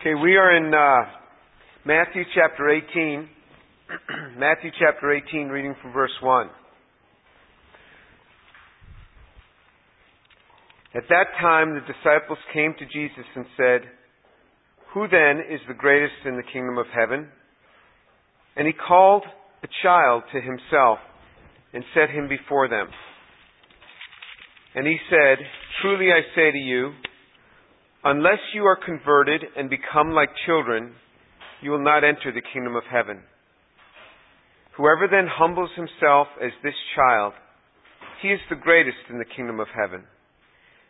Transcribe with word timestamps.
Okay, 0.00 0.14
we 0.14 0.36
are 0.36 0.56
in 0.56 0.72
uh, 0.72 1.10
Matthew 1.84 2.22
chapter 2.34 2.70
18. 2.70 3.28
Matthew 4.38 4.70
chapter 4.78 5.12
18, 5.12 5.48
reading 5.48 5.74
from 5.82 5.92
verse 5.92 6.16
1. 6.22 6.48
At 10.94 11.02
that 11.10 11.26
time, 11.38 11.74
the 11.74 11.80
disciples 11.80 12.38
came 12.54 12.74
to 12.78 12.86
Jesus 12.86 13.26
and 13.36 13.44
said, 13.58 13.80
Who 14.94 15.06
then 15.06 15.44
is 15.50 15.60
the 15.68 15.74
greatest 15.74 16.14
in 16.24 16.36
the 16.36 16.50
kingdom 16.50 16.78
of 16.78 16.86
heaven? 16.98 17.28
And 18.56 18.66
he 18.66 18.72
called 18.72 19.24
a 19.62 19.68
child 19.82 20.22
to 20.32 20.40
himself 20.40 20.98
and 21.74 21.84
set 21.92 22.08
him 22.08 22.26
before 22.26 22.70
them. 22.70 22.86
And 24.74 24.86
he 24.86 24.96
said, 25.10 25.44
Truly 25.82 26.06
I 26.06 26.22
say 26.34 26.52
to 26.52 26.58
you, 26.58 26.92
Unless 28.02 28.40
you 28.54 28.64
are 28.64 28.78
converted 28.82 29.44
and 29.56 29.68
become 29.68 30.12
like 30.12 30.30
children, 30.46 30.94
you 31.60 31.70
will 31.70 31.84
not 31.84 32.02
enter 32.02 32.32
the 32.32 32.40
kingdom 32.52 32.74
of 32.74 32.84
heaven. 32.90 33.20
Whoever 34.76 35.06
then 35.10 35.28
humbles 35.28 35.68
himself 35.76 36.28
as 36.42 36.52
this 36.62 36.74
child, 36.96 37.34
he 38.22 38.28
is 38.28 38.40
the 38.48 38.56
greatest 38.56 38.96
in 39.10 39.18
the 39.18 39.28
kingdom 39.36 39.60
of 39.60 39.68
heaven. 39.76 40.04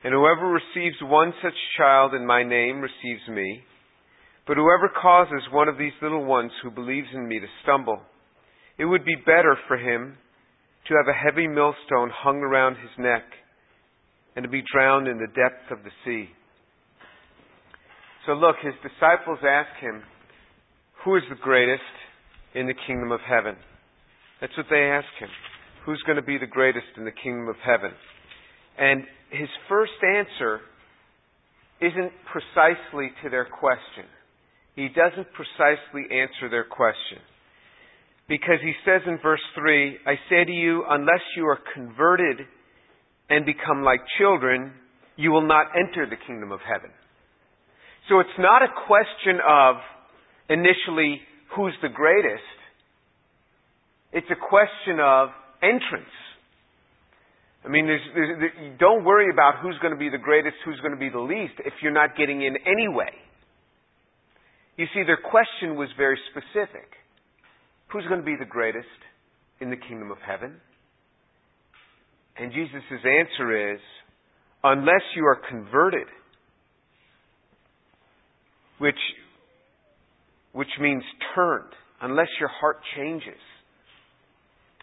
And 0.05 0.15
whoever 0.15 0.47
receives 0.47 0.97
one 1.03 1.33
such 1.43 1.55
child 1.77 2.15
in 2.15 2.25
my 2.25 2.45
name 2.45 2.81
receives 2.81 3.27
me. 3.29 3.65
But 4.47 4.57
whoever 4.57 4.89
causes 4.89 5.43
one 5.51 5.69
of 5.69 5.79
these 5.79 5.93
little 6.01 6.25
ones 6.25 6.53
who 6.63 6.71
believes 6.71 7.09
in 7.13 7.27
me 7.27 7.41
to 7.41 7.47
stumble, 7.63 8.01
it 8.79 8.85
would 8.85 9.05
be 9.05 9.17
better 9.27 9.59
for 9.67 9.77
him 9.77 10.17
to 10.87 10.95
have 10.95 11.09
a 11.09 11.19
heavy 11.19 11.49
millstone 11.49 12.11
hung 12.15 12.39
around 12.39 12.77
his 12.77 12.91
neck 12.99 13.25
and 14.37 14.45
to 14.45 14.49
be 14.49 14.63
drowned 14.73 15.09
in 15.09 15.19
the 15.19 15.27
depth 15.27 15.71
of 15.71 15.85
the 15.85 15.91
sea. 16.05 16.31
So 18.27 18.33
look, 18.33 18.57
his 18.63 18.75
disciples 18.83 19.39
ask 19.47 19.71
him, 19.81 20.03
Who 21.05 21.17
is 21.17 21.23
the 21.29 21.41
greatest 21.41 21.83
in 22.55 22.67
the 22.67 22.75
kingdom 22.87 23.13
of 23.13 23.21
heaven? 23.21 23.57
That's 24.41 24.57
what 24.57 24.67
they 24.71 24.91
ask 24.91 25.09
him. 25.19 25.29
Who's 25.87 26.03
going 26.07 26.17
to 26.17 26.23
be 26.23 26.39
the 26.39 26.47
greatest 26.47 26.87
in 26.97 27.05
the 27.05 27.13
kingdom 27.13 27.49
of 27.49 27.57
heaven? 27.65 27.93
And 28.79 29.05
his 29.31 29.49
first 29.69 29.93
answer 30.05 30.61
isn't 31.81 32.13
precisely 32.31 33.13
to 33.23 33.31
their 33.31 33.47
question. 33.47 34.05
He 34.77 34.89
doesn't 34.89 35.29
precisely 35.33 36.05
answer 36.13 36.49
their 36.51 36.65
question. 36.65 37.19
Because 38.29 38.61
he 38.63 38.73
says 38.85 39.03
in 39.07 39.19
verse 39.23 39.41
3, 39.59 39.99
I 40.07 40.15
say 40.29 40.45
to 40.45 40.53
you, 40.53 40.85
unless 40.89 41.25
you 41.37 41.47
are 41.47 41.59
converted 41.75 42.47
and 43.29 43.45
become 43.45 43.83
like 43.83 44.01
children, 44.19 44.73
you 45.17 45.33
will 45.33 45.47
not 45.47 45.67
enter 45.75 46.07
the 46.09 46.21
kingdom 46.27 46.53
of 46.53 46.61
heaven. 46.61 46.91
So 48.11 48.19
it's 48.19 48.39
not 48.41 48.63
a 48.63 48.75
question 48.89 49.39
of 49.39 49.77
initially 50.51 51.23
who's 51.55 51.75
the 51.81 51.89
greatest. 51.89 52.43
It's 54.13 54.27
a 54.31 54.35
question 54.35 54.99
of 54.99 55.29
entrance. 55.63 56.11
I 57.65 57.69
mean, 57.69 57.87
there's, 57.87 58.03
there's, 58.13 58.79
don't 58.81 59.05
worry 59.05 59.31
about 59.33 59.63
who's 59.63 59.79
going 59.81 59.95
to 59.95 59.99
be 59.99 60.11
the 60.11 60.19
greatest, 60.19 60.57
who's 60.65 60.81
going 60.81 60.93
to 60.93 60.99
be 60.99 61.09
the 61.09 61.21
least, 61.21 61.55
if 61.65 61.75
you're 61.83 61.95
not 61.95 62.17
getting 62.17 62.43
in 62.43 62.57
anyway. 62.67 63.15
You 64.77 64.87
see, 64.93 65.05
their 65.07 65.21
question 65.23 65.77
was 65.77 65.89
very 65.97 66.19
specific. 66.33 66.91
Who's 67.93 68.07
going 68.09 68.19
to 68.19 68.27
be 68.27 68.37
the 68.37 68.49
greatest 68.49 68.89
in 69.61 69.71
the 69.71 69.77
kingdom 69.77 70.11
of 70.11 70.19
heaven? 70.27 70.57
And 72.39 72.51
Jesus' 72.51 72.83
answer 72.91 73.75
is, 73.75 73.81
unless 74.65 75.05
you 75.15 75.27
are 75.27 75.39
converted 75.49 76.09
which, 78.81 78.99
which 80.53 80.69
means 80.81 81.03
turned. 81.35 81.73
Unless 82.01 82.29
your 82.41 82.49
heart 82.49 82.79
changes 82.97 83.39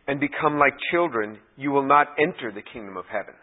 and 0.08 0.20
become 0.20 0.59
like 0.59 0.74
children, 0.91 1.40
you 1.58 1.72
will 1.72 1.85
not 1.85 2.08
enter 2.19 2.52
the 2.53 2.62
kingdom 2.62 2.96
of 2.96 3.06
heaven. 3.12 3.34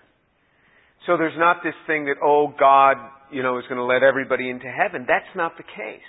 So 1.07 1.19
there's 1.19 1.37
not 1.37 1.59
this 1.65 1.75
thing 1.87 2.05
that, 2.07 2.17
oh, 2.25 2.55
God, 2.59 2.97
you 3.31 3.43
know, 3.43 3.59
is 3.59 3.65
going 3.69 3.79
to 3.79 3.85
let 3.85 4.03
everybody 4.03 4.49
into 4.49 4.71
heaven. 4.71 5.05
That's 5.09 5.37
not 5.37 5.57
the 5.57 5.65
case. 5.65 6.09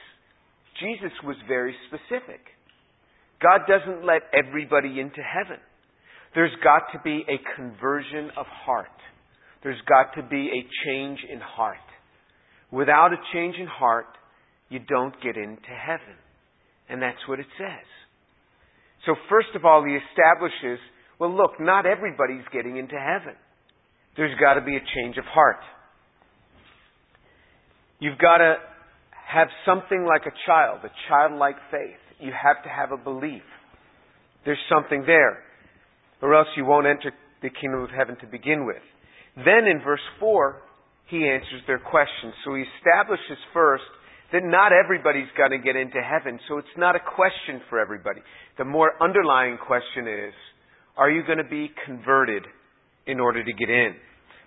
Jesus 0.79 1.11
was 1.23 1.35
very 1.47 1.75
specific. 1.87 2.39
God 3.41 3.61
doesn't 3.67 4.05
let 4.05 4.21
everybody 4.31 4.99
into 4.99 5.21
heaven. 5.25 5.59
There's 6.35 6.55
got 6.63 6.93
to 6.93 6.99
be 7.03 7.25
a 7.27 7.39
conversion 7.55 8.29
of 8.37 8.45
heart. 8.45 8.87
There's 9.63 9.81
got 9.89 10.21
to 10.21 10.27
be 10.27 10.47
a 10.47 10.61
change 10.85 11.19
in 11.31 11.39
heart. 11.39 11.77
Without 12.71 13.11
a 13.11 13.17
change 13.33 13.55
in 13.59 13.67
heart, 13.67 14.05
you 14.69 14.79
don't 14.79 15.13
get 15.21 15.37
into 15.37 15.69
heaven. 15.69 16.15
And 16.89 17.01
that's 17.01 17.21
what 17.27 17.39
it 17.39 17.47
says. 17.57 17.85
So, 19.05 19.15
first 19.29 19.49
of 19.55 19.65
all, 19.65 19.83
he 19.83 19.97
establishes 19.97 20.79
well, 21.19 21.33
look, 21.33 21.59
not 21.59 21.85
everybody's 21.85 22.43
getting 22.51 22.77
into 22.77 22.95
heaven. 22.95 23.35
There's 24.17 24.37
got 24.39 24.55
to 24.55 24.61
be 24.61 24.75
a 24.75 24.83
change 24.95 25.17
of 25.17 25.25
heart. 25.25 25.59
You've 27.99 28.17
got 28.17 28.39
to 28.39 28.55
have 29.27 29.47
something 29.65 30.05
like 30.05 30.23
a 30.25 30.35
child, 30.45 30.79
a 30.83 30.91
childlike 31.07 31.55
faith. 31.71 31.99
You 32.19 32.31
have 32.31 32.63
to 32.63 32.69
have 32.69 32.91
a 32.91 33.01
belief. 33.01 33.43
There's 34.43 34.59
something 34.69 35.03
there. 35.05 35.39
Or 36.21 36.35
else 36.35 36.47
you 36.55 36.65
won't 36.65 36.87
enter 36.87 37.11
the 37.41 37.49
kingdom 37.49 37.81
of 37.81 37.89
heaven 37.89 38.17
to 38.21 38.27
begin 38.27 38.65
with. 38.65 38.83
Then 39.35 39.67
in 39.67 39.81
verse 39.83 40.03
4, 40.19 40.61
he 41.09 41.27
answers 41.27 41.61
their 41.67 41.79
question. 41.79 42.33
So 42.43 42.55
he 42.55 42.63
establishes 42.77 43.37
first 43.53 43.83
that 44.31 44.43
not 44.43 44.71
everybody's 44.73 45.29
going 45.37 45.51
to 45.51 45.57
get 45.57 45.75
into 45.75 46.01
heaven, 46.01 46.39
so 46.47 46.57
it's 46.57 46.77
not 46.77 46.95
a 46.95 46.99
question 46.99 47.61
for 47.69 47.79
everybody. 47.79 48.21
The 48.57 48.65
more 48.65 48.91
underlying 49.01 49.57
question 49.57 50.07
is, 50.07 50.33
are 50.97 51.11
you 51.11 51.23
going 51.25 51.37
to 51.37 51.49
be 51.49 51.69
converted 51.85 52.43
in 53.05 53.19
order 53.19 53.43
to 53.43 53.53
get 53.53 53.69
in? 53.69 53.93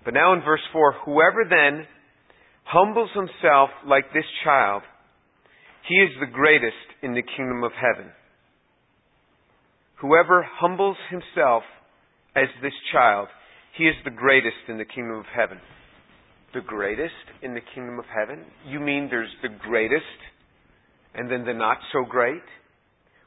But 0.05 0.15
now 0.15 0.33
in 0.33 0.41
verse 0.41 0.63
4, 0.73 0.95
whoever 1.05 1.45
then 1.49 1.87
humbles 2.65 3.11
himself 3.15 3.71
like 3.87 4.13
this 4.13 4.25
child, 4.45 4.83
he 5.89 5.95
is 5.95 6.11
the 6.21 6.33
greatest 6.33 6.77
in 7.03 7.15
the 7.15 7.23
kingdom 7.37 7.63
of 7.63 7.73
heaven. 7.73 8.11
Whoever 10.01 10.47
humbles 10.61 10.97
himself 11.11 11.63
as 12.37 12.49
this 12.63 12.73
child, 12.93 13.29
he 13.77 13.85
is 13.85 13.97
the 14.05 14.11
greatest 14.11 14.69
in 14.69 14.79
the 14.79 14.85
kingdom 14.85 15.19
of 15.19 15.27
heaven 15.35 15.59
the 16.55 16.61
greatest 16.61 17.13
in 17.43 17.55
the 17.55 17.61
kingdom 17.75 17.99
of 17.99 18.05
heaven? 18.07 18.45
You 18.67 18.81
mean 18.81 19.09
there's 19.11 19.33
the 19.43 19.49
greatest 19.49 20.05
and 21.15 21.31
then 21.31 21.45
the 21.45 21.55
not 21.55 21.79
so 21.93 22.05
great? 22.09 22.43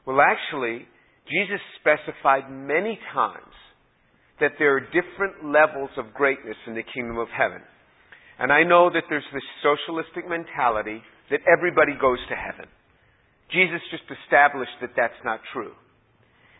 Well, 0.06 0.20
actually, 0.20 0.86
Jesus 1.28 1.60
specified 1.80 2.50
many 2.50 2.98
times 3.12 3.54
that 4.40 4.52
there 4.58 4.74
are 4.74 4.80
different 4.80 5.44
levels 5.44 5.90
of 5.96 6.12
greatness 6.14 6.56
in 6.66 6.74
the 6.74 6.82
kingdom 6.94 7.18
of 7.18 7.28
heaven. 7.28 7.62
And 8.38 8.50
I 8.50 8.64
know 8.64 8.90
that 8.90 9.04
there's 9.08 9.28
this 9.32 9.46
socialistic 9.62 10.28
mentality 10.28 11.00
that 11.30 11.40
everybody 11.46 11.92
goes 12.00 12.18
to 12.28 12.34
heaven. 12.34 12.66
Jesus 13.52 13.80
just 13.90 14.08
established 14.10 14.72
that 14.80 14.96
that's 14.96 15.20
not 15.24 15.40
true. 15.52 15.72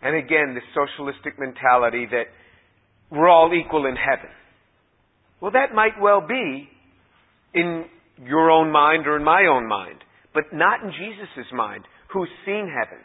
And 0.02 0.14
again, 0.14 0.54
this 0.54 0.66
socialistic 0.74 1.38
mentality 1.38 2.06
that 2.10 2.30
we're 3.10 3.28
all 3.28 3.50
equal 3.54 3.86
in 3.86 3.96
heaven. 3.96 4.30
Well, 5.42 5.50
that 5.50 5.74
might 5.74 6.00
well 6.00 6.24
be 6.24 6.68
in 7.52 7.84
your 8.24 8.48
own 8.48 8.70
mind 8.70 9.08
or 9.08 9.16
in 9.16 9.24
my 9.24 9.42
own 9.50 9.66
mind, 9.66 9.98
but 10.32 10.44
not 10.52 10.84
in 10.84 10.92
Jesus' 10.92 11.50
mind, 11.52 11.82
who's 12.12 12.28
seen 12.46 12.70
heaven. 12.70 13.02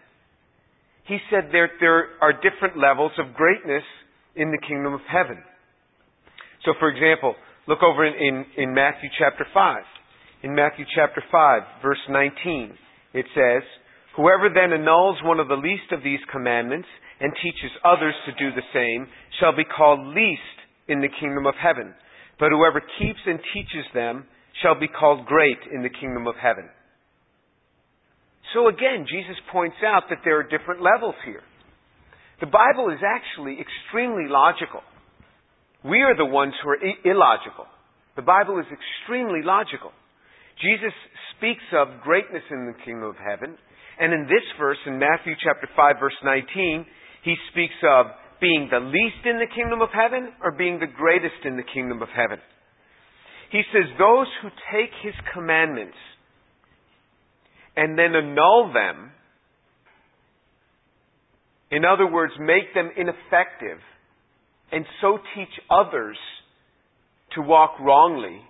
He 1.07 1.17
said 1.31 1.49
there, 1.51 1.71
there 1.79 2.09
are 2.21 2.33
different 2.33 2.77
levels 2.77 3.11
of 3.17 3.33
greatness 3.33 3.81
in 4.35 4.51
the 4.51 4.61
kingdom 4.67 4.93
of 4.93 5.01
heaven. 5.11 5.41
So, 6.63 6.73
for 6.79 6.89
example, 6.89 7.33
look 7.67 7.81
over 7.81 8.05
in, 8.05 8.13
in, 8.13 8.45
in 8.69 8.73
Matthew 8.73 9.09
chapter 9.17 9.47
5. 9.51 9.81
In 10.43 10.53
Matthew 10.53 10.85
chapter 10.93 11.23
5, 11.31 11.61
verse 11.81 12.05
19, 12.07 12.77
it 13.15 13.25
says, 13.33 13.63
Whoever 14.15 14.49
then 14.53 14.73
annuls 14.73 15.17
one 15.23 15.39
of 15.39 15.47
the 15.47 15.55
least 15.55 15.89
of 15.91 16.03
these 16.03 16.19
commandments 16.31 16.87
and 17.19 17.33
teaches 17.41 17.71
others 17.83 18.13
to 18.27 18.31
do 18.33 18.53
the 18.53 18.67
same 18.73 19.07
shall 19.39 19.55
be 19.55 19.65
called 19.65 20.13
least 20.13 20.57
in 20.87 21.01
the 21.01 21.09
kingdom 21.19 21.47
of 21.47 21.55
heaven. 21.57 21.95
But 22.39 22.49
whoever 22.51 22.81
keeps 22.99 23.19
and 23.25 23.39
teaches 23.53 23.85
them 23.93 24.25
shall 24.61 24.79
be 24.79 24.87
called 24.87 25.25
great 25.25 25.57
in 25.73 25.81
the 25.81 25.89
kingdom 25.89 26.27
of 26.27 26.35
heaven. 26.35 26.69
So 28.53 28.67
again, 28.69 29.05
Jesus 29.09 29.35
points 29.51 29.77
out 29.85 30.03
that 30.09 30.19
there 30.23 30.39
are 30.39 30.43
different 30.43 30.81
levels 30.81 31.15
here. 31.25 31.41
The 32.39 32.47
Bible 32.47 32.89
is 32.93 32.99
actually 33.03 33.57
extremely 33.59 34.29
logical. 34.29 34.81
We 35.83 36.01
are 36.01 36.15
the 36.15 36.25
ones 36.25 36.53
who 36.61 36.69
are 36.69 36.79
illogical. 37.05 37.65
The 38.15 38.21
Bible 38.21 38.59
is 38.59 38.65
extremely 38.69 39.41
logical. 39.43 39.91
Jesus 40.61 40.93
speaks 41.37 41.65
of 41.73 42.01
greatness 42.01 42.43
in 42.49 42.65
the 42.65 42.77
kingdom 42.83 43.09
of 43.09 43.15
heaven, 43.17 43.57
and 43.99 44.13
in 44.13 44.23
this 44.25 44.45
verse, 44.57 44.77
in 44.85 44.97
Matthew 44.97 45.33
chapter 45.41 45.69
5, 45.75 45.95
verse 45.99 46.17
19, 46.23 46.85
he 47.23 47.35
speaks 47.51 47.77
of 47.85 48.07
being 48.39 48.67
the 48.71 48.79
least 48.79 49.25
in 49.25 49.39
the 49.39 49.53
kingdom 49.53 49.81
of 49.81 49.89
heaven 49.93 50.31
or 50.43 50.51
being 50.51 50.79
the 50.79 50.87
greatest 50.87 51.45
in 51.45 51.57
the 51.57 51.63
kingdom 51.63 52.01
of 52.01 52.09
heaven. 52.09 52.39
He 53.51 53.61
says, 53.73 53.85
Those 53.97 54.27
who 54.41 54.49
take 54.71 54.91
his 55.01 55.13
commandments 55.33 55.97
and 57.75 57.97
then 57.97 58.15
annul 58.15 58.71
them, 58.73 59.11
in 61.71 61.83
other 61.85 62.09
words, 62.09 62.33
make 62.39 62.73
them 62.73 62.91
ineffective, 62.95 63.79
and 64.71 64.85
so 65.01 65.19
teach 65.35 65.53
others 65.69 66.17
to 67.35 67.41
walk 67.41 67.79
wrongly 67.79 68.41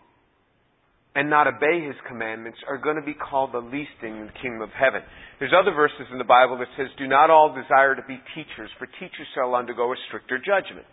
and 1.18 1.32
not 1.32 1.48
obey 1.48 1.82
his 1.82 1.96
commandments 2.08 2.60
are 2.70 2.78
going 2.78 2.96
to 2.96 3.02
be 3.02 3.16
called 3.16 3.50
the 3.52 3.58
least 3.58 3.98
in 4.04 4.30
the 4.30 4.38
kingdom 4.40 4.62
of 4.62 4.70
heaven. 4.70 5.02
There's 5.40 5.52
other 5.52 5.74
verses 5.74 6.06
in 6.12 6.20
the 6.20 6.30
Bible 6.30 6.60
that 6.60 6.70
says, 6.78 6.94
Do 7.00 7.08
not 7.08 7.32
all 7.32 7.58
desire 7.58 7.96
to 7.96 8.04
be 8.08 8.22
teachers, 8.38 8.70
for 8.78 8.86
teachers 8.86 9.26
shall 9.34 9.56
undergo 9.56 9.92
a 9.92 9.96
stricter 10.08 10.38
judgment. 10.38 10.86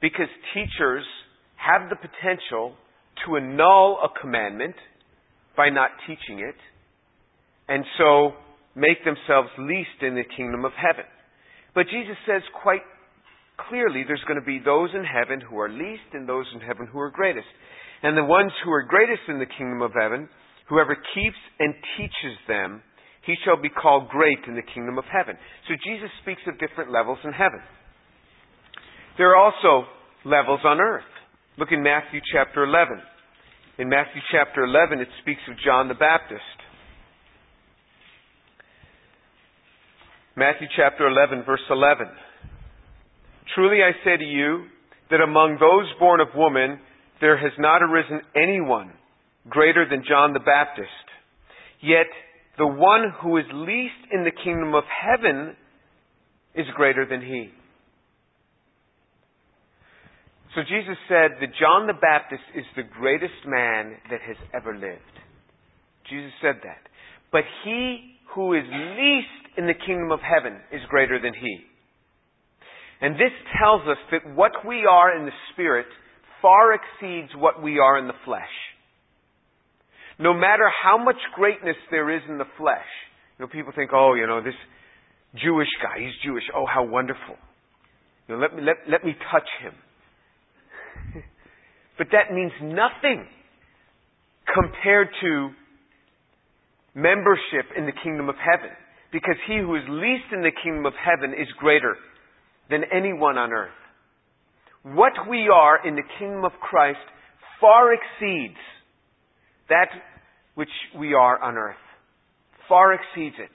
Because 0.00 0.32
teachers 0.54 1.04
have 1.60 1.90
the 1.90 1.96
potential 1.96 2.72
to 3.26 3.36
annul 3.36 4.00
a 4.00 4.08
commandment 4.18 4.74
by 5.54 5.68
not 5.68 5.90
teaching 6.08 6.40
it, 6.40 6.56
and 7.68 7.84
so 7.98 8.32
make 8.74 9.04
themselves 9.04 9.50
least 9.58 10.00
in 10.00 10.14
the 10.14 10.24
kingdom 10.34 10.64
of 10.64 10.72
heaven. 10.72 11.04
But 11.74 11.92
Jesus 11.92 12.16
says 12.24 12.40
quite 12.62 12.88
clearly 13.68 14.04
there's 14.06 14.24
going 14.26 14.40
to 14.40 14.46
be 14.46 14.58
those 14.58 14.90
in 14.94 15.04
heaven 15.04 15.40
who 15.40 15.58
are 15.58 15.68
least 15.68 16.10
and 16.12 16.28
those 16.28 16.46
in 16.54 16.60
heaven 16.60 16.88
who 16.90 16.98
are 16.98 17.10
greatest. 17.10 17.46
And 18.02 18.16
the 18.16 18.24
ones 18.24 18.52
who 18.64 18.72
are 18.72 18.82
greatest 18.82 19.22
in 19.28 19.38
the 19.38 19.46
kingdom 19.46 19.82
of 19.82 19.92
heaven, 19.98 20.28
whoever 20.68 20.94
keeps 20.94 21.40
and 21.58 21.74
teaches 21.96 22.36
them, 22.48 22.82
he 23.24 23.34
shall 23.44 23.60
be 23.60 23.70
called 23.70 24.08
great 24.08 24.40
in 24.46 24.54
the 24.54 24.68
kingdom 24.74 24.98
of 24.98 25.04
heaven. 25.10 25.36
So 25.68 25.74
Jesus 25.86 26.10
speaks 26.22 26.42
of 26.46 26.58
different 26.58 26.92
levels 26.92 27.18
in 27.24 27.32
heaven. 27.32 27.60
There 29.16 29.30
are 29.30 29.36
also 29.36 29.88
levels 30.24 30.60
on 30.64 30.80
earth. 30.80 31.08
Look 31.56 31.68
in 31.70 31.82
Matthew 31.82 32.20
chapter 32.32 32.64
11. 32.64 33.00
In 33.78 33.88
Matthew 33.88 34.20
chapter 34.30 34.64
11, 34.64 35.00
it 35.00 35.08
speaks 35.22 35.40
of 35.48 35.56
John 35.64 35.88
the 35.88 35.94
Baptist. 35.94 36.42
Matthew 40.36 40.66
chapter 40.76 41.06
11, 41.06 41.44
verse 41.46 41.62
11. 41.70 42.06
Truly 43.54 43.78
I 43.82 43.92
say 44.04 44.16
to 44.16 44.24
you 44.24 44.66
that 45.10 45.20
among 45.20 45.58
those 45.60 45.86
born 45.98 46.20
of 46.20 46.28
woman, 46.34 46.78
there 47.20 47.36
has 47.36 47.52
not 47.58 47.82
arisen 47.82 48.20
anyone 48.34 48.92
greater 49.48 49.86
than 49.88 50.04
John 50.08 50.32
the 50.32 50.40
Baptist. 50.40 50.88
Yet 51.82 52.06
the 52.56 52.66
one 52.66 53.12
who 53.20 53.36
is 53.36 53.44
least 53.52 54.10
in 54.12 54.24
the 54.24 54.32
kingdom 54.32 54.74
of 54.74 54.84
heaven 54.88 55.56
is 56.54 56.66
greater 56.74 57.06
than 57.06 57.20
he. 57.20 57.50
So 60.54 60.62
Jesus 60.62 60.96
said 61.08 61.32
that 61.40 61.50
John 61.58 61.86
the 61.86 61.98
Baptist 62.00 62.42
is 62.54 62.64
the 62.76 62.84
greatest 62.84 63.42
man 63.44 63.96
that 64.10 64.20
has 64.22 64.36
ever 64.54 64.72
lived. 64.72 65.14
Jesus 66.08 66.30
said 66.40 66.62
that. 66.62 66.86
But 67.32 67.42
he 67.64 68.18
who 68.34 68.54
is 68.54 68.62
least 68.70 69.58
in 69.58 69.66
the 69.66 69.74
kingdom 69.74 70.12
of 70.12 70.20
heaven 70.20 70.58
is 70.70 70.80
greater 70.88 71.20
than 71.20 71.34
he. 71.34 71.58
And 73.04 73.16
this 73.16 73.36
tells 73.60 73.82
us 73.82 73.98
that 74.12 74.34
what 74.34 74.52
we 74.66 74.86
are 74.90 75.14
in 75.14 75.26
the 75.26 75.36
Spirit 75.52 75.84
far 76.40 76.72
exceeds 76.72 77.28
what 77.36 77.62
we 77.62 77.78
are 77.78 77.98
in 77.98 78.06
the 78.06 78.16
flesh. 78.24 78.56
No 80.18 80.32
matter 80.32 80.64
how 80.82 80.96
much 80.96 81.20
greatness 81.34 81.76
there 81.90 82.08
is 82.16 82.22
in 82.30 82.38
the 82.38 82.48
flesh, 82.56 82.88
you 83.36 83.44
know, 83.44 83.52
people 83.52 83.74
think, 83.76 83.90
oh, 83.92 84.14
you 84.14 84.26
know, 84.26 84.40
this 84.42 84.56
Jewish 85.34 85.68
guy, 85.82 86.00
he's 86.00 86.16
Jewish. 86.24 86.44
Oh, 86.56 86.64
how 86.64 86.82
wonderful. 86.82 87.36
You 88.26 88.36
know, 88.36 88.40
let 88.40 88.56
me, 88.56 88.62
let, 88.62 88.76
let 88.88 89.04
me 89.04 89.12
touch 89.30 89.48
him. 89.60 89.74
but 91.98 92.06
that 92.12 92.32
means 92.32 92.52
nothing 92.62 93.28
compared 94.48 95.08
to 95.20 95.50
membership 96.94 97.68
in 97.76 97.84
the 97.84 97.92
kingdom 98.02 98.30
of 98.30 98.36
heaven. 98.40 98.72
Because 99.12 99.36
he 99.46 99.58
who 99.58 99.76
is 99.76 99.82
least 99.90 100.32
in 100.32 100.40
the 100.40 100.52
kingdom 100.64 100.86
of 100.86 100.94
heaven 100.96 101.34
is 101.34 101.48
greater 101.58 101.96
than 102.70 102.82
anyone 102.92 103.38
on 103.38 103.52
earth 103.52 103.70
what 104.84 105.12
we 105.28 105.48
are 105.48 105.86
in 105.86 105.96
the 105.96 106.04
kingdom 106.18 106.44
of 106.44 106.52
Christ 106.60 107.00
far 107.60 107.94
exceeds 107.94 108.60
that 109.70 109.88
which 110.54 110.68
we 110.98 111.14
are 111.14 111.42
on 111.42 111.56
earth. 111.56 111.80
Far 112.68 112.92
exceeds 112.92 113.36
it. 113.38 113.50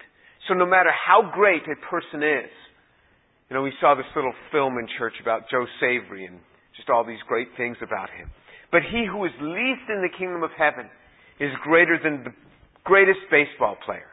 So 0.48 0.56
no 0.56 0.66
matter 0.66 0.90
how 0.90 1.32
great 1.34 1.62
a 1.70 1.78
person 1.86 2.24
is, 2.24 2.50
you 3.50 3.56
know, 3.56 3.62
we 3.62 3.74
saw 3.80 3.94
this 3.94 4.10
little 4.16 4.34
film 4.52 4.78
in 4.80 4.88
church 4.98 5.14
about 5.22 5.50
Joe 5.52 5.66
Savory 5.80 6.26
and 6.26 6.40
just 6.76 6.90
all 6.90 7.06
these 7.06 7.22
great 7.28 7.50
things 7.58 7.78
about 7.82 8.10
him. 8.10 8.30
But 8.72 8.82
he 8.82 9.06
who 9.06 9.24
is 9.26 9.32
least 9.40 9.86
in 9.90 10.02
the 10.02 10.10
kingdom 10.18 10.42
of 10.42 10.50
heaven 10.58 10.90
is 11.40 11.50
greater 11.64 12.00
than 12.02 12.24
the 12.24 12.34
greatest 12.84 13.22
baseball 13.30 13.78
player. 13.86 14.09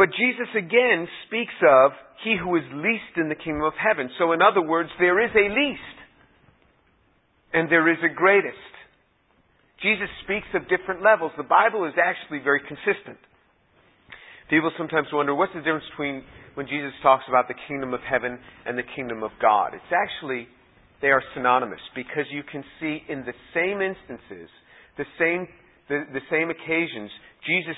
But 0.00 0.16
Jesus 0.16 0.48
again 0.56 1.04
speaks 1.28 1.52
of 1.60 1.92
he 2.24 2.32
who 2.32 2.56
is 2.56 2.64
least 2.72 3.20
in 3.20 3.28
the 3.28 3.36
kingdom 3.36 3.68
of 3.68 3.76
heaven. 3.76 4.08
So, 4.16 4.32
in 4.32 4.40
other 4.40 4.64
words, 4.64 4.88
there 4.98 5.20
is 5.20 5.28
a 5.36 5.52
least 5.52 5.96
and 7.52 7.68
there 7.68 7.84
is 7.84 8.00
a 8.00 8.08
greatest. 8.08 8.56
Jesus 9.84 10.08
speaks 10.24 10.48
of 10.56 10.72
different 10.72 11.04
levels. 11.04 11.32
The 11.36 11.44
Bible 11.44 11.84
is 11.84 11.92
actually 12.00 12.40
very 12.40 12.64
consistent. 12.64 13.20
People 14.48 14.72
sometimes 14.80 15.08
wonder 15.12 15.34
what's 15.34 15.52
the 15.52 15.60
difference 15.60 15.84
between 15.92 16.24
when 16.56 16.64
Jesus 16.64 16.96
talks 17.02 17.24
about 17.28 17.48
the 17.48 17.60
kingdom 17.68 17.92
of 17.92 18.00
heaven 18.00 18.40
and 18.64 18.78
the 18.80 18.88
kingdom 18.96 19.22
of 19.22 19.32
God. 19.36 19.76
It's 19.76 19.92
actually, 19.92 20.48
they 21.04 21.12
are 21.12 21.22
synonymous 21.36 21.84
because 21.94 22.24
you 22.32 22.40
can 22.40 22.64
see 22.80 23.04
in 23.04 23.28
the 23.28 23.36
same 23.52 23.84
instances, 23.84 24.48
the 24.96 25.04
same, 25.20 25.44
the, 25.92 26.08
the 26.16 26.24
same 26.32 26.48
occasions, 26.48 27.12
Jesus, 27.46 27.76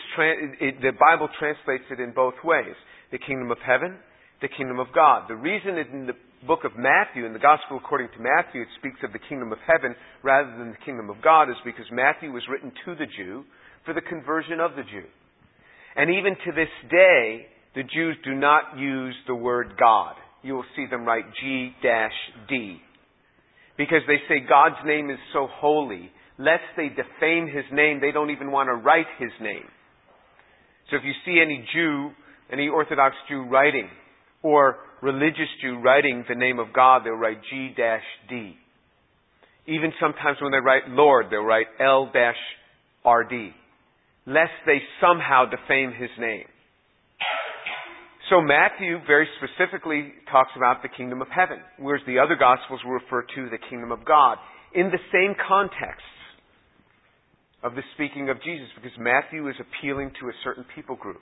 it, 0.61 0.81
the 0.81 0.93
Bible 0.99 1.29
translates 1.39 1.85
it 1.91 2.01
in 2.01 2.13
both 2.13 2.35
ways. 2.45 2.75
The 3.11 3.19
kingdom 3.19 3.51
of 3.51 3.59
heaven 3.65 3.99
the 4.43 4.49
kingdom 4.49 4.81
of 4.81 4.89
God. 4.93 5.31
The 5.31 5.39
reason 5.39 5.77
that 5.77 5.89
in 5.95 6.07
the 6.07 6.19
book 6.47 6.67
of 6.67 6.73
Matthew, 6.77 7.25
in 7.25 7.33
the 7.33 7.39
Gospel 7.39 7.79
according 7.79 8.09
to 8.09 8.21
Matthew, 8.21 8.61
it 8.61 8.69
speaks 8.77 8.99
of 9.07 9.15
the 9.15 9.23
kingdom 9.31 9.53
of 9.53 9.59
heaven 9.65 9.95
rather 10.23 10.51
than 10.59 10.75
the 10.75 10.85
kingdom 10.85 11.09
of 11.09 11.23
God 11.23 11.49
is 11.49 11.57
because 11.65 11.87
Matthew 11.91 12.33
was 12.33 12.43
written 12.51 12.73
to 12.85 12.95
the 12.97 13.07
Jew 13.07 13.45
for 13.87 13.95
the 13.95 14.03
conversion 14.03 14.59
of 14.61 14.73
the 14.75 14.83
Jew. 14.83 15.07
And 15.95 16.11
even 16.11 16.35
to 16.35 16.51
this 16.53 16.75
day, 16.91 17.47
the 17.75 17.87
Jews 17.87 18.19
do 18.25 18.35
not 18.35 18.77
use 18.77 19.15
the 19.27 19.35
word 19.35 19.75
God. 19.79 20.17
You 20.43 20.55
will 20.55 20.69
see 20.75 20.87
them 20.91 21.05
write 21.05 21.25
G-D. 21.41 22.83
Because 23.79 24.03
they 24.07 24.19
say 24.29 24.43
God's 24.47 24.83
name 24.85 25.09
is 25.09 25.19
so 25.33 25.47
holy, 25.49 26.11
lest 26.39 26.65
they 26.77 26.89
defame 26.89 27.47
his 27.47 27.65
name, 27.73 28.01
they 28.01 28.13
don't 28.13 28.31
even 28.31 28.51
want 28.51 28.69
to 28.69 28.75
write 28.75 29.07
his 29.19 29.31
name. 29.41 29.65
So 30.91 30.97
if 30.97 31.03
you 31.05 31.13
see 31.25 31.41
any 31.41 31.65
Jew, 31.73 32.11
any 32.53 32.69
Orthodox 32.69 33.15
Jew 33.29 33.45
writing 33.45 33.89
or 34.43 34.77
religious 35.03 35.49
Jew 35.61 35.79
writing 35.81 36.25
the 36.29 36.35
name 36.35 36.59
of 36.59 36.73
God, 36.75 37.03
they'll 37.05 37.15
write 37.15 37.39
G-D. 37.51 38.57
Even 39.67 39.93
sometimes 40.01 40.39
when 40.41 40.53
they 40.53 40.59
write 40.59 40.89
Lord, 40.89 41.27
they'll 41.31 41.41
write 41.45 41.67
L-RD, 41.81 43.33
lest 44.27 44.53
they 44.67 44.79
somehow 45.01 45.47
defame 45.47 45.93
his 45.93 46.11
name. 46.19 46.45
So 48.31 48.41
Matthew 48.41 48.99
very 49.07 49.29
specifically 49.39 50.13
talks 50.31 50.51
about 50.57 50.83
the 50.83 50.89
kingdom 50.89 51.21
of 51.21 51.29
heaven, 51.29 51.59
whereas 51.79 52.03
the 52.07 52.19
other 52.19 52.37
gospels 52.39 52.81
refer 52.87 53.23
to 53.23 53.51
the 53.51 53.59
kingdom 53.69 53.93
of 53.93 54.05
God 54.05 54.39
in 54.75 54.91
the 54.91 54.99
same 55.13 55.35
context 55.47 56.03
of 57.63 57.75
the 57.75 57.83
speaking 57.95 58.29
of 58.29 58.43
Jesus, 58.43 58.67
because 58.75 58.97
Matthew 58.99 59.49
is 59.49 59.57
appealing 59.61 60.11
to 60.21 60.29
a 60.29 60.33
certain 60.43 60.65
people 60.75 60.97
group. 60.97 61.21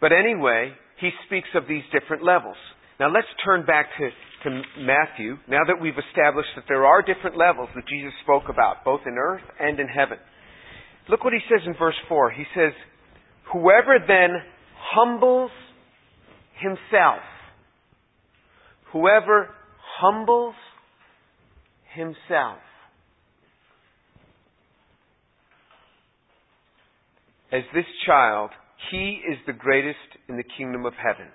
But 0.00 0.12
anyway, 0.12 0.72
he 1.00 1.10
speaks 1.26 1.48
of 1.54 1.64
these 1.68 1.82
different 1.92 2.22
levels. 2.22 2.56
Now 3.00 3.10
let's 3.10 3.26
turn 3.44 3.66
back 3.66 3.86
to, 3.98 4.10
to 4.44 4.62
Matthew, 4.78 5.36
now 5.48 5.64
that 5.66 5.80
we've 5.80 5.98
established 5.98 6.50
that 6.54 6.64
there 6.68 6.86
are 6.86 7.02
different 7.02 7.36
levels 7.36 7.68
that 7.74 7.86
Jesus 7.88 8.12
spoke 8.22 8.44
about, 8.48 8.84
both 8.84 9.00
in 9.06 9.18
earth 9.18 9.42
and 9.58 9.80
in 9.80 9.88
heaven. 9.88 10.18
Look 11.08 11.24
what 11.24 11.32
he 11.32 11.40
says 11.50 11.66
in 11.66 11.74
verse 11.74 11.98
4. 12.08 12.30
He 12.30 12.44
says, 12.54 12.72
Whoever 13.52 13.98
then 14.06 14.30
humbles 14.94 15.50
himself, 16.60 17.20
whoever 18.92 19.50
humbles 20.00 20.54
himself, 21.94 22.58
as 27.54 27.62
this 27.72 27.84
child 28.04 28.50
he 28.90 29.20
is 29.30 29.38
the 29.46 29.52
greatest 29.52 29.96
in 30.28 30.36
the 30.36 30.42
kingdom 30.58 30.84
of 30.84 30.92
heaven. 30.94 31.30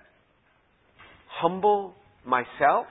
Humble 1.42 1.94
myself? 2.26 2.88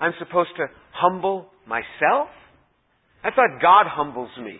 I'm 0.00 0.12
supposed 0.18 0.50
to 0.56 0.66
humble 0.92 1.46
myself? 1.66 2.28
I 3.22 3.30
thought 3.30 3.62
God 3.62 3.86
humbles 3.86 4.30
me. 4.42 4.58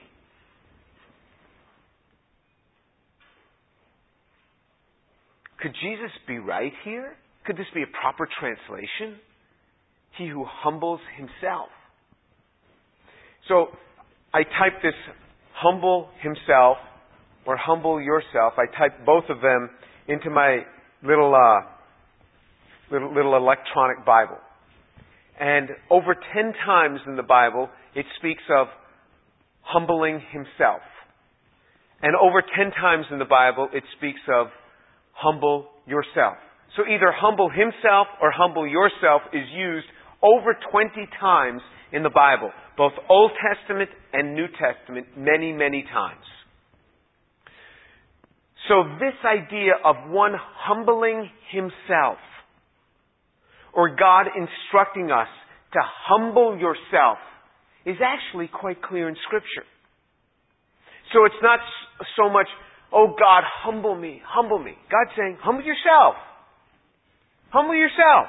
Could 5.61 5.73
Jesus 5.83 6.13
be 6.29 6.39
right 6.39 6.73
here? 6.85 7.17
Could 7.45 7.57
this 7.57 7.67
be 7.75 7.83
a 7.83 8.01
proper 8.01 8.29
translation? 8.39 9.21
He 10.17 10.29
who 10.29 10.45
humbles 10.47 11.01
himself. 11.17 11.69
So, 13.49 13.67
I 14.33 14.43
type 14.45 14.83
this 14.83 14.95
humble 15.55 16.11
himself 16.23 16.77
or 17.49 17.57
humble 17.57 17.99
yourself. 17.99 18.53
I 18.59 18.67
type 18.77 19.07
both 19.07 19.25
of 19.31 19.41
them 19.41 19.71
into 20.07 20.29
my 20.29 20.59
little, 21.03 21.35
uh, 21.35 21.65
little, 22.93 23.09
little 23.15 23.35
electronic 23.39 24.05
Bible. 24.05 24.37
And 25.41 25.71
over 25.91 26.15
ten 26.15 26.53
times 26.67 27.01
in 27.07 27.17
the 27.17 27.23
Bible, 27.23 27.71
it 27.95 28.05
speaks 28.19 28.43
of 28.55 28.67
humbling 29.63 30.21
himself. 30.31 30.83
And 32.03 32.15
over 32.15 32.43
ten 32.43 32.71
times 32.71 33.07
in 33.11 33.19
the 33.19 33.25
Bible, 33.25 33.69
it 33.73 33.83
speaks 33.97 34.21
of 34.29 34.49
humble 35.13 35.69
yourself. 35.87 36.37
So 36.77 36.83
either 36.83 37.11
humble 37.17 37.49
himself 37.49 38.09
or 38.21 38.31
humble 38.31 38.69
yourself 38.69 39.23
is 39.33 39.49
used 39.57 39.87
over 40.23 40.55
20 40.71 41.09
times 41.19 41.63
in 41.93 42.03
the 42.03 42.11
Bible, 42.11 42.51
both 42.77 42.93
Old 43.09 43.31
Testament 43.41 43.89
and 44.13 44.35
New 44.35 44.49
Testament, 44.61 45.07
many, 45.17 45.53
many 45.53 45.83
times. 45.91 46.25
So 48.69 48.85
this 49.01 49.17
idea 49.25 49.73
of 49.83 50.11
one 50.11 50.33
humbling 50.37 51.31
himself, 51.51 52.19
or 53.73 53.97
God 53.97 54.27
instructing 54.37 55.11
us 55.11 55.29
to 55.73 55.81
humble 55.83 56.59
yourself, 56.59 57.19
is 57.87 57.97
actually 58.05 58.49
quite 58.53 58.83
clear 58.83 59.09
in 59.09 59.17
Scripture. 59.27 59.65
So 61.13 61.25
it's 61.25 61.41
not 61.43 61.61
so 62.17 62.29
much, 62.29 62.47
oh 62.93 63.17
God, 63.19 63.45
humble 63.65 63.97
me, 63.97 64.21
humble 64.25 64.59
me. 64.59 64.77
God's 64.93 65.17
saying, 65.17 65.39
humble 65.41 65.65
yourself. 65.65 66.21
Humble 67.49 67.75
yourself. 67.75 68.29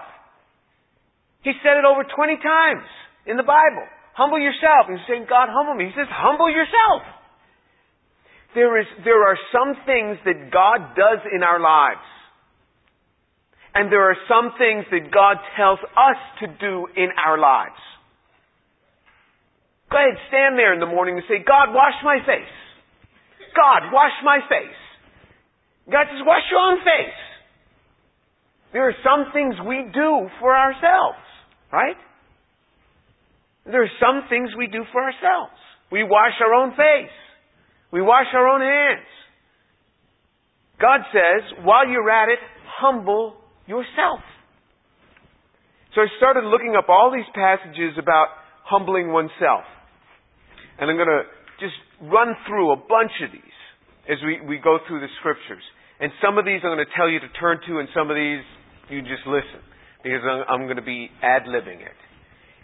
He 1.43 1.51
said 1.63 1.75
it 1.75 1.83
over 1.83 2.07
20 2.07 2.39
times 2.39 2.87
in 3.27 3.35
the 3.35 3.43
Bible. 3.43 3.83
Humble 4.15 4.39
yourself. 4.39 4.87
He's 4.87 5.03
saying, 5.07 5.27
God, 5.27 5.51
humble 5.51 5.75
me. 5.75 5.91
He 5.91 5.95
says, 5.95 6.07
humble 6.07 6.47
yourself. 6.51 7.18
There, 8.55 8.79
is, 8.79 8.87
there 9.05 9.21
are 9.27 9.37
some 9.53 9.75
things 9.85 10.17
that 10.25 10.49
God 10.51 10.95
does 10.95 11.21
in 11.33 11.43
our 11.43 11.59
lives. 11.59 12.05
And 13.75 13.91
there 13.91 14.09
are 14.09 14.17
some 14.25 14.57
things 14.57 14.85
that 14.89 15.13
God 15.13 15.37
tells 15.55 15.79
us 15.79 16.19
to 16.41 16.47
do 16.47 16.87
in 16.97 17.09
our 17.13 17.37
lives. 17.37 17.77
Go 19.91 19.97
ahead, 19.97 20.17
stand 20.29 20.57
there 20.57 20.73
in 20.73 20.79
the 20.79 20.89
morning 20.89 21.17
and 21.17 21.25
say, 21.29 21.45
God, 21.45 21.73
wash 21.73 21.97
my 22.03 22.17
face. 22.25 22.55
God, 23.53 23.93
wash 23.93 24.13
my 24.23 24.39
face. 24.49 24.81
God 25.89 26.05
says, 26.09 26.21
wash 26.25 26.45
your 26.49 26.61
own 26.61 26.79
face. 26.85 27.21
There 28.73 28.89
are 28.89 28.97
some 29.01 29.33
things 29.33 29.55
we 29.65 29.89
do 29.93 30.29
for 30.39 30.53
ourselves, 30.53 31.21
right? 31.73 31.97
There 33.65 33.81
are 33.81 33.97
some 33.97 34.29
things 34.29 34.49
we 34.57 34.67
do 34.67 34.85
for 34.91 35.01
ourselves. 35.01 35.57
We 35.91 36.03
wash 36.03 36.37
our 36.41 36.53
own 36.53 36.71
face. 36.71 37.13
We 37.91 38.01
wash 38.01 38.27
our 38.33 38.47
own 38.47 38.61
hands. 38.61 39.07
God 40.79 41.01
says, 41.11 41.65
while 41.65 41.87
you're 41.87 42.09
at 42.09 42.29
it, 42.29 42.39
humble 42.79 43.35
yourself. 43.67 44.23
So 45.95 46.01
I 46.01 46.07
started 46.17 46.47
looking 46.47 46.75
up 46.77 46.87
all 46.87 47.11
these 47.11 47.27
passages 47.33 47.97
about 47.97 48.27
humbling 48.63 49.11
oneself. 49.11 49.65
And 50.79 50.89
I'm 50.89 50.95
going 50.95 51.11
to 51.11 51.25
just 51.59 51.75
run 52.01 52.37
through 52.47 52.71
a 52.71 52.77
bunch 52.77 53.11
of 53.25 53.33
these 53.33 53.59
as 54.07 54.17
we, 54.23 54.39
we 54.47 54.57
go 54.57 54.77
through 54.87 55.01
the 55.01 55.11
scriptures. 55.19 55.63
And 55.99 56.11
some 56.23 56.37
of 56.37 56.45
these 56.45 56.61
I'm 56.63 56.71
going 56.71 56.85
to 56.85 56.95
tell 56.95 57.09
you 57.09 57.19
to 57.19 57.31
turn 57.35 57.59
to, 57.67 57.79
and 57.79 57.89
some 57.91 58.09
of 58.09 58.15
these 58.15 58.45
you 58.87 59.01
just 59.01 59.27
listen 59.27 59.59
because 60.01 60.23
I'm, 60.23 60.45
I'm 60.47 60.63
going 60.65 60.79
to 60.79 60.85
be 60.85 61.11
ad 61.21 61.43
libbing 61.43 61.83
it. 61.83 61.99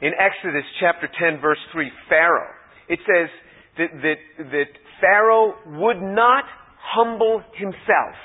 In 0.02 0.12
Exodus 0.16 0.64
chapter 0.80 1.10
10, 1.12 1.42
verse 1.42 1.60
3, 1.74 1.92
Pharaoh, 2.08 2.56
it 2.88 3.00
says 3.04 3.30
that, 3.78 3.90
that, 4.02 4.20
that 4.52 4.72
Pharaoh 5.02 5.56
would 5.80 6.02
not 6.02 6.46
humble 6.80 7.42
himself. 7.56 8.16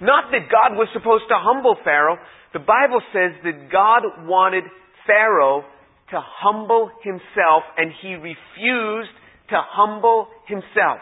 Not 0.00 0.30
that 0.32 0.50
God 0.50 0.76
was 0.76 0.88
supposed 0.92 1.24
to 1.28 1.34
humble 1.38 1.76
Pharaoh. 1.82 2.18
The 2.52 2.58
Bible 2.60 3.00
says 3.12 3.32
that 3.44 3.70
God 3.72 4.02
wanted 4.26 4.64
Pharaoh 5.06 5.64
to 6.10 6.20
humble 6.20 6.90
himself, 7.02 7.64
and 7.76 7.90
he 8.02 8.14
refused 8.14 9.10
to 9.50 9.56
humble 9.56 10.28
himself. 10.46 11.00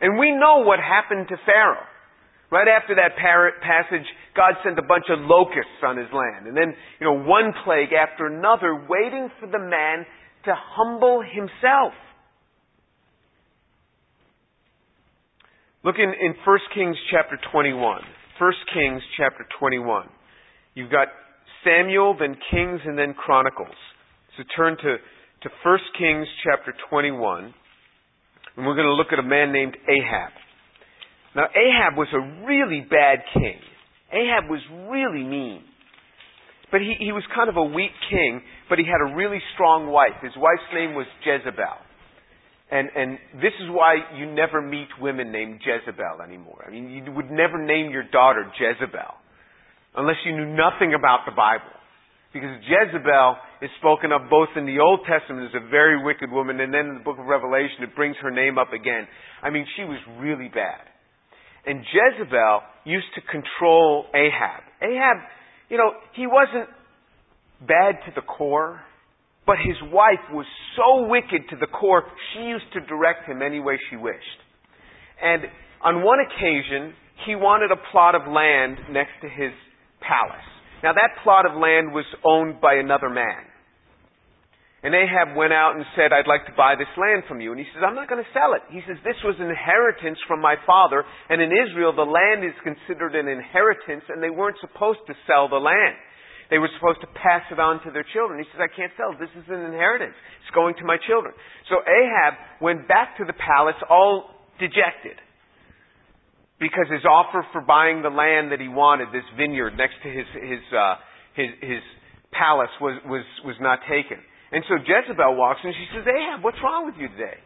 And 0.00 0.18
we 0.18 0.32
know 0.32 0.64
what 0.64 0.80
happened 0.80 1.28
to 1.28 1.36
Pharaoh. 1.44 1.86
Right 2.50 2.68
after 2.68 2.94
that 2.96 3.16
passage, 3.16 4.06
God 4.36 4.54
sent 4.64 4.78
a 4.78 4.82
bunch 4.82 5.06
of 5.08 5.20
locusts 5.20 5.80
on 5.82 5.96
his 5.96 6.08
land. 6.12 6.46
And 6.46 6.56
then, 6.56 6.74
you 7.00 7.06
know, 7.06 7.22
one 7.22 7.52
plague 7.64 7.92
after 7.92 8.26
another, 8.26 8.74
waiting 8.88 9.30
for 9.40 9.46
the 9.46 9.58
man 9.58 10.04
to 10.44 10.52
humble 10.54 11.22
himself. 11.22 11.94
Look 15.84 15.96
in, 15.98 16.10
in 16.10 16.34
1 16.46 16.58
Kings 16.74 16.96
chapter 17.10 17.36
21. 17.50 18.02
1 18.38 18.52
Kings 18.72 19.02
chapter 19.16 19.44
21. 19.58 20.06
You've 20.74 20.90
got 20.92 21.08
Samuel, 21.64 22.16
then 22.18 22.36
Kings, 22.50 22.80
and 22.84 22.96
then 22.96 23.14
Chronicles. 23.14 23.74
So 24.36 24.44
turn 24.56 24.76
to, 24.76 24.96
to 25.42 25.48
1 25.64 25.78
Kings 25.98 26.28
chapter 26.44 26.72
21. 26.88 27.52
And 28.56 28.66
we're 28.66 28.76
going 28.76 28.86
to 28.86 28.94
look 28.94 29.12
at 29.12 29.18
a 29.18 29.26
man 29.26 29.52
named 29.52 29.76
Ahab. 29.88 30.30
Now, 31.34 31.46
Ahab 31.50 31.98
was 31.98 32.08
a 32.14 32.46
really 32.46 32.86
bad 32.88 33.18
king. 33.34 33.58
Ahab 34.12 34.50
was 34.50 34.60
really 34.88 35.24
mean. 35.24 35.64
But 36.70 36.80
he, 36.80 36.94
he 36.98 37.10
was 37.10 37.24
kind 37.34 37.48
of 37.48 37.56
a 37.56 37.64
weak 37.64 37.92
king, 38.08 38.40
but 38.68 38.78
he 38.78 38.84
had 38.84 39.02
a 39.10 39.16
really 39.16 39.40
strong 39.54 39.88
wife. 39.88 40.14
His 40.22 40.32
wife's 40.36 40.68
name 40.72 40.94
was 40.94 41.06
Jezebel. 41.24 41.78
And, 42.72 42.88
and 42.96 43.18
this 43.36 43.52
is 43.60 43.68
why 43.68 44.00
you 44.16 44.24
never 44.32 44.62
meet 44.62 44.88
women 44.98 45.30
named 45.30 45.60
Jezebel 45.60 46.24
anymore. 46.24 46.64
I 46.66 46.70
mean, 46.70 46.88
you 46.88 47.12
would 47.12 47.30
never 47.30 47.60
name 47.60 47.92
your 47.92 48.08
daughter 48.08 48.48
Jezebel 48.48 49.12
unless 49.94 50.16
you 50.24 50.32
knew 50.32 50.48
nothing 50.56 50.96
about 50.96 51.28
the 51.28 51.36
Bible. 51.36 51.68
Because 52.32 52.56
Jezebel 52.64 53.36
is 53.60 53.68
spoken 53.78 54.10
of 54.10 54.30
both 54.30 54.48
in 54.56 54.64
the 54.64 54.80
Old 54.80 55.00
Testament 55.04 55.52
as 55.52 55.60
a 55.60 55.68
very 55.68 56.02
wicked 56.02 56.32
woman, 56.32 56.60
and 56.60 56.72
then 56.72 56.88
in 56.88 56.94
the 56.94 57.04
book 57.04 57.18
of 57.20 57.26
Revelation 57.26 57.84
it 57.84 57.94
brings 57.94 58.16
her 58.22 58.30
name 58.30 58.56
up 58.56 58.72
again. 58.72 59.06
I 59.42 59.50
mean, 59.50 59.66
she 59.76 59.84
was 59.84 60.00
really 60.16 60.48
bad. 60.48 60.80
And 61.66 61.84
Jezebel 61.84 62.62
used 62.84 63.12
to 63.16 63.20
control 63.20 64.06
Ahab. 64.16 64.64
Ahab, 64.80 65.18
you 65.68 65.76
know, 65.76 65.92
he 66.16 66.26
wasn't 66.26 66.72
bad 67.60 68.00
to 68.08 68.12
the 68.16 68.22
core, 68.22 68.80
but 69.46 69.56
his 69.58 69.76
wife 69.90 70.22
was 70.30 70.46
so 70.76 71.08
wicked 71.08 71.48
to 71.50 71.56
the 71.56 71.66
core, 71.66 72.04
she 72.32 72.42
used 72.44 72.70
to 72.74 72.80
direct 72.86 73.28
him 73.28 73.42
any 73.42 73.60
way 73.60 73.78
she 73.90 73.96
wished. 73.96 74.40
And 75.22 75.42
on 75.82 76.04
one 76.04 76.18
occasion, 76.20 76.94
he 77.26 77.34
wanted 77.34 77.70
a 77.70 77.80
plot 77.90 78.14
of 78.14 78.22
land 78.30 78.78
next 78.90 79.18
to 79.22 79.28
his 79.28 79.52
palace. 80.00 80.46
Now 80.82 80.92
that 80.92 81.22
plot 81.22 81.46
of 81.46 81.54
land 81.54 81.94
was 81.94 82.06
owned 82.24 82.60
by 82.60 82.74
another 82.74 83.10
man. 83.10 83.50
And 84.82 84.98
Ahab 84.98 85.38
went 85.38 85.54
out 85.54 85.78
and 85.78 85.86
said, 85.94 86.10
I'd 86.10 86.26
like 86.26 86.42
to 86.50 86.58
buy 86.58 86.74
this 86.74 86.90
land 86.98 87.22
from 87.30 87.38
you. 87.38 87.54
And 87.54 87.58
he 87.62 87.66
says, 87.70 87.86
I'm 87.86 87.94
not 87.94 88.10
going 88.10 88.18
to 88.18 88.34
sell 88.34 88.58
it. 88.58 88.66
He 88.74 88.82
says, 88.82 88.98
this 89.06 89.18
was 89.22 89.38
an 89.38 89.46
inheritance 89.46 90.18
from 90.26 90.42
my 90.42 90.58
father. 90.66 91.06
And 91.30 91.38
in 91.38 91.54
Israel, 91.54 91.94
the 91.94 92.02
land 92.02 92.42
is 92.42 92.54
considered 92.66 93.14
an 93.14 93.30
inheritance, 93.30 94.02
and 94.10 94.18
they 94.18 94.34
weren't 94.34 94.58
supposed 94.58 95.06
to 95.06 95.14
sell 95.30 95.46
the 95.46 95.62
land. 95.62 95.94
They 96.52 96.60
were 96.60 96.68
supposed 96.76 97.00
to 97.00 97.08
pass 97.16 97.40
it 97.48 97.56
on 97.56 97.80
to 97.88 97.90
their 97.96 98.04
children. 98.12 98.36
He 98.36 98.44
says, 98.52 98.60
I 98.60 98.68
can't 98.68 98.92
sell. 99.00 99.16
This 99.16 99.32
is 99.40 99.48
an 99.48 99.64
inheritance. 99.72 100.12
It's 100.44 100.52
going 100.52 100.76
to 100.76 100.84
my 100.84 101.00
children. 101.00 101.32
So 101.72 101.80
Ahab 101.80 102.60
went 102.60 102.84
back 102.84 103.16
to 103.16 103.24
the 103.24 103.32
palace 103.32 103.80
all 103.88 104.28
dejected 104.60 105.16
because 106.60 106.92
his 106.92 107.08
offer 107.08 107.40
for 107.56 107.64
buying 107.64 108.04
the 108.04 108.12
land 108.12 108.52
that 108.52 108.60
he 108.60 108.68
wanted, 108.68 109.08
this 109.16 109.24
vineyard 109.32 109.80
next 109.80 109.96
to 110.04 110.12
his, 110.12 110.28
his, 110.36 110.60
uh, 110.76 111.00
his, 111.32 111.48
his 111.64 111.82
palace, 112.36 112.70
was, 112.84 113.00
was, 113.08 113.24
was 113.48 113.56
not 113.56 113.80
taken. 113.88 114.20
And 114.52 114.60
so 114.68 114.76
Jezebel 114.76 115.32
walks 115.32 115.64
in 115.64 115.72
and 115.72 115.78
she 115.80 115.88
says, 115.96 116.04
Ahab, 116.04 116.44
what's 116.44 116.60
wrong 116.60 116.84
with 116.84 117.00
you 117.00 117.08
today? 117.16 117.40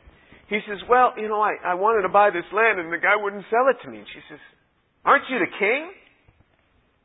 He 0.51 0.59
says, 0.67 0.83
Well, 0.91 1.15
you 1.15 1.31
know, 1.31 1.39
I, 1.39 1.55
I 1.63 1.75
wanted 1.79 2.03
to 2.03 2.11
buy 2.11 2.35
this 2.35 2.47
land 2.51 2.83
and 2.83 2.91
the 2.91 2.99
guy 2.99 3.15
wouldn't 3.15 3.47
sell 3.55 3.71
it 3.71 3.79
to 3.87 3.89
me. 3.89 4.03
And 4.03 4.09
she 4.11 4.19
says, 4.27 4.43
Aren't 5.07 5.31
you 5.31 5.39
the 5.39 5.53
king? 5.63 5.95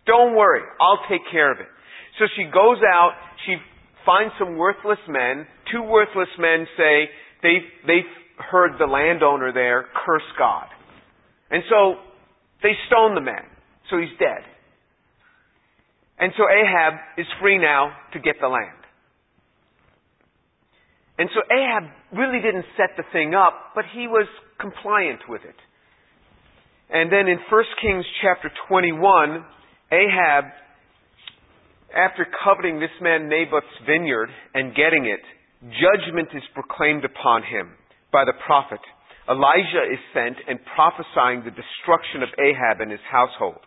Don't 0.10 0.34
worry, 0.34 0.66
I'll 0.82 1.06
take 1.06 1.22
care 1.30 1.54
of 1.54 1.62
it. 1.62 1.70
So 2.20 2.26
she 2.36 2.44
goes 2.46 2.78
out, 2.86 3.12
she 3.46 3.56
finds 4.06 4.34
some 4.40 4.58
worthless 4.58 5.00
men. 5.08 5.48
Two 5.72 5.84
worthless 5.84 6.30
men 6.38 6.68
say 6.78 7.10
they 7.42 7.58
they've 7.88 8.14
heard 8.52 8.74
the 8.80 8.86
landowner 8.86 9.52
there 9.54 9.86
curse 10.06 10.28
God. 10.38 10.68
And 11.50 11.64
so 11.70 11.96
they 12.64 12.72
stone 12.88 13.16
the 13.16 13.22
man. 13.22 13.46
So 13.90 13.98
he's 13.98 14.16
dead. 14.20 14.44
And 16.20 16.32
so 16.38 16.44
Ahab 16.44 16.94
is 17.18 17.26
free 17.42 17.58
now 17.58 17.92
to 18.14 18.20
get 18.20 18.36
the 18.40 18.48
land. 18.48 18.78
And 21.18 21.30
so 21.34 21.42
Ahab 21.54 21.84
really 22.18 22.42
didn't 22.42 22.66
set 22.78 22.96
the 22.98 23.04
thing 23.12 23.34
up, 23.34 23.74
but 23.76 23.86
he 23.94 24.08
was 24.08 24.28
compliant 24.60 25.22
with 25.28 25.42
it. 25.44 25.56
And 26.90 27.12
then 27.12 27.28
in 27.28 27.38
1 27.50 27.64
Kings 27.82 28.06
chapter 28.22 28.52
21, 28.68 29.46
Ahab, 29.92 30.46
after 31.96 32.26
coveting 32.44 32.80
this 32.80 32.94
man 33.02 33.30
Naboth's 33.30 33.78
vineyard 33.86 34.30
and 34.54 34.76
getting 34.76 35.06
it, 35.06 35.24
judgment 35.78 36.30
is 36.34 36.44
proclaimed 36.54 37.06
upon 37.06 37.44
him 37.44 37.72
by 38.12 38.26
the 38.26 38.34
prophet. 38.46 38.80
Elijah 39.30 39.86
is 39.92 40.00
sent 40.14 40.38
and 40.48 40.60
prophesying 40.76 41.44
the 41.46 41.54
destruction 41.54 42.24
of 42.24 42.30
Ahab 42.40 42.82
and 42.82 42.92
his 42.92 43.04
household. 43.10 43.62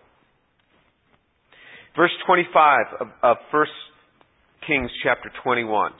Verse 1.96 2.12
25 2.26 3.00
of, 3.00 3.08
of 3.22 3.36
1 3.52 3.66
Kings 4.66 4.90
chapter 5.02 5.30
21. 5.42 5.92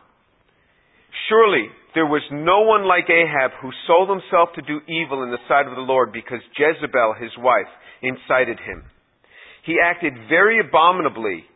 Surely 1.28 1.68
there 1.94 2.06
was 2.06 2.22
no 2.32 2.66
one 2.66 2.84
like 2.88 3.06
Ahab 3.06 3.52
who 3.62 3.70
sold 3.86 4.10
himself 4.10 4.50
to 4.56 4.62
do 4.66 4.82
evil 4.90 5.22
in 5.22 5.30
the 5.30 5.42
sight 5.46 5.66
of 5.66 5.76
the 5.76 5.86
Lord 5.86 6.12
because 6.12 6.42
Jezebel, 6.58 7.14
his 7.20 7.30
wife, 7.38 7.70
incited 8.02 8.58
him. 8.58 8.82
He 9.64 9.78
acted 9.78 10.12
very 10.28 10.58
abominably 10.58 11.46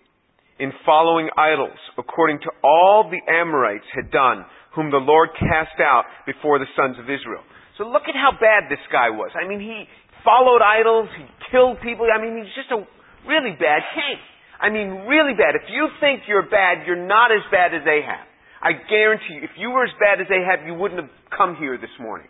in 0.58 0.72
following 0.84 1.30
idols, 1.36 1.78
according 1.96 2.40
to 2.40 2.50
all 2.62 3.10
the 3.10 3.22
Amorites 3.30 3.86
had 3.94 4.10
done, 4.10 4.44
whom 4.74 4.90
the 4.90 5.02
Lord 5.02 5.30
cast 5.38 5.78
out 5.80 6.04
before 6.26 6.58
the 6.58 6.66
sons 6.74 6.98
of 6.98 7.06
Israel. 7.06 7.42
So 7.78 7.86
look 7.86 8.10
at 8.10 8.18
how 8.18 8.34
bad 8.34 8.66
this 8.70 8.82
guy 8.90 9.10
was. 9.10 9.30
I 9.38 9.46
mean, 9.46 9.60
he 9.60 9.86
followed 10.26 10.62
idols, 10.62 11.08
he 11.14 11.24
killed 11.50 11.78
people. 11.80 12.06
I 12.10 12.18
mean, 12.20 12.42
he's 12.42 12.54
just 12.58 12.74
a 12.74 12.82
really 13.26 13.54
bad 13.54 13.86
king. 13.94 14.18
I 14.58 14.70
mean, 14.70 15.06
really 15.06 15.38
bad. 15.38 15.54
If 15.54 15.70
you 15.70 15.86
think 16.02 16.26
you're 16.26 16.50
bad, 16.50 16.82
you're 16.86 16.98
not 16.98 17.30
as 17.30 17.46
bad 17.50 17.70
as 17.74 17.86
Ahab. 17.86 18.26
I 18.58 18.74
guarantee 18.90 19.38
you, 19.38 19.46
if 19.46 19.54
you 19.56 19.70
were 19.70 19.86
as 19.86 19.94
bad 20.02 20.18
as 20.20 20.26
Ahab, 20.26 20.66
you 20.66 20.74
wouldn't 20.74 20.98
have 20.98 21.10
come 21.30 21.54
here 21.54 21.78
this 21.78 21.94
morning. 22.00 22.26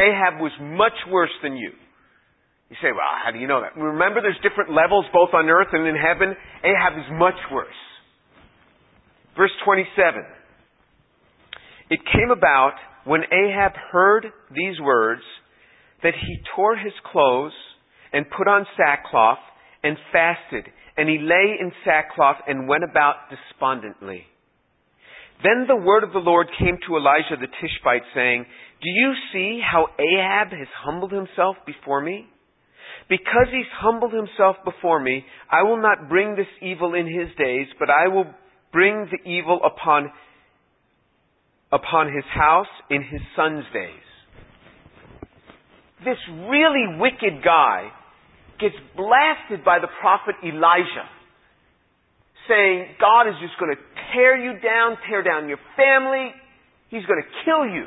Ahab 0.00 0.40
was 0.40 0.52
much 0.60 0.96
worse 1.12 1.34
than 1.42 1.56
you. 1.56 1.72
You 2.70 2.76
say, 2.82 2.92
well, 2.92 3.08
how 3.24 3.30
do 3.30 3.38
you 3.38 3.46
know 3.46 3.62
that? 3.62 3.80
Remember, 3.80 4.20
there's 4.20 4.38
different 4.42 4.70
levels 4.70 5.06
both 5.12 5.30
on 5.32 5.48
earth 5.48 5.72
and 5.72 5.86
in 5.86 5.96
heaven. 5.96 6.36
Ahab 6.62 6.98
is 6.98 7.08
much 7.12 7.38
worse. 7.50 7.80
Verse 9.36 9.52
27. 9.64 10.22
It 11.90 12.00
came 12.12 12.30
about 12.30 12.74
when 13.04 13.22
Ahab 13.32 13.72
heard 13.90 14.26
these 14.50 14.78
words 14.82 15.22
that 16.02 16.12
he 16.12 16.38
tore 16.54 16.76
his 16.76 16.92
clothes 17.10 17.56
and 18.12 18.26
put 18.36 18.46
on 18.46 18.66
sackcloth 18.76 19.38
and 19.82 19.96
fasted, 20.12 20.64
and 20.96 21.08
he 21.08 21.18
lay 21.18 21.56
in 21.60 21.72
sackcloth 21.84 22.36
and 22.46 22.68
went 22.68 22.84
about 22.84 23.30
despondently. 23.30 24.24
Then 25.42 25.66
the 25.68 25.76
word 25.76 26.02
of 26.04 26.12
the 26.12 26.18
Lord 26.18 26.48
came 26.58 26.76
to 26.86 26.96
Elijah 26.96 27.36
the 27.40 27.46
Tishbite, 27.46 28.02
saying, 28.14 28.44
Do 28.82 28.90
you 28.90 29.12
see 29.32 29.60
how 29.64 29.86
Ahab 29.98 30.50
has 30.50 30.68
humbled 30.84 31.12
himself 31.12 31.56
before 31.64 32.02
me? 32.02 32.26
Because 33.08 33.46
he's 33.50 33.66
humbled 33.80 34.12
himself 34.12 34.56
before 34.64 35.00
me, 35.00 35.24
I 35.50 35.62
will 35.62 35.80
not 35.80 36.08
bring 36.08 36.36
this 36.36 36.46
evil 36.60 36.94
in 36.94 37.06
his 37.06 37.34
days, 37.38 37.66
but 37.78 37.88
I 37.88 38.08
will 38.08 38.26
bring 38.70 39.08
the 39.10 39.30
evil 39.30 39.60
upon, 39.64 40.10
upon 41.72 42.12
his 42.14 42.24
house 42.34 42.66
in 42.90 43.02
his 43.02 43.22
son's 43.34 43.64
days. 43.72 44.08
This 46.04 46.18
really 46.48 46.98
wicked 46.98 47.42
guy 47.42 47.88
gets 48.60 48.76
blasted 48.94 49.64
by 49.64 49.78
the 49.78 49.88
prophet 50.00 50.34
Elijah 50.44 51.08
saying 52.48 52.96
God 52.98 53.28
is 53.28 53.34
just 53.40 53.58
going 53.60 53.76
to 53.76 53.82
tear 54.12 54.36
you 54.36 54.58
down, 54.60 54.96
tear 55.08 55.22
down 55.22 55.48
your 55.48 55.60
family. 55.76 56.32
He's 56.88 57.04
going 57.04 57.22
to 57.22 57.28
kill 57.44 57.66
you. 57.68 57.84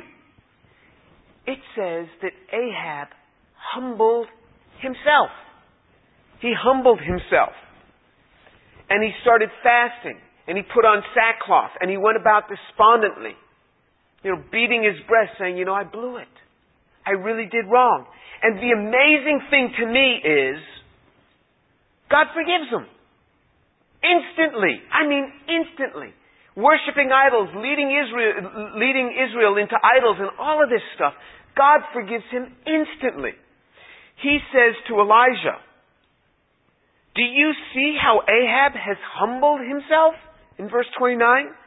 It 1.46 1.58
says 1.74 2.06
that 2.22 2.32
Ahab 2.54 3.08
humbled 3.74 4.28
himself. 4.82 5.30
He 6.42 6.52
humbled 6.52 6.98
himself. 6.98 7.54
And 8.90 9.02
he 9.02 9.14
started 9.22 9.48
fasting. 9.62 10.18
And 10.46 10.58
he 10.58 10.64
put 10.66 10.84
on 10.84 11.02
sackcloth. 11.14 11.70
And 11.80 11.88
he 11.88 11.96
went 11.96 12.18
about 12.20 12.50
despondently. 12.50 13.38
You 14.22 14.36
know, 14.36 14.42
beating 14.50 14.82
his 14.82 14.98
breast, 15.06 15.38
saying, 15.38 15.56
you 15.56 15.64
know, 15.64 15.74
I 15.74 15.84
blew 15.84 16.18
it. 16.18 16.30
I 17.06 17.18
really 17.18 17.46
did 17.46 17.66
wrong. 17.70 18.06
And 18.42 18.58
the 18.58 18.74
amazing 18.74 19.40
thing 19.50 19.70
to 19.78 19.86
me 19.86 20.18
is, 20.22 20.58
God 22.10 22.26
forgives 22.34 22.70
him. 22.70 22.86
Instantly. 24.02 24.82
I 24.90 25.06
mean, 25.06 25.30
instantly. 25.46 26.10
Worshipping 26.54 27.10
idols, 27.10 27.48
leading 27.54 27.88
Israel, 27.88 28.76
leading 28.76 29.14
Israel 29.14 29.56
into 29.56 29.78
idols 29.78 30.18
and 30.20 30.28
all 30.38 30.62
of 30.62 30.68
this 30.68 30.82
stuff. 30.94 31.14
God 31.56 31.80
forgives 31.94 32.26
him 32.30 32.50
instantly. 32.66 33.32
He 34.22 34.38
says 34.54 34.78
to 34.88 35.00
Elijah, 35.00 35.58
Do 37.16 37.22
you 37.22 37.52
see 37.74 37.96
how 38.00 38.22
Ahab 38.22 38.72
has 38.72 38.96
humbled 39.18 39.60
himself? 39.60 40.14
In 40.58 40.70
verse 40.70 40.86
29, 40.98 41.18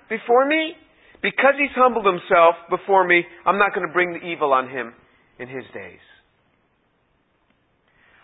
before 0.10 0.48
me? 0.48 0.74
Because 1.22 1.60
he's 1.60 1.76
humbled 1.76 2.06
himself 2.06 2.56
before 2.70 3.06
me, 3.06 3.24
I'm 3.46 3.58
not 3.58 3.76
going 3.76 3.86
to 3.86 3.92
bring 3.92 4.14
the 4.14 4.24
evil 4.24 4.54
on 4.54 4.70
him 4.70 4.94
in 5.38 5.50
his 5.50 5.66
days. 5.74 6.00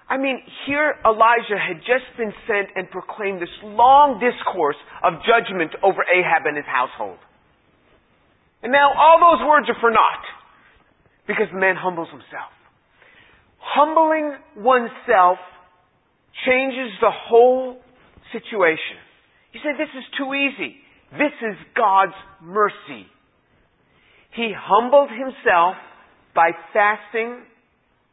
I 0.08 0.18
mean, 0.18 0.44
here 0.68 0.96
Elijah 1.04 1.56
had 1.56 1.80
just 1.88 2.06
been 2.18 2.32
sent 2.48 2.68
and 2.76 2.90
proclaimed 2.92 3.42
this 3.42 3.56
long 3.64 4.20
discourse 4.20 4.76
of 5.04 5.24
judgment 5.24 5.72
over 5.84 6.04
Ahab 6.04 6.46
and 6.46 6.56
his 6.56 6.68
household. 6.68 7.18
And 8.64 8.72
now 8.72 8.92
all 8.92 9.20
those 9.20 9.48
words 9.48 9.68
are 9.68 9.80
for 9.80 9.90
naught 9.90 10.26
because 11.28 11.48
the 11.52 11.60
man 11.60 11.76
humbles 11.76 12.10
himself. 12.12 12.52
Humbling 13.62 14.36
oneself 14.58 15.38
changes 16.46 16.92
the 17.00 17.12
whole 17.12 17.78
situation. 18.32 18.98
You 19.54 19.62
say, 19.64 19.78
this 19.78 19.92
is 19.96 20.04
too 20.18 20.34
easy. 20.34 20.76
This 21.12 21.36
is 21.42 21.56
God's 21.76 22.18
mercy. 22.42 23.06
He 24.36 24.52
humbled 24.56 25.10
himself 25.10 25.76
by 26.34 26.52
fasting 26.74 27.44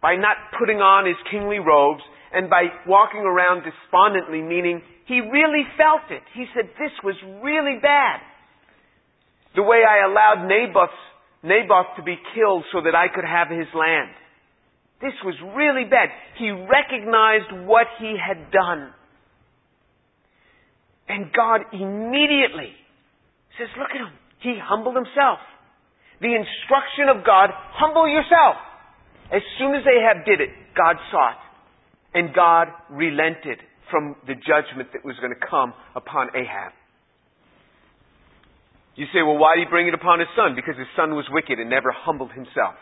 by 0.01 0.15
not 0.15 0.37
putting 0.59 0.79
on 0.79 1.07
his 1.07 1.19
kingly 1.31 1.59
robes, 1.59 2.03
and 2.33 2.51
by 2.51 2.71
walking 2.87 3.25
around 3.25 3.65
despondently, 3.65 4.43
meaning 4.43 4.83
he 5.07 5.21
really 5.21 5.65
felt 5.77 6.07
it. 6.11 6.23
He 6.35 6.45
said, 6.55 6.71
This 6.79 6.93
was 7.03 7.17
really 7.43 7.81
bad. 7.81 8.21
The 9.57 9.63
way 9.63 9.83
I 9.83 10.05
allowed 10.07 10.47
Naboth, 10.47 10.95
Naboth 11.43 11.97
to 11.97 12.03
be 12.03 12.17
killed 12.37 12.65
so 12.71 12.83
that 12.85 12.95
I 12.95 13.09
could 13.09 13.25
have 13.25 13.49
his 13.49 13.67
land. 13.75 14.13
This 15.01 15.15
was 15.25 15.35
really 15.55 15.85
bad. 15.89 16.09
He 16.39 16.51
recognized 16.51 17.67
what 17.67 17.87
he 18.01 18.17
had 18.19 18.51
done. 18.51 18.91
And 21.09 21.33
God 21.33 21.63
immediately 21.73 22.75
says, 23.57 23.69
Look 23.79 23.91
at 23.95 24.03
him. 24.03 24.13
He 24.41 24.59
humbled 24.61 24.97
himself. 24.97 25.39
The 26.21 26.35
instruction 26.35 27.09
of 27.15 27.25
God, 27.25 27.51
humble 27.55 28.09
yourself. 28.09 28.59
As 29.31 29.43
soon 29.59 29.75
as 29.75 29.83
Ahab 29.87 30.27
did 30.27 30.41
it, 30.41 30.51
God 30.75 30.97
saw 31.11 31.31
it. 31.31 31.43
And 32.15 32.35
God 32.35 32.69
relented 32.91 33.59
from 33.91 34.17
the 34.27 34.35
judgment 34.35 34.91
that 34.93 35.05
was 35.05 35.15
going 35.21 35.33
to 35.33 35.47
come 35.47 35.75
upon 35.95 36.29
Ahab. 36.35 36.73
You 38.97 39.07
say, 39.15 39.23
well, 39.23 39.39
why 39.39 39.55
did 39.55 39.69
he 39.69 39.71
bring 39.71 39.87
it 39.87 39.95
upon 39.95 40.19
his 40.19 40.29
son? 40.35 40.57
Because 40.57 40.75
his 40.77 40.91
son 40.97 41.15
was 41.15 41.25
wicked 41.31 41.61
and 41.61 41.71
never 41.71 41.95
humbled 41.95 42.33
himself. 42.33 42.75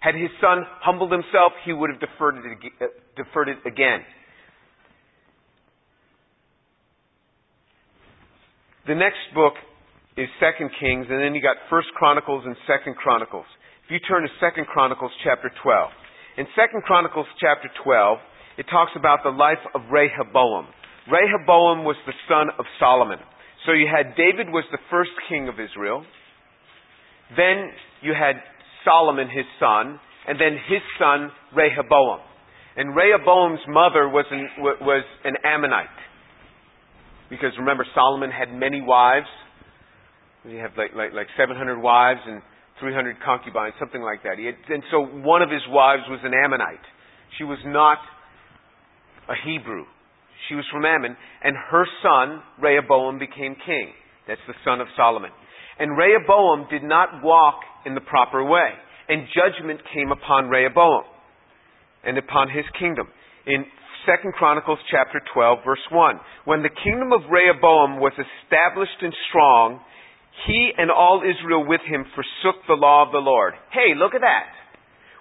Had 0.00 0.14
his 0.14 0.30
son 0.40 0.62
humbled 0.82 1.12
himself, 1.12 1.52
he 1.64 1.72
would 1.72 1.90
have 1.90 2.00
deferred 2.00 2.36
it, 2.36 2.72
uh, 2.80 2.86
deferred 3.16 3.48
it 3.48 3.58
again. 3.66 4.04
The 8.86 8.94
next 8.94 9.18
book 9.34 9.54
is 10.16 10.28
Second 10.38 10.70
Kings, 10.78 11.06
and 11.10 11.18
then 11.20 11.34
you 11.34 11.42
got 11.42 11.56
First 11.68 11.88
Chronicles 11.98 12.44
and 12.46 12.54
Second 12.70 12.94
Chronicles. 12.96 13.46
If 13.84 13.90
you 13.90 13.98
turn 14.06 14.22
to 14.22 14.30
2 14.40 14.64
Chronicles 14.64 15.10
chapter 15.24 15.50
12. 15.62 15.90
In 16.38 16.46
2 16.54 16.80
Chronicles 16.84 17.26
chapter 17.40 17.68
12, 17.82 18.18
it 18.58 18.66
talks 18.70 18.92
about 18.96 19.20
the 19.24 19.30
life 19.30 19.60
of 19.74 19.82
Rehoboam. 19.90 20.66
Rehoboam 21.10 21.84
was 21.84 21.96
the 22.06 22.14
son 22.28 22.48
of 22.58 22.64
Solomon. 22.78 23.18
So 23.64 23.72
you 23.72 23.86
had 23.86 24.16
David 24.16 24.52
was 24.52 24.64
the 24.70 24.78
first 24.90 25.10
king 25.28 25.48
of 25.48 25.54
Israel. 25.58 26.04
Then 27.36 27.70
you 28.02 28.14
had 28.14 28.36
Solomon, 28.86 29.26
his 29.26 29.44
son, 29.58 29.98
and 30.28 30.38
then 30.38 30.54
his 30.70 30.80
son 30.98 31.30
Rehoboam. 31.54 32.22
And 32.76 32.94
Rehoboam's 32.94 33.60
mother 33.66 34.08
was 34.08 34.26
an, 34.30 34.48
was 34.62 35.04
an 35.24 35.34
Ammonite. 35.44 35.98
Because 37.28 37.50
remember, 37.58 37.84
Solomon 37.94 38.30
had 38.30 38.54
many 38.54 38.80
wives. 38.80 39.26
He 40.46 40.54
had 40.54 40.70
like, 40.78 40.94
like, 40.94 41.12
like 41.12 41.26
700 41.36 41.80
wives, 41.80 42.20
and 42.26 42.40
300 42.78 43.16
concubines, 43.24 43.74
something 43.80 44.02
like 44.02 44.22
that. 44.22 44.38
Had, 44.38 44.54
and 44.70 44.82
so 44.92 45.02
one 45.26 45.42
of 45.42 45.50
his 45.50 45.64
wives 45.68 46.02
was 46.08 46.20
an 46.22 46.32
Ammonite. 46.32 46.84
She 47.38 47.44
was 47.44 47.58
not 47.66 47.98
a 49.28 49.34
Hebrew. 49.44 49.84
She 50.48 50.54
was 50.54 50.64
from 50.70 50.84
Ammon, 50.84 51.16
and 51.42 51.56
her 51.56 51.84
son, 52.02 52.42
Rehoboam, 52.60 53.18
became 53.18 53.56
king. 53.66 53.90
That's 54.28 54.40
the 54.46 54.54
son 54.64 54.80
of 54.80 54.86
Solomon. 54.96 55.30
And 55.78 55.96
Rehoboam 55.96 56.66
did 56.70 56.82
not 56.82 57.22
walk 57.22 57.60
in 57.84 57.94
the 57.94 58.00
proper 58.00 58.42
way, 58.44 58.70
and 59.08 59.28
judgment 59.34 59.80
came 59.92 60.10
upon 60.10 60.48
Rehoboam 60.48 61.04
and 62.04 62.18
upon 62.18 62.48
his 62.48 62.64
kingdom. 62.78 63.08
In 63.46 63.64
2 64.06 64.32
Chronicles 64.32 64.78
chapter 64.90 65.20
12 65.34 65.58
verse 65.64 65.86
1, 65.90 66.20
when 66.44 66.62
the 66.62 66.70
kingdom 66.82 67.12
of 67.12 67.30
Rehoboam 67.30 68.00
was 68.00 68.12
established 68.14 69.02
and 69.02 69.12
strong, 69.28 69.80
he 70.46 70.70
and 70.76 70.90
all 70.90 71.22
Israel 71.24 71.66
with 71.66 71.80
him 71.86 72.04
forsook 72.14 72.62
the 72.68 72.74
law 72.74 73.06
of 73.06 73.12
the 73.12 73.18
Lord. 73.18 73.54
Hey, 73.72 73.94
look 73.96 74.14
at 74.14 74.20
that. 74.20 74.52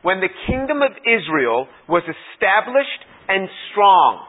When 0.04 0.20
the 0.20 0.30
kingdom 0.48 0.82
of 0.82 0.92
Israel 1.02 1.68
was 1.90 2.04
established 2.04 3.02
and 3.28 3.50
strong, 3.72 4.22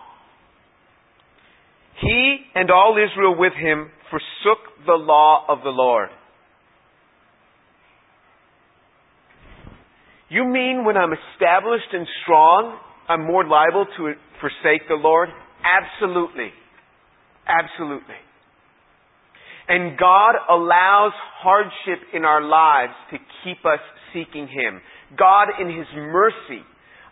he 2.01 2.39
and 2.55 2.71
all 2.71 2.97
Israel 2.97 3.37
with 3.37 3.53
him 3.53 3.91
forsook 4.11 4.87
the 4.87 4.93
law 4.93 5.45
of 5.49 5.59
the 5.63 5.71
Lord. 5.71 6.09
You 10.29 10.45
mean 10.45 10.85
when 10.85 10.97
I'm 10.97 11.13
established 11.13 11.93
and 11.93 12.07
strong, 12.23 12.79
I'm 13.09 13.25
more 13.25 13.47
liable 13.47 13.87
to 13.97 14.13
forsake 14.41 14.89
the 14.89 14.95
Lord? 14.95 15.29
Absolutely. 15.63 16.51
Absolutely. 17.47 18.17
And 19.69 19.99
God 19.99 20.35
allows 20.49 21.13
hardship 21.43 21.99
in 22.13 22.25
our 22.25 22.43
lives 22.43 22.93
to 23.11 23.19
keep 23.45 23.65
us 23.65 23.81
seeking 24.13 24.49
Him. 24.49 24.81
God, 25.17 25.49
in 25.61 25.69
His 25.69 25.87
mercy, 25.95 26.63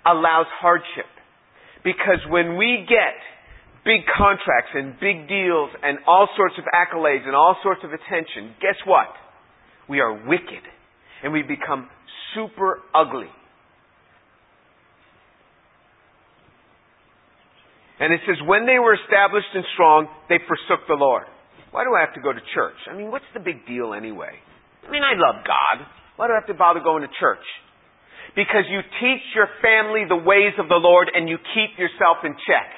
allows 0.06 0.46
hardship. 0.60 1.06
Because 1.84 2.20
when 2.28 2.56
we 2.56 2.86
get 2.88 3.14
big 3.84 4.00
contracts 4.16 4.72
and 4.74 4.98
big 4.98 5.28
deals 5.28 5.70
and 5.82 5.98
all 6.08 6.28
sorts 6.36 6.56
of 6.58 6.64
accolades 6.72 7.26
and 7.26 7.36
all 7.36 7.56
sorts 7.62 7.80
of 7.84 7.92
attention, 7.92 8.56
guess 8.60 8.76
what? 8.86 9.12
We 9.88 10.00
are 10.00 10.12
wicked. 10.26 10.64
And 11.22 11.32
we 11.32 11.42
become 11.42 11.88
super 12.34 12.80
ugly. 12.94 13.30
And 18.00 18.12
it 18.12 18.20
says, 18.26 18.36
when 18.44 18.66
they 18.66 18.76
were 18.76 18.92
established 18.92 19.48
and 19.54 19.64
strong, 19.72 20.08
they 20.28 20.36
forsook 20.48 20.84
the 20.88 20.98
Lord. 20.98 21.24
Why 21.70 21.84
do 21.84 21.94
I 21.94 22.00
have 22.00 22.12
to 22.14 22.20
go 22.20 22.32
to 22.32 22.42
church? 22.52 22.76
I 22.90 22.96
mean, 22.96 23.10
what's 23.10 23.28
the 23.32 23.40
big 23.40 23.66
deal 23.66 23.94
anyway? 23.94 24.34
I 24.86 24.90
mean, 24.90 25.02
I 25.02 25.14
love 25.14 25.46
God. 25.46 25.86
Why 26.16 26.26
do 26.26 26.32
I 26.34 26.36
have 26.36 26.50
to 26.50 26.58
bother 26.58 26.80
going 26.80 27.02
to 27.02 27.12
church? 27.18 27.44
Because 28.34 28.66
you 28.68 28.82
teach 29.00 29.24
your 29.34 29.48
family 29.62 30.04
the 30.08 30.18
ways 30.18 30.58
of 30.58 30.68
the 30.68 30.78
Lord 30.78 31.08
and 31.14 31.28
you 31.28 31.38
keep 31.54 31.78
yourself 31.78 32.22
in 32.24 32.34
check. 32.46 32.68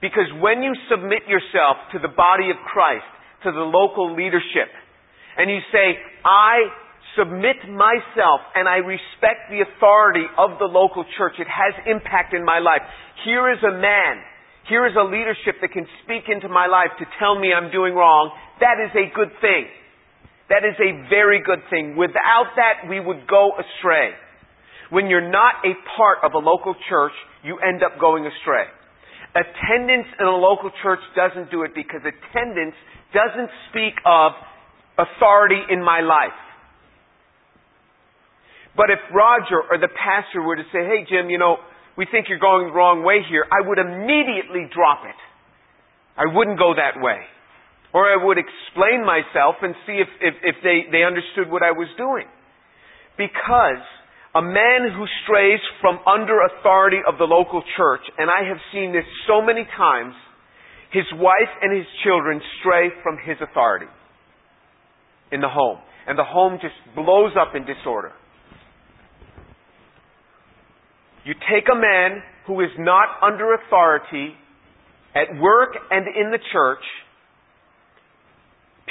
Because 0.00 0.32
when 0.40 0.62
you 0.62 0.72
submit 0.88 1.28
yourself 1.28 1.76
to 1.92 1.98
the 2.00 2.08
body 2.08 2.48
of 2.48 2.56
Christ, 2.64 3.06
to 3.44 3.52
the 3.52 3.64
local 3.64 4.16
leadership, 4.16 4.72
and 5.36 5.50
you 5.50 5.60
say, 5.72 5.96
I 6.24 6.72
submit 7.16 7.68
myself 7.68 8.40
and 8.54 8.68
I 8.68 8.80
respect 8.80 9.52
the 9.52 9.64
authority 9.64 10.24
of 10.38 10.58
the 10.58 10.68
local 10.68 11.04
church, 11.16 11.36
it 11.38 11.48
has 11.48 11.76
impact 11.84 12.32
in 12.32 12.44
my 12.44 12.58
life. 12.60 12.80
Here 13.24 13.52
is 13.52 13.60
a 13.62 13.76
man 13.76 14.24
here 14.70 14.86
is 14.86 14.94
a 14.94 15.02
leadership 15.02 15.58
that 15.60 15.74
can 15.74 15.82
speak 16.06 16.30
into 16.30 16.48
my 16.48 16.70
life 16.70 16.94
to 17.02 17.04
tell 17.18 17.34
me 17.34 17.50
I'm 17.50 17.74
doing 17.74 17.92
wrong. 17.92 18.30
That 18.62 18.78
is 18.78 18.94
a 18.94 19.10
good 19.10 19.34
thing. 19.42 19.66
That 20.46 20.62
is 20.62 20.78
a 20.78 21.10
very 21.10 21.42
good 21.42 21.66
thing. 21.70 21.98
Without 21.98 22.54
that, 22.54 22.86
we 22.88 23.00
would 23.00 23.26
go 23.26 23.50
astray. 23.58 24.14
When 24.90 25.10
you're 25.10 25.26
not 25.26 25.66
a 25.66 25.74
part 25.98 26.18
of 26.22 26.34
a 26.34 26.38
local 26.38 26.74
church, 26.88 27.12
you 27.42 27.58
end 27.58 27.82
up 27.82 27.98
going 27.98 28.26
astray. 28.26 28.70
Attendance 29.30 30.10
in 30.18 30.26
a 30.26 30.34
local 30.34 30.70
church 30.82 31.00
doesn't 31.14 31.50
do 31.50 31.62
it 31.62 31.70
because 31.74 32.02
attendance 32.02 32.74
doesn't 33.14 33.50
speak 33.70 33.94
of 34.04 34.32
authority 34.98 35.62
in 35.70 35.82
my 35.82 36.00
life. 36.00 36.36
But 38.76 38.90
if 38.90 38.98
Roger 39.14 39.62
or 39.70 39.78
the 39.78 39.90
pastor 39.90 40.42
were 40.42 40.56
to 40.56 40.66
say, 40.72 40.82
hey 40.86 41.06
Jim, 41.08 41.30
you 41.30 41.38
know, 41.38 41.58
we 41.96 42.06
think 42.10 42.26
you're 42.28 42.42
going 42.42 42.68
the 42.68 42.72
wrong 42.72 43.02
way 43.02 43.20
here, 43.28 43.46
I 43.50 43.66
would 43.66 43.78
immediately 43.78 44.70
drop 44.72 45.02
it. 45.06 45.18
I 46.16 46.26
wouldn't 46.26 46.58
go 46.58 46.74
that 46.74 47.00
way. 47.00 47.22
Or 47.92 48.06
I 48.06 48.16
would 48.22 48.38
explain 48.38 49.04
myself 49.04 49.56
and 49.62 49.74
see 49.86 49.98
if, 49.98 50.08
if, 50.22 50.34
if 50.42 50.56
they, 50.62 50.86
they 50.90 51.02
understood 51.02 51.50
what 51.50 51.62
I 51.62 51.72
was 51.72 51.88
doing. 51.98 52.26
Because 53.18 53.82
a 54.34 54.42
man 54.42 54.86
who 54.94 55.06
strays 55.24 55.58
from 55.80 55.98
under 56.06 56.38
authority 56.46 56.98
of 57.06 57.18
the 57.18 57.24
local 57.24 57.62
church, 57.76 58.02
and 58.16 58.30
I 58.30 58.48
have 58.48 58.58
seen 58.72 58.92
this 58.92 59.04
so 59.26 59.42
many 59.42 59.66
times, 59.76 60.14
his 60.92 61.06
wife 61.14 61.50
and 61.62 61.76
his 61.76 61.86
children 62.04 62.40
stray 62.60 62.90
from 63.02 63.18
his 63.24 63.36
authority 63.40 63.90
in 65.32 65.40
the 65.40 65.48
home. 65.48 65.78
And 66.06 66.18
the 66.18 66.24
home 66.24 66.58
just 66.62 66.74
blows 66.94 67.32
up 67.38 67.54
in 67.54 67.66
disorder. 67.66 68.12
You 71.24 71.34
take 71.34 71.68
a 71.70 71.76
man 71.76 72.22
who 72.46 72.60
is 72.60 72.70
not 72.78 73.08
under 73.22 73.54
authority 73.54 74.34
at 75.14 75.40
work 75.40 75.76
and 75.90 76.06
in 76.06 76.30
the 76.30 76.38
church, 76.52 76.82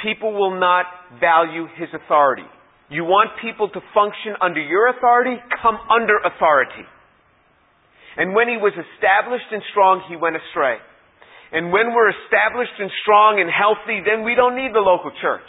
people 0.02 0.32
will 0.32 0.58
not 0.58 0.86
value 1.18 1.66
his 1.76 1.88
authority. 1.92 2.46
You 2.90 3.04
want 3.04 3.38
people 3.40 3.70
to 3.70 3.80
function 3.94 4.34
under 4.42 4.60
your 4.60 4.90
authority? 4.90 5.38
Come 5.62 5.78
under 5.86 6.18
authority. 6.18 6.84
And 8.18 8.34
when 8.34 8.48
he 8.50 8.58
was 8.58 8.74
established 8.74 9.46
and 9.52 9.62
strong, 9.70 10.02
he 10.10 10.16
went 10.16 10.34
astray. 10.34 10.76
And 11.52 11.72
when 11.72 11.94
we're 11.94 12.10
established 12.10 12.74
and 12.78 12.90
strong 13.02 13.40
and 13.40 13.50
healthy, 13.50 14.02
then 14.02 14.26
we 14.26 14.34
don't 14.34 14.58
need 14.58 14.74
the 14.74 14.82
local 14.82 15.10
church. 15.22 15.46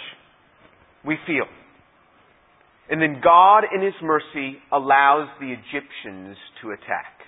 We 1.06 1.18
feel. 1.26 1.50
And 2.90 3.02
then 3.02 3.22
God, 3.24 3.64
in 3.74 3.82
His 3.82 3.98
mercy, 4.02 4.58
allows 4.72 5.30
the 5.40 5.54
Egyptians 5.54 6.38
to 6.62 6.72
attack. 6.72 7.22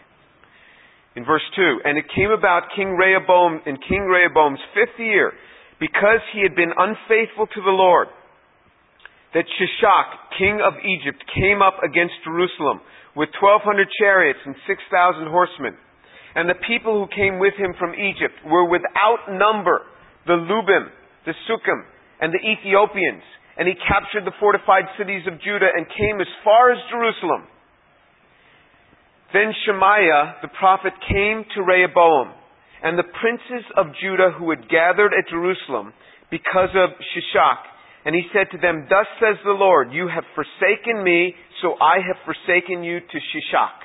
In 1.16 1.26
verse 1.26 1.46
2, 1.56 1.86
and 1.86 1.98
it 1.98 2.06
came 2.14 2.32
about 2.32 2.74
King 2.76 2.98
Rehoboam 2.98 3.62
in 3.66 3.78
King 3.78 4.10
Rehoboam's 4.10 4.60
fifth 4.74 4.98
year, 4.98 5.32
because 5.80 6.22
he 6.34 6.42
had 6.42 6.56
been 6.56 6.74
unfaithful 6.76 7.46
to 7.46 7.62
the 7.62 7.72
Lord, 7.72 8.08
that 9.34 9.46
Shishak, 9.46 10.38
king 10.38 10.62
of 10.62 10.74
Egypt, 10.82 11.24
came 11.34 11.62
up 11.62 11.82
against 11.82 12.14
Jerusalem 12.24 12.82
with 13.18 13.30
1,200 13.42 13.88
chariots 13.98 14.40
and 14.46 14.56
6,000 14.66 15.28
horsemen. 15.30 15.78
And 16.34 16.50
the 16.50 16.58
people 16.66 16.98
who 16.98 17.10
came 17.14 17.38
with 17.38 17.54
him 17.58 17.78
from 17.78 17.94
Egypt 17.94 18.34
were 18.46 18.66
without 18.66 19.30
number 19.30 19.86
the 20.26 20.38
Lubim, 20.38 20.90
the 21.26 21.34
Sukkiim, 21.46 21.82
and 22.22 22.34
the 22.34 22.42
Ethiopians 22.42 23.22
and 23.58 23.68
he 23.68 23.76
captured 23.86 24.26
the 24.26 24.34
fortified 24.40 24.90
cities 24.98 25.22
of 25.30 25.38
Judah 25.42 25.70
and 25.70 25.86
came 25.86 26.18
as 26.22 26.32
far 26.44 26.74
as 26.74 26.80
Jerusalem. 26.90 27.46
Then 29.34 29.54
Shemaiah 29.66 30.42
the 30.42 30.54
prophet 30.58 30.94
came 31.10 31.46
to 31.56 31.62
Rehoboam, 31.62 32.34
and 32.82 32.98
the 32.98 33.10
princes 33.22 33.66
of 33.78 33.94
Judah 34.02 34.34
who 34.38 34.50
had 34.50 34.70
gathered 34.70 35.14
at 35.14 35.30
Jerusalem 35.30 35.94
because 36.30 36.74
of 36.74 36.98
Shishak, 37.14 37.62
and 38.06 38.14
he 38.16 38.24
said 38.34 38.52
to 38.52 38.58
them, 38.58 38.88
Thus 38.90 39.08
says 39.20 39.40
the 39.44 39.56
Lord, 39.56 39.94
you 39.94 40.10
have 40.14 40.26
forsaken 40.36 41.04
me, 41.04 41.36
so 41.62 41.76
I 41.80 42.04
have 42.04 42.20
forsaken 42.26 42.84
you 42.84 43.00
to 43.00 43.18
Shishak. 43.32 43.80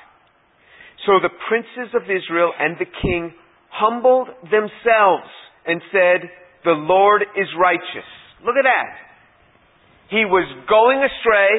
So 1.06 1.22
the 1.22 1.30
princes 1.48 1.94
of 1.94 2.02
Israel 2.10 2.52
and 2.58 2.76
the 2.78 2.90
king 3.02 3.32
humbled 3.70 4.28
themselves 4.50 5.30
and 5.66 5.80
said, 5.92 6.26
The 6.64 6.74
Lord 6.74 7.22
is 7.36 7.46
righteous. 7.60 8.08
Look 8.44 8.56
at 8.58 8.66
that. 8.66 8.90
He 10.10 10.24
was 10.24 10.48
going 10.68 10.98
astray. 10.98 11.52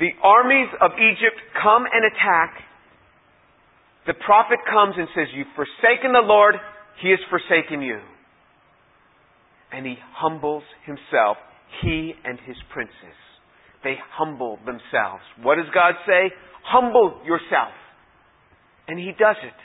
The 0.00 0.12
armies 0.22 0.68
of 0.80 0.92
Egypt 1.00 1.40
come 1.62 1.84
and 1.88 2.04
attack. 2.04 2.60
The 4.06 4.14
prophet 4.14 4.58
comes 4.68 4.94
and 4.98 5.08
says, 5.16 5.28
You've 5.34 5.56
forsaken 5.56 6.12
the 6.12 6.24
Lord, 6.24 6.54
He 7.00 7.10
has 7.10 7.20
forsaken 7.30 7.80
you. 7.80 7.98
And 9.72 9.84
he 9.84 9.96
humbles 10.14 10.62
himself, 10.86 11.36
he 11.82 12.14
and 12.24 12.38
his 12.46 12.56
princes. 12.72 13.16
They 13.84 13.94
humble 14.12 14.58
themselves. 14.64 15.22
What 15.42 15.56
does 15.56 15.70
God 15.74 15.94
say? 16.06 16.32
Humble 16.64 17.20
yourself. 17.24 17.72
And 18.88 18.98
he 18.98 19.12
does 19.18 19.36
it. 19.44 19.58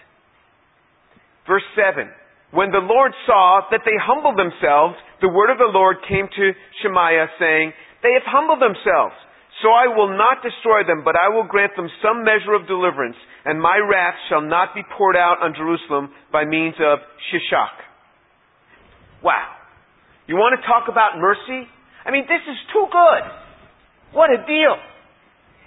Verse 1.48 1.64
7 1.76 2.10
when 2.54 2.70
the 2.70 2.86
Lord 2.86 3.18
saw 3.26 3.66
that 3.74 3.82
they 3.82 3.98
humbled 3.98 4.38
themselves, 4.38 4.94
the 5.26 5.34
word 5.34 5.50
of 5.50 5.58
the 5.58 5.74
Lord 5.74 5.98
came 6.06 6.30
to 6.30 6.46
Shemaiah 6.86 7.34
saying, 7.42 7.74
They 8.06 8.14
have 8.14 8.30
humbled 8.30 8.62
themselves. 8.62 9.18
So 9.66 9.74
I 9.74 9.90
will 9.90 10.14
not 10.14 10.46
destroy 10.46 10.86
them, 10.86 11.02
but 11.02 11.18
I 11.18 11.34
will 11.34 11.50
grant 11.50 11.74
them 11.76 11.90
some 12.06 12.22
measure 12.22 12.54
of 12.54 12.70
deliverance, 12.70 13.18
and 13.46 13.58
my 13.58 13.82
wrath 13.82 14.14
shall 14.30 14.42
not 14.42 14.76
be 14.78 14.86
poured 14.86 15.18
out 15.18 15.42
on 15.42 15.58
Jerusalem 15.58 16.14
by 16.32 16.46
means 16.46 16.76
of 16.78 17.02
Shishak. 17.34 17.74
Wow. 19.24 19.63
You 20.28 20.36
want 20.36 20.60
to 20.60 20.62
talk 20.66 20.88
about 20.88 21.20
mercy? 21.20 21.68
I 22.06 22.12
mean, 22.12 22.24
this 22.28 22.44
is 22.44 22.60
too 22.72 22.86
good. 22.88 23.24
What 24.16 24.30
a 24.32 24.44
deal. 24.46 24.76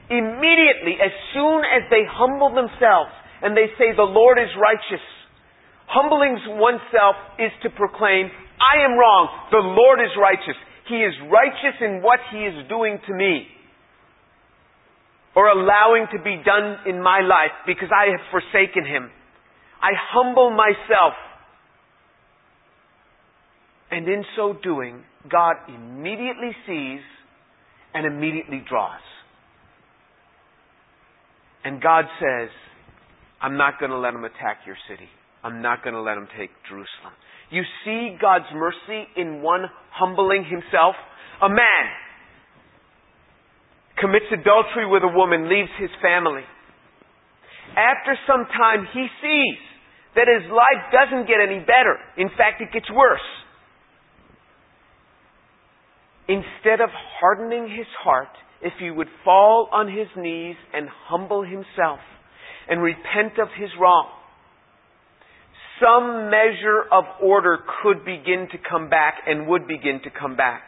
Immediately, 0.09 1.03
as 1.03 1.13
soon 1.35 1.67
as 1.67 1.89
they 1.91 2.07
humble 2.07 2.55
themselves 2.55 3.11
and 3.43 3.57
they 3.57 3.69
say, 3.77 3.93
The 3.93 4.07
Lord 4.07 4.39
is 4.39 4.49
righteous, 4.55 5.03
Humbling 5.87 6.39
oneself 6.59 7.15
is 7.39 7.55
to 7.63 7.71
proclaim, 7.71 8.27
I 8.59 8.83
am 8.83 8.99
wrong. 8.99 9.31
The 9.51 9.63
Lord 9.63 10.03
is 10.03 10.11
righteous. 10.19 10.59
He 10.89 10.99
is 10.99 11.15
righteous 11.31 11.79
in 11.81 12.03
what 12.03 12.19
He 12.31 12.43
is 12.43 12.67
doing 12.69 12.99
to 13.07 13.13
me. 13.15 13.47
Or 15.35 15.47
allowing 15.49 16.07
to 16.11 16.19
be 16.23 16.43
done 16.43 16.91
in 16.91 17.03
my 17.03 17.21
life 17.21 17.55
because 17.67 17.91
I 17.95 18.11
have 18.11 18.25
forsaken 18.35 18.83
Him. 18.83 19.11
I 19.79 19.93
humble 19.95 20.51
myself. 20.51 21.15
And 23.91 24.09
in 24.09 24.25
so 24.37 24.55
doing, 24.63 25.03
God 25.31 25.57
immediately 25.69 26.51
sees 26.67 27.01
and 27.95 28.07
immediately 28.07 28.63
draws. 28.69 29.01
And 31.65 31.81
God 31.83 32.05
says, 32.21 32.51
I'm 33.41 33.57
not 33.57 33.79
going 33.79 33.91
to 33.91 33.99
let 33.99 34.13
them 34.13 34.25
attack 34.25 34.67
your 34.67 34.77
city. 34.89 35.09
I'm 35.43 35.63
not 35.63 35.83
going 35.83 35.95
to 35.95 36.01
let 36.01 36.15
them 36.15 36.29
take 36.39 36.51
Jerusalem. 36.69 37.15
You 37.51 37.63
see 37.85 38.17
God's 38.21 38.51
mercy 38.55 39.07
in 39.17 39.43
one 39.43 39.67
humbling 39.93 40.45
himself. 40.45 40.95
A 41.43 41.49
man 41.49 41.85
commits 44.01 44.27
adultery 44.33 44.87
with 44.87 45.03
a 45.03 45.13
woman, 45.15 45.49
leaves 45.49 45.71
his 45.79 45.91
family. 46.03 46.43
After 47.77 48.19
some 48.27 48.47
time, 48.51 48.87
he 48.93 49.07
sees 49.23 49.59
that 50.17 50.27
his 50.27 50.51
life 50.51 50.91
doesn't 50.91 51.29
get 51.29 51.39
any 51.39 51.61
better. 51.61 51.99
In 52.17 52.29
fact, 52.37 52.61
it 52.61 52.73
gets 52.73 52.91
worse. 52.91 53.25
Instead 56.29 56.81
of 56.81 56.91
hardening 57.21 57.69
his 57.69 57.87
heart, 58.03 58.29
if 58.63 58.73
he 58.81 58.91
would 58.91 59.09
fall 59.25 59.69
on 59.73 59.87
his 59.89 60.09
knees 60.17 60.57
and 60.75 60.89
humble 60.89 61.45
himself 61.45 62.01
and 62.69 62.83
repent 62.83 63.39
of 63.41 63.49
his 63.59 63.71
wrong, 63.79 64.09
some 65.81 66.31
measure 66.31 66.83
of 66.91 67.05
order 67.23 67.59
could 67.83 68.05
begin 68.05 68.49
to 68.51 68.59
come 68.69 68.89
back 68.89 69.15
and 69.27 69.47
would 69.47 69.69
begin 69.69 70.01
to 70.05 70.11
come 70.11 70.37
back. 70.37 70.63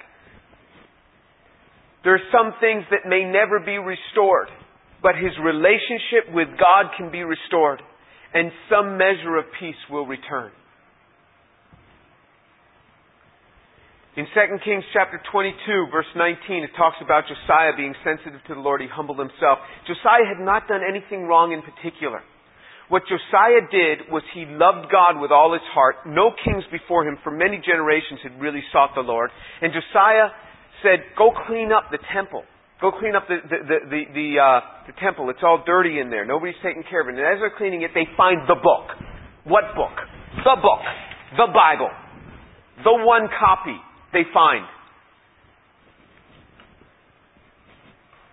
There 2.05 2.15
are 2.15 2.31
some 2.31 2.53
things 2.61 2.85
that 2.91 3.09
may 3.09 3.25
never 3.25 3.59
be 3.59 3.79
restored, 3.79 4.49
but 5.03 5.15
his 5.17 5.33
relationship 5.43 6.33
with 6.33 6.49
God 6.59 6.93
can 6.97 7.11
be 7.11 7.25
restored, 7.25 7.83
and 8.35 8.53
some 8.71 8.97
measure 8.97 9.37
of 9.39 9.47
peace 9.59 9.81
will 9.91 10.07
return. 10.07 10.53
In 14.19 14.27
2 14.35 14.67
Kings 14.67 14.83
chapter 14.91 15.23
22 15.31 15.95
verse 15.95 16.11
19, 16.19 16.67
it 16.67 16.75
talks 16.75 16.99
about 16.99 17.31
Josiah 17.31 17.71
being 17.79 17.95
sensitive 18.03 18.43
to 18.51 18.59
the 18.59 18.59
Lord. 18.59 18.83
He 18.83 18.91
humbled 18.91 19.23
himself. 19.23 19.63
Josiah 19.87 20.27
had 20.27 20.43
not 20.43 20.67
done 20.67 20.83
anything 20.83 21.31
wrong 21.31 21.55
in 21.55 21.63
particular. 21.63 22.19
What 22.91 23.07
Josiah 23.07 23.63
did 23.71 24.11
was 24.11 24.27
he 24.35 24.43
loved 24.43 24.91
God 24.91 25.23
with 25.23 25.31
all 25.31 25.55
his 25.55 25.63
heart. 25.71 26.03
No 26.03 26.35
kings 26.35 26.67
before 26.75 27.07
him 27.07 27.15
for 27.23 27.31
many 27.31 27.63
generations 27.63 28.19
had 28.27 28.35
really 28.43 28.59
sought 28.75 28.99
the 28.99 29.07
Lord. 29.07 29.31
And 29.63 29.71
Josiah 29.71 30.35
said, 30.83 31.15
go 31.15 31.31
clean 31.47 31.71
up 31.71 31.95
the 31.95 32.03
temple. 32.11 32.43
Go 32.83 32.91
clean 32.91 33.15
up 33.15 33.31
the, 33.31 33.39
the, 33.39 33.59
the, 33.71 33.79
the, 33.87 34.03
the, 34.19 34.29
uh, 34.35 34.91
the 34.91 34.99
temple. 34.99 35.31
It's 35.31 35.47
all 35.47 35.63
dirty 35.63 36.03
in 36.03 36.11
there. 36.11 36.27
Nobody's 36.27 36.59
taking 36.59 36.83
care 36.91 37.07
of 37.07 37.07
it. 37.07 37.15
And 37.15 37.23
as 37.23 37.39
they're 37.39 37.55
cleaning 37.55 37.87
it, 37.87 37.95
they 37.95 38.11
find 38.19 38.51
the 38.51 38.59
book. 38.59 38.99
What 39.47 39.79
book? 39.79 39.95
The 40.43 40.59
book. 40.59 40.83
The 41.39 41.55
Bible. 41.55 41.95
The 42.83 42.99
one 43.07 43.31
copy 43.31 43.79
they 44.13 44.23
find. 44.33 44.65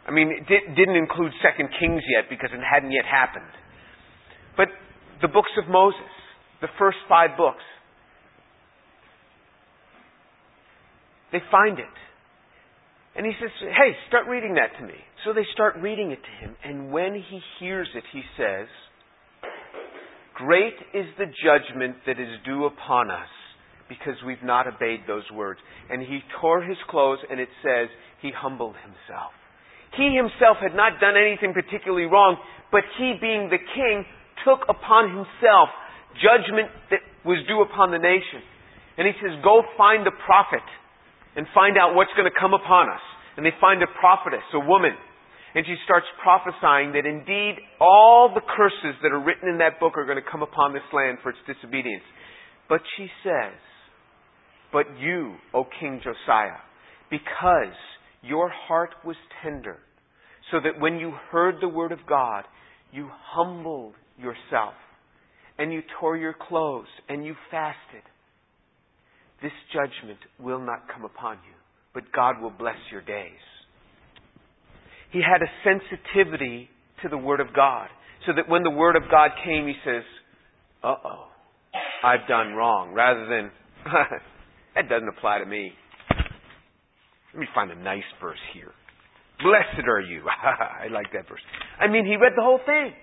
I 0.08 0.12
mean, 0.12 0.32
it 0.32 0.76
didn't 0.76 0.96
include 0.96 1.32
Second 1.42 1.70
Kings 1.80 2.02
yet 2.14 2.30
because 2.30 2.50
it 2.54 2.62
hadn't 2.62 2.92
yet 2.92 3.06
happened. 3.06 3.50
But 4.56 4.68
the 5.22 5.28
books 5.28 5.50
of 5.58 5.70
Moses, 5.70 6.00
the 6.62 6.68
first 6.78 6.98
five 7.10 7.32
books, 7.38 7.64
they 11.32 11.40
find 11.52 11.80
it. 11.80 11.96
And 13.16 13.26
he 13.26 13.32
says, 13.42 13.50
Hey, 13.60 13.96
start 14.08 14.28
reading 14.28 14.56
that 14.56 14.78
to 14.80 14.86
me. 14.86 15.00
So 15.26 15.34
they 15.34 15.46
start 15.54 15.76
reading 15.82 16.12
it 16.12 16.20
to 16.22 16.46
him. 16.46 16.56
And 16.64 16.92
when 16.92 17.16
he 17.16 17.40
hears 17.60 17.88
it, 17.96 18.04
he 18.14 18.22
says, 18.38 18.68
Great 20.36 20.76
is 20.94 21.06
the 21.18 21.26
judgment 21.26 21.96
that 22.06 22.20
is 22.20 22.30
due 22.46 22.66
upon 22.66 23.10
us 23.10 23.30
because 23.88 24.16
we've 24.26 24.44
not 24.44 24.68
obeyed 24.68 25.02
those 25.08 25.26
words. 25.34 25.60
And 25.90 26.02
he 26.02 26.20
tore 26.42 26.62
his 26.62 26.78
clothes, 26.90 27.20
and 27.30 27.40
it 27.40 27.50
says 27.62 27.90
he 28.22 28.32
humbled 28.36 28.76
himself. 28.82 29.32
He 29.96 30.16
himself 30.16 30.58
had 30.60 30.76
not 30.76 31.00
done 31.00 31.16
anything 31.16 31.54
particularly 31.54 32.06
wrong, 32.06 32.38
but 32.72 32.82
he, 32.98 33.16
being 33.22 33.48
the 33.50 33.62
king, 33.62 34.04
took 34.44 34.68
upon 34.68 35.10
himself 35.10 35.70
judgment 36.20 36.68
that 36.92 37.00
was 37.24 37.40
due 37.48 37.62
upon 37.62 37.92
the 37.92 38.02
nation. 38.02 38.44
And 38.98 39.08
he 39.08 39.14
says, 39.20 39.36
Go 39.44 39.64
find 39.78 40.06
the 40.06 40.16
prophet 40.26 40.64
and 41.36 41.48
find 41.54 41.78
out 41.78 41.96
what's 41.96 42.12
going 42.16 42.30
to 42.30 42.38
come 42.38 42.54
upon 42.54 42.90
us. 42.90 43.04
And 43.36 43.46
they 43.46 43.56
find 43.60 43.84
a 43.84 43.92
prophetess, 44.00 44.46
a 44.54 44.64
woman. 44.64 44.96
And 45.56 45.64
she 45.64 45.76
starts 45.84 46.08
prophesying 46.20 46.92
that 46.96 47.08
indeed 47.08 47.60
all 47.80 48.32
the 48.32 48.44
curses 48.44 48.96
that 49.04 49.12
are 49.12 49.24
written 49.24 49.48
in 49.48 49.60
that 49.60 49.80
book 49.80 49.96
are 49.96 50.04
going 50.04 50.20
to 50.20 50.30
come 50.30 50.44
upon 50.44 50.76
this 50.76 50.84
land 50.92 51.20
for 51.24 51.32
its 51.32 51.40
disobedience. 51.48 52.04
But 52.68 52.84
she 52.98 53.08
says, 53.24 53.56
But 54.76 55.00
you, 55.00 55.36
O 55.54 55.64
King 55.80 56.02
Josiah, 56.04 56.60
because 57.10 57.74
your 58.22 58.50
heart 58.50 58.90
was 59.06 59.16
tender, 59.42 59.78
so 60.52 60.58
that 60.62 60.82
when 60.82 60.98
you 60.98 61.14
heard 61.32 61.56
the 61.62 61.70
word 61.70 61.94
of 61.94 62.00
God, 62.10 62.44
you 62.92 63.08
humbled 63.32 63.94
yourself, 64.20 64.74
and 65.58 65.72
you 65.72 65.82
tore 65.98 66.18
your 66.18 66.36
clothes, 66.50 66.90
and 67.08 67.24
you 67.24 67.36
fasted, 67.50 68.04
this 69.42 69.54
judgment 69.72 70.20
will 70.42 70.60
not 70.60 70.90
come 70.94 71.06
upon 71.06 71.36
you, 71.36 71.56
but 71.94 72.12
God 72.12 72.42
will 72.42 72.50
bless 72.50 72.76
your 72.92 73.02
days. 73.02 73.32
He 75.14 75.22
had 75.22 75.42
a 75.42 75.52
sensitivity 75.64 76.68
to 77.02 77.08
the 77.08 77.18
Word 77.18 77.40
of 77.40 77.48
God, 77.56 77.88
so 78.26 78.34
that 78.36 78.50
when 78.50 78.64
the 78.64 78.72
Word 78.72 78.98
of 78.98 79.04
God 79.10 79.30
came, 79.46 79.68
he 79.68 79.76
says, 79.86 80.04
uh 80.84 80.96
oh, 81.06 81.28
I've 82.04 82.28
done 82.28 82.56
wrong, 82.56 82.92
rather 82.94 83.26
than, 83.26 83.52
that 84.76 84.90
doesn't 84.90 85.08
apply 85.08 85.40
to 85.40 85.46
me. 85.46 85.72
Let 87.34 87.40
me 87.40 87.48
find 87.54 87.72
a 87.72 87.76
nice 87.76 88.08
verse 88.22 88.40
here. 88.54 88.72
Blessed 89.44 89.88
are 89.88 90.00
you. 90.00 90.22
I 90.28 90.88
like 90.88 91.12
that 91.14 91.28
verse. 91.28 91.42
I 91.80 91.88
mean, 91.88 92.06
he 92.06 92.16
read 92.16 92.34
the 92.36 92.44
whole 92.44 92.60
thing. 92.66 92.94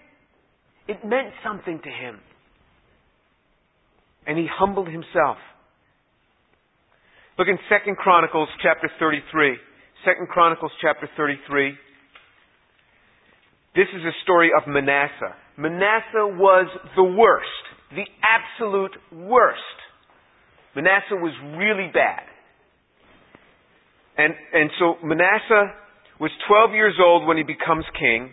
It 0.88 1.04
meant 1.04 1.28
something 1.44 1.80
to 1.82 1.90
him. 1.90 2.18
And 4.26 4.38
he 4.38 4.46
humbled 4.50 4.88
himself. 4.88 5.36
Look 7.38 7.48
in 7.48 7.58
2 7.68 7.94
Chronicles 7.96 8.48
chapter 8.62 8.90
33. 8.98 9.56
2 10.04 10.10
Chronicles 10.30 10.72
chapter 10.80 11.08
33. 11.16 11.72
This 13.74 13.86
is 13.94 14.02
a 14.04 14.12
story 14.22 14.50
of 14.56 14.68
Manasseh. 14.68 15.34
Manasseh 15.56 16.28
was 16.36 16.66
the 16.96 17.04
worst, 17.04 17.46
the 17.90 18.04
absolute 18.20 18.92
worst. 19.12 19.60
Manasseh 20.74 21.20
was 21.20 21.32
really 21.56 21.90
bad. 21.92 22.24
And, 24.16 24.34
and 24.52 24.70
so 24.78 24.96
Manasseh 25.04 25.72
was 26.20 26.30
12 26.48 26.72
years 26.72 26.96
old 27.00 27.26
when 27.26 27.36
he 27.36 27.42
becomes 27.42 27.84
king. 27.98 28.30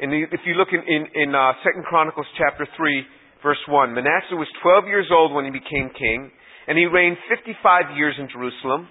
And 0.00 0.12
if 0.12 0.42
you 0.44 0.54
look 0.54 0.68
in, 0.72 0.82
in, 0.82 1.28
in 1.28 1.30
uh, 1.34 1.52
2 1.62 1.82
Chronicles 1.86 2.26
chapter 2.36 2.66
3, 2.76 3.06
verse 3.42 3.60
1, 3.68 3.94
Manasseh 3.94 4.36
was 4.36 4.48
12 4.62 4.86
years 4.86 5.08
old 5.10 5.32
when 5.32 5.44
he 5.44 5.50
became 5.50 5.90
king, 5.94 6.30
and 6.66 6.76
he 6.76 6.86
reigned 6.86 7.16
55 7.30 7.96
years 7.96 8.14
in 8.18 8.28
Jerusalem. 8.28 8.88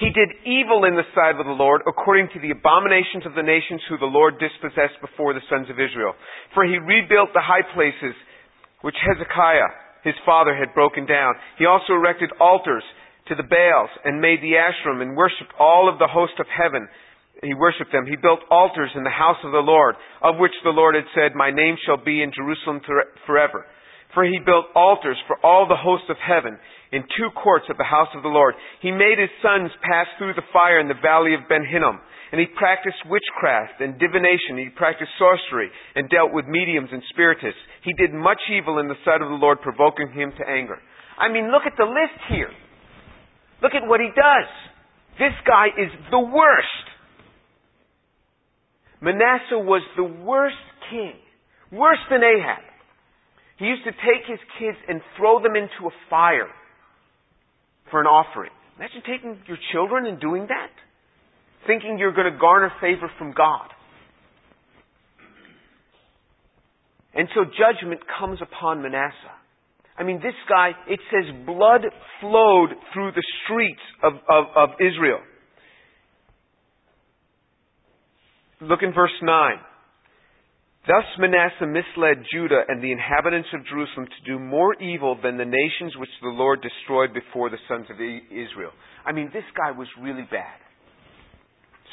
He 0.00 0.10
did 0.10 0.26
evil 0.42 0.84
in 0.84 0.98
the 0.98 1.06
sight 1.14 1.38
of 1.38 1.46
the 1.46 1.54
Lord, 1.54 1.82
according 1.86 2.28
to 2.34 2.40
the 2.42 2.50
abominations 2.50 3.28
of 3.28 3.38
the 3.38 3.46
nations 3.46 3.80
who 3.88 3.96
the 4.00 4.10
Lord 4.10 4.42
dispossessed 4.42 4.98
before 4.98 5.32
the 5.32 5.44
sons 5.46 5.70
of 5.70 5.78
Israel. 5.78 6.18
For 6.52 6.66
he 6.66 6.80
rebuilt 6.80 7.30
the 7.30 7.44
high 7.44 7.62
places 7.76 8.16
which 8.82 8.98
Hezekiah, 8.98 9.83
his 10.04 10.14
father, 10.24 10.54
had 10.54 10.74
broken 10.74 11.06
down. 11.06 11.34
He 11.58 11.66
also 11.66 11.94
erected 11.94 12.30
altars 12.38 12.84
to 13.28 13.34
the 13.34 13.42
Baals 13.42 13.90
and 14.04 14.20
made 14.20 14.40
the 14.40 14.60
Asherim 14.60 15.00
and 15.00 15.16
worshipped 15.16 15.52
all 15.58 15.88
of 15.90 15.98
the 15.98 16.08
host 16.08 16.34
of 16.38 16.46
heaven 16.46 16.88
he 17.42 17.54
worshipped 17.54 17.92
them. 17.92 18.06
He 18.06 18.16
built 18.16 18.40
altars 18.50 18.90
in 18.94 19.04
the 19.04 19.10
house 19.10 19.38
of 19.44 19.52
the 19.52 19.64
Lord, 19.64 19.96
of 20.22 20.38
which 20.38 20.54
the 20.62 20.70
Lord 20.70 20.94
had 20.94 21.04
said, 21.14 21.34
My 21.34 21.50
name 21.50 21.76
shall 21.84 21.98
be 21.98 22.22
in 22.22 22.32
Jerusalem 22.32 22.80
forever. 23.26 23.66
For 24.14 24.24
he 24.24 24.38
built 24.44 24.66
altars 24.74 25.18
for 25.26 25.36
all 25.44 25.66
the 25.66 25.76
hosts 25.76 26.06
of 26.08 26.16
heaven 26.22 26.58
in 26.94 27.02
two 27.18 27.26
courts 27.34 27.66
of 27.66 27.76
the 27.76 27.84
house 27.84 28.08
of 28.14 28.22
the 28.22 28.30
Lord. 28.30 28.54
He 28.78 28.94
made 28.94 29.18
his 29.18 29.34
sons 29.42 29.74
pass 29.82 30.06
through 30.14 30.38
the 30.38 30.46
fire 30.54 30.78
in 30.78 30.86
the 30.86 31.02
valley 31.02 31.34
of 31.34 31.50
Ben 31.50 31.66
Hinnom. 31.66 31.98
And 32.30 32.38
he 32.38 32.46
practiced 32.54 33.02
witchcraft 33.10 33.82
and 33.82 33.98
divination. 33.98 34.58
He 34.58 34.70
practiced 34.70 35.10
sorcery 35.18 35.70
and 35.94 36.06
dealt 36.08 36.30
with 36.30 36.46
mediums 36.46 36.90
and 36.94 37.02
spiritists. 37.10 37.58
He 37.82 37.92
did 37.98 38.14
much 38.14 38.38
evil 38.46 38.78
in 38.78 38.86
the 38.86 38.98
sight 39.04 39.22
of 39.22 39.28
the 39.28 39.42
Lord, 39.42 39.60
provoking 39.60 40.14
him 40.14 40.30
to 40.38 40.44
anger. 40.46 40.78
I 41.18 41.30
mean, 41.30 41.50
look 41.50 41.66
at 41.66 41.74
the 41.78 41.86
list 41.86 42.18
here. 42.30 42.50
Look 43.62 43.74
at 43.74 43.86
what 43.86 44.00
he 44.00 44.10
does. 44.14 44.50
This 45.18 45.34
guy 45.46 45.74
is 45.74 45.90
the 46.10 46.18
worst. 46.18 46.86
Manasseh 49.02 49.62
was 49.62 49.82
the 49.96 50.06
worst 50.24 50.62
king, 50.90 51.14
worse 51.70 52.02
than 52.10 52.22
Ahab. 52.22 52.62
He 53.58 53.66
used 53.66 53.84
to 53.84 53.92
take 53.92 54.26
his 54.26 54.40
kids 54.58 54.78
and 54.88 55.00
throw 55.16 55.42
them 55.42 55.54
into 55.54 55.86
a 55.86 55.94
fire 56.10 56.50
for 57.90 58.00
an 58.00 58.06
offering. 58.06 58.50
Imagine 58.76 59.02
taking 59.06 59.38
your 59.46 59.58
children 59.72 60.06
and 60.06 60.20
doing 60.20 60.46
that, 60.48 60.70
thinking 61.66 61.98
you're 61.98 62.12
going 62.12 62.32
to 62.32 62.38
garner 62.38 62.72
favor 62.80 63.10
from 63.18 63.32
God. 63.32 63.68
And 67.14 67.28
so 67.34 67.44
judgment 67.44 68.00
comes 68.18 68.40
upon 68.42 68.82
Manasseh. 68.82 69.14
I 69.96 70.02
mean, 70.02 70.16
this 70.16 70.34
guy, 70.48 70.70
it 70.88 70.98
says 71.10 71.46
blood 71.46 71.82
flowed 72.20 72.70
through 72.92 73.12
the 73.12 73.22
streets 73.44 73.80
of, 74.02 74.14
of, 74.28 74.44
of 74.56 74.68
Israel. 74.80 75.20
Look 78.60 78.80
in 78.82 78.92
verse 78.92 79.12
9. 79.22 79.52
Thus 80.86 81.04
Manasseh 81.18 81.64
misled 81.66 82.26
Judah 82.30 82.60
and 82.68 82.82
the 82.82 82.92
inhabitants 82.92 83.48
of 83.54 83.64
Jerusalem 83.66 84.04
to 84.04 84.30
do 84.30 84.38
more 84.38 84.74
evil 84.82 85.16
than 85.22 85.38
the 85.38 85.48
nations 85.48 85.96
which 85.96 86.12
the 86.20 86.28
Lord 86.28 86.60
destroyed 86.60 87.14
before 87.14 87.48
the 87.48 87.62
sons 87.68 87.86
of 87.88 87.96
Israel. 87.96 88.72
I 89.06 89.12
mean, 89.12 89.30
this 89.32 89.48
guy 89.56 89.70
was 89.70 89.88
really 89.98 90.28
bad. 90.30 90.60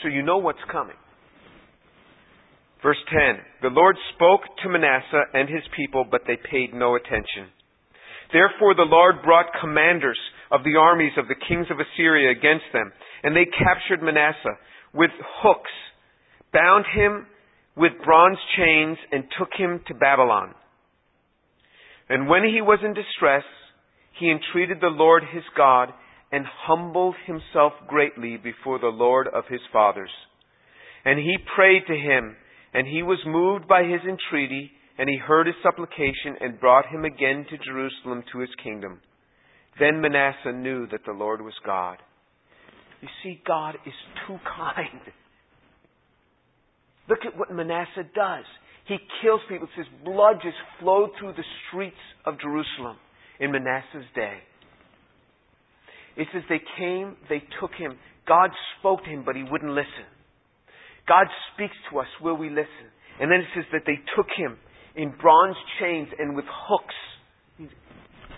So 0.03 0.09
you 0.09 0.23
know 0.23 0.39
what's 0.39 0.63
coming. 0.69 0.99
Verse 2.83 2.99
10 3.07 3.69
The 3.69 3.73
Lord 3.73 3.95
spoke 4.15 4.41
to 4.63 4.69
Manasseh 4.69 5.23
and 5.33 5.47
his 5.47 5.63
people, 5.75 6.03
but 6.09 6.21
they 6.27 6.35
paid 6.35 6.73
no 6.73 6.95
attention. 6.95 7.47
Therefore 8.33 8.75
the 8.75 8.89
Lord 8.91 9.23
brought 9.23 9.55
commanders 9.61 10.19
of 10.51 10.63
the 10.63 10.75
armies 10.75 11.13
of 11.17 11.29
the 11.29 11.39
kings 11.47 11.67
of 11.71 11.79
Assyria 11.79 12.31
against 12.31 12.67
them, 12.73 12.91
and 13.23 13.35
they 13.35 13.45
captured 13.45 14.03
Manasseh 14.03 14.59
with 14.93 15.11
hooks, 15.39 15.71
bound 16.51 16.83
him 16.93 17.27
with 17.75 17.93
bronze 18.03 18.37
chains, 18.57 18.97
and 19.11 19.23
took 19.37 19.49
him 19.57 19.81
to 19.87 19.93
Babylon. 19.93 20.53
And 22.09 22.27
when 22.27 22.43
he 22.43 22.61
was 22.61 22.79
in 22.83 22.93
distress, 22.93 23.43
he 24.19 24.29
entreated 24.29 24.79
the 24.81 24.87
Lord 24.87 25.23
his 25.33 25.43
God 25.55 25.89
and 26.31 26.45
humbled 26.45 27.15
himself 27.25 27.73
greatly 27.87 28.37
before 28.37 28.79
the 28.79 28.87
Lord 28.87 29.27
of 29.27 29.45
his 29.49 29.61
fathers. 29.71 30.11
And 31.05 31.19
he 31.19 31.37
prayed 31.55 31.83
to 31.87 31.95
him, 31.95 32.35
and 32.73 32.87
he 32.87 33.03
was 33.03 33.19
moved 33.25 33.67
by 33.67 33.83
his 33.83 34.01
entreaty, 34.07 34.71
and 34.97 35.09
he 35.09 35.17
heard 35.17 35.47
his 35.47 35.55
supplication 35.63 36.35
and 36.39 36.59
brought 36.59 36.87
him 36.87 37.05
again 37.05 37.45
to 37.49 37.57
Jerusalem 37.57 38.23
to 38.31 38.39
his 38.39 38.49
kingdom. 38.63 38.99
Then 39.79 40.01
Manasseh 40.01 40.53
knew 40.53 40.87
that 40.87 41.05
the 41.05 41.13
Lord 41.13 41.41
was 41.41 41.53
God. 41.65 41.97
You 43.01 43.07
see, 43.23 43.41
God 43.47 43.75
is 43.85 43.93
too 44.27 44.37
kind. 44.57 45.01
Look 47.11 47.27
at 47.27 47.37
what 47.37 47.51
Manasseh 47.51 48.07
does. 48.15 48.45
He 48.87 48.95
kills 49.21 49.41
people. 49.49 49.67
It 49.67 49.75
says 49.75 49.85
blood 50.05 50.39
just 50.41 50.55
flowed 50.79 51.09
through 51.19 51.33
the 51.33 51.43
streets 51.67 51.99
of 52.25 52.39
Jerusalem 52.39 52.95
in 53.37 53.51
Manasseh's 53.51 54.07
day. 54.15 54.39
It 56.15 56.27
says 56.31 56.43
they 56.47 56.61
came, 56.79 57.17
they 57.27 57.43
took 57.59 57.71
him. 57.77 57.99
God 58.25 58.51
spoke 58.79 59.03
to 59.03 59.09
him, 59.09 59.23
but 59.25 59.35
he 59.35 59.43
wouldn't 59.43 59.71
listen. 59.71 60.07
God 61.05 61.27
speaks 61.53 61.75
to 61.91 61.99
us, 61.99 62.07
will 62.21 62.37
we 62.37 62.49
listen? 62.49 62.87
And 63.19 63.29
then 63.29 63.39
it 63.41 63.47
says 63.55 63.65
that 63.73 63.83
they 63.85 63.99
took 64.15 64.27
him 64.37 64.55
in 64.95 65.11
bronze 65.19 65.57
chains 65.81 66.07
and 66.17 66.33
with 66.33 66.45
hooks. 66.47 66.95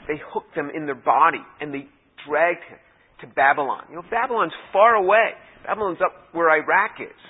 They 0.08 0.18
hooked 0.34 0.56
them 0.56 0.72
in 0.74 0.88
their 0.88 0.96
body 0.96 1.46
and 1.62 1.72
they 1.72 1.86
dragged 2.28 2.64
him 2.68 2.80
to 3.22 3.28
Babylon. 3.36 3.86
You 3.90 3.98
know, 3.98 4.04
Babylon's 4.10 4.54
far 4.72 4.96
away. 4.96 5.38
Babylon's 5.64 6.02
up 6.02 6.34
where 6.34 6.50
Iraq 6.50 6.98
is. 7.00 7.22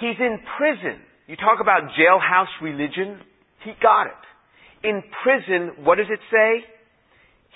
He's 0.00 0.16
in 0.18 0.38
prison. 0.56 1.00
You 1.26 1.36
talk 1.36 1.60
about 1.60 1.82
jailhouse 1.92 2.48
religion. 2.62 3.20
He 3.64 3.72
got 3.82 4.06
it. 4.06 4.88
In 4.88 5.02
prison, 5.22 5.84
what 5.84 5.98
does 5.98 6.06
it 6.10 6.20
say? 6.32 6.64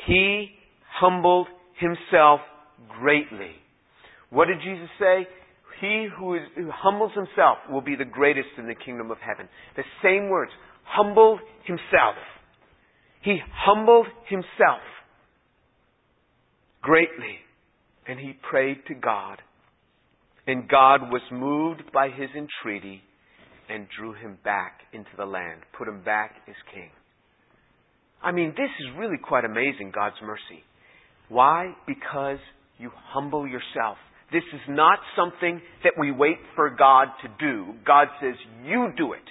He 0.07 0.51
humbled 0.93 1.47
himself 1.81 2.41
greatly. 3.01 3.53
What 4.29 4.49
did 4.49 4.59
Jesus 4.63 4.89
say? 5.01 5.27
He 5.81 6.09
who, 6.17 6.35
is, 6.35 6.43
who 6.55 6.71
humbles 6.71 7.13
himself 7.15 7.59
will 7.71 7.81
be 7.81 7.97
the 7.97 8.05
greatest 8.05 8.49
in 8.59 8.67
the 8.67 8.75
kingdom 8.75 9.11
of 9.11 9.19
heaven. 9.19 9.49
The 9.77 9.83
same 10.03 10.29
words. 10.29 10.53
Humbled 10.85 11.41
himself. 11.65 12.17
He 13.23 13.39
humbled 13.53 14.07
himself 14.29 14.83
greatly. 16.83 17.39
And 18.07 18.19
he 18.19 18.35
prayed 18.51 18.79
to 18.89 18.95
God 18.95 19.39
and 20.47 20.69
God 20.69 21.11
was 21.11 21.23
moved 21.33 21.93
by 21.93 22.09
his 22.09 22.31
entreaty 22.37 23.03
and 23.69 23.87
drew 23.99 24.13
him 24.13 24.39
back 24.45 24.81
into 24.93 25.11
the 25.17 25.25
land, 25.25 25.61
put 25.77 25.89
him 25.89 26.03
back 26.05 26.33
as 26.49 26.55
king. 26.73 26.91
I 28.23 28.33
mean, 28.33 28.51
this 28.57 28.71
is 28.81 28.99
really 28.99 29.19
quite 29.23 29.45
amazing, 29.45 29.93
God's 29.95 30.17
mercy. 30.23 30.63
Why? 31.29 31.73
Because 31.87 32.39
you 32.79 32.91
humble 32.95 33.47
yourself. 33.47 33.97
This 34.33 34.43
is 34.53 34.61
not 34.69 34.99
something 35.17 35.61
that 35.83 35.93
we 35.99 36.11
wait 36.11 36.39
for 36.57 36.71
God 36.71 37.09
to 37.23 37.29
do. 37.39 37.75
God 37.87 38.09
says, 38.21 38.35
you 38.65 38.89
do 38.97 39.13
it. 39.13 39.23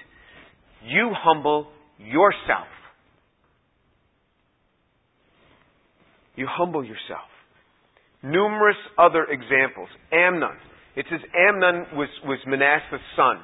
You 0.86 1.12
humble 1.13 1.67
yourself. 1.99 2.67
You 6.36 6.47
humble 6.49 6.84
yourself. 6.84 7.30
Numerous 8.23 8.78
other 8.97 9.26
examples. 9.26 9.89
Amnon, 10.12 10.58
it 10.95 11.06
says 11.10 11.19
Amnon 11.34 11.97
was, 11.97 12.10
was 12.25 12.39
Manasseh's 12.45 13.06
son. 13.15 13.38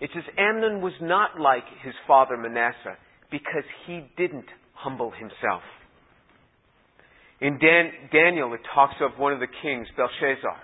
It 0.00 0.10
says 0.14 0.24
Amnon 0.38 0.80
was 0.80 0.94
not 1.00 1.38
like 1.40 1.64
his 1.82 1.94
father 2.06 2.36
Manasseh 2.36 2.96
because 3.30 3.64
he 3.86 4.04
didn't 4.16 4.48
humble 4.72 5.10
himself. 5.10 5.62
In 7.40 7.58
Dan, 7.58 7.90
Daniel, 8.12 8.54
it 8.54 8.60
talks 8.74 8.94
of 9.00 9.18
one 9.18 9.32
of 9.32 9.40
the 9.40 9.48
kings, 9.62 9.86
Belshazzar. 9.96 10.56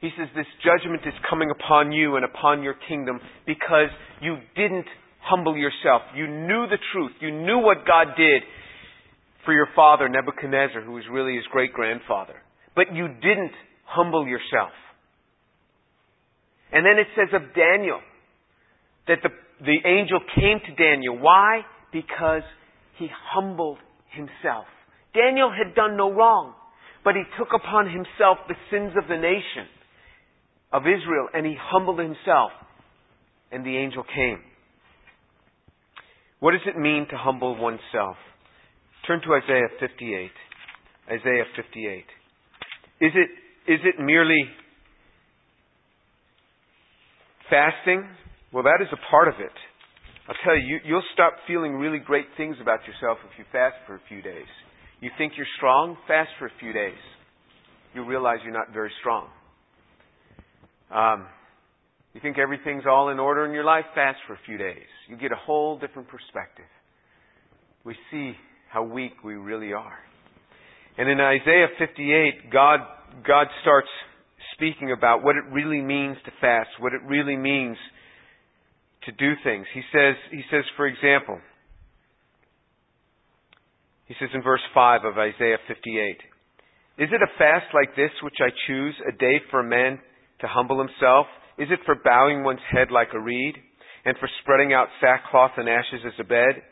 He 0.00 0.10
says, 0.18 0.28
This 0.34 0.46
judgment 0.64 1.02
is 1.06 1.14
coming 1.30 1.50
upon 1.50 1.92
you 1.92 2.16
and 2.16 2.24
upon 2.24 2.62
your 2.62 2.74
kingdom 2.88 3.20
because 3.46 3.88
you 4.20 4.36
didn't 4.56 4.86
humble 5.20 5.56
yourself. 5.56 6.02
You 6.14 6.26
knew 6.26 6.66
the 6.66 6.78
truth. 6.92 7.12
You 7.20 7.30
knew 7.30 7.58
what 7.58 7.86
God 7.86 8.08
did 8.16 8.42
for 9.44 9.52
your 9.52 9.68
father, 9.76 10.08
Nebuchadnezzar, 10.08 10.82
who 10.82 10.92
was 10.92 11.04
really 11.10 11.36
his 11.36 11.44
great 11.52 11.72
grandfather. 11.72 12.34
But 12.74 12.92
you 12.92 13.08
didn't 13.08 13.52
humble 13.84 14.26
yourself. 14.26 14.72
And 16.74 16.84
then 16.84 16.98
it 16.98 17.06
says 17.14 17.30
of 17.32 17.54
Daniel 17.54 18.00
that 19.06 19.18
the, 19.22 19.30
the 19.64 19.78
angel 19.88 20.18
came 20.34 20.58
to 20.58 20.74
Daniel. 20.74 21.16
Why? 21.16 21.60
Because 21.92 22.42
he 22.98 23.06
humbled 23.30 23.78
himself. 24.10 24.66
Daniel 25.14 25.52
had 25.54 25.76
done 25.76 25.96
no 25.96 26.12
wrong, 26.12 26.54
but 27.04 27.14
he 27.14 27.22
took 27.38 27.54
upon 27.54 27.86
himself 27.86 28.38
the 28.48 28.56
sins 28.72 28.92
of 29.00 29.08
the 29.08 29.14
nation 29.14 29.70
of 30.72 30.82
Israel 30.82 31.28
and 31.32 31.46
he 31.46 31.54
humbled 31.56 32.00
himself. 32.00 32.50
And 33.52 33.64
the 33.64 33.76
angel 33.76 34.02
came. 34.02 34.40
What 36.40 36.52
does 36.52 36.66
it 36.66 36.76
mean 36.76 37.06
to 37.10 37.16
humble 37.16 37.56
oneself? 37.56 38.16
Turn 39.06 39.20
to 39.22 39.34
Isaiah 39.34 39.68
58. 39.78 40.30
Isaiah 41.06 41.44
58. 41.54 42.04
Is 43.00 43.12
it, 43.14 43.30
is 43.70 43.80
it 43.84 44.02
merely 44.02 44.42
Fasting, 47.50 48.08
well, 48.52 48.64
that 48.64 48.80
is 48.80 48.88
a 48.92 49.10
part 49.10 49.28
of 49.28 49.34
it. 49.38 49.52
I'll 50.28 50.36
tell 50.44 50.56
you, 50.56 50.80
you, 50.84 50.94
will 50.94 51.02
stop 51.12 51.34
feeling 51.46 51.74
really 51.74 51.98
great 51.98 52.26
things 52.36 52.56
about 52.60 52.80
yourself 52.86 53.18
if 53.30 53.38
you 53.38 53.44
fast 53.52 53.76
for 53.86 53.96
a 53.96 54.00
few 54.08 54.22
days. 54.22 54.48
You 55.00 55.10
think 55.18 55.34
you're 55.36 55.46
strong? 55.58 55.98
Fast 56.08 56.30
for 56.38 56.46
a 56.46 56.52
few 56.60 56.72
days. 56.72 56.96
You'll 57.94 58.06
realize 58.06 58.38
you're 58.42 58.54
not 58.54 58.72
very 58.72 58.90
strong. 59.00 59.28
Um, 60.90 61.26
you 62.14 62.20
think 62.20 62.38
everything's 62.38 62.84
all 62.88 63.10
in 63.10 63.18
order 63.18 63.44
in 63.44 63.52
your 63.52 63.64
life? 63.64 63.84
Fast 63.94 64.18
for 64.26 64.34
a 64.34 64.38
few 64.46 64.56
days. 64.56 64.86
You 65.08 65.16
get 65.16 65.32
a 65.32 65.36
whole 65.36 65.78
different 65.78 66.08
perspective. 66.08 66.64
We 67.84 67.94
see 68.10 68.32
how 68.70 68.84
weak 68.84 69.22
we 69.22 69.34
really 69.34 69.72
are. 69.72 69.98
And 70.96 71.10
in 71.10 71.20
Isaiah 71.20 71.66
58, 71.78 72.50
God, 72.52 72.80
God 73.26 73.48
starts 73.62 73.88
speaking 74.54 74.92
about 74.92 75.22
what 75.22 75.36
it 75.36 75.44
really 75.52 75.80
means 75.80 76.16
to 76.24 76.32
fast, 76.40 76.70
what 76.78 76.92
it 76.92 77.02
really 77.06 77.36
means 77.36 77.76
to 79.04 79.12
do 79.12 79.32
things. 79.44 79.66
He 79.74 79.82
says, 79.92 80.16
he 80.30 80.42
says, 80.50 80.64
for 80.76 80.86
example, 80.86 81.38
he 84.06 84.14
says 84.20 84.28
in 84.34 84.42
verse 84.42 84.62
5 84.74 85.04
of 85.04 85.18
Isaiah 85.18 85.58
58, 85.66 87.04
Is 87.04 87.08
it 87.12 87.22
a 87.22 87.38
fast 87.38 87.72
like 87.74 87.96
this 87.96 88.10
which 88.22 88.38
I 88.40 88.50
choose, 88.66 88.94
a 89.08 89.16
day 89.16 89.40
for 89.50 89.60
a 89.60 89.68
man 89.68 89.98
to 90.40 90.46
humble 90.46 90.78
himself? 90.78 91.26
Is 91.58 91.68
it 91.70 91.80
for 91.86 91.96
bowing 92.04 92.42
one's 92.42 92.64
head 92.70 92.90
like 92.90 93.08
a 93.14 93.20
reed, 93.20 93.54
and 94.04 94.16
for 94.18 94.28
spreading 94.42 94.72
out 94.72 94.88
sackcloth 95.00 95.52
and 95.56 95.68
ashes 95.68 96.04
as 96.06 96.12
a 96.20 96.24
bed? 96.24 96.62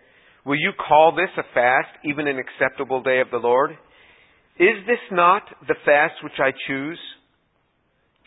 Will 0.45 0.59
you 0.59 0.73
call 0.77 1.15
this 1.15 1.31
a 1.39 1.55
fast, 1.55 1.89
even 2.05 2.27
an 2.27 2.39
acceptable 2.39 3.03
day 3.03 3.21
of 3.21 3.31
the 3.31 3.39
Lord? 3.39 3.71
Is 4.59 4.85
this 4.87 5.01
not 5.11 5.43
the 5.67 5.77
fast 5.85 6.15
which 6.23 6.39
I 6.39 6.51
choose? 6.67 6.99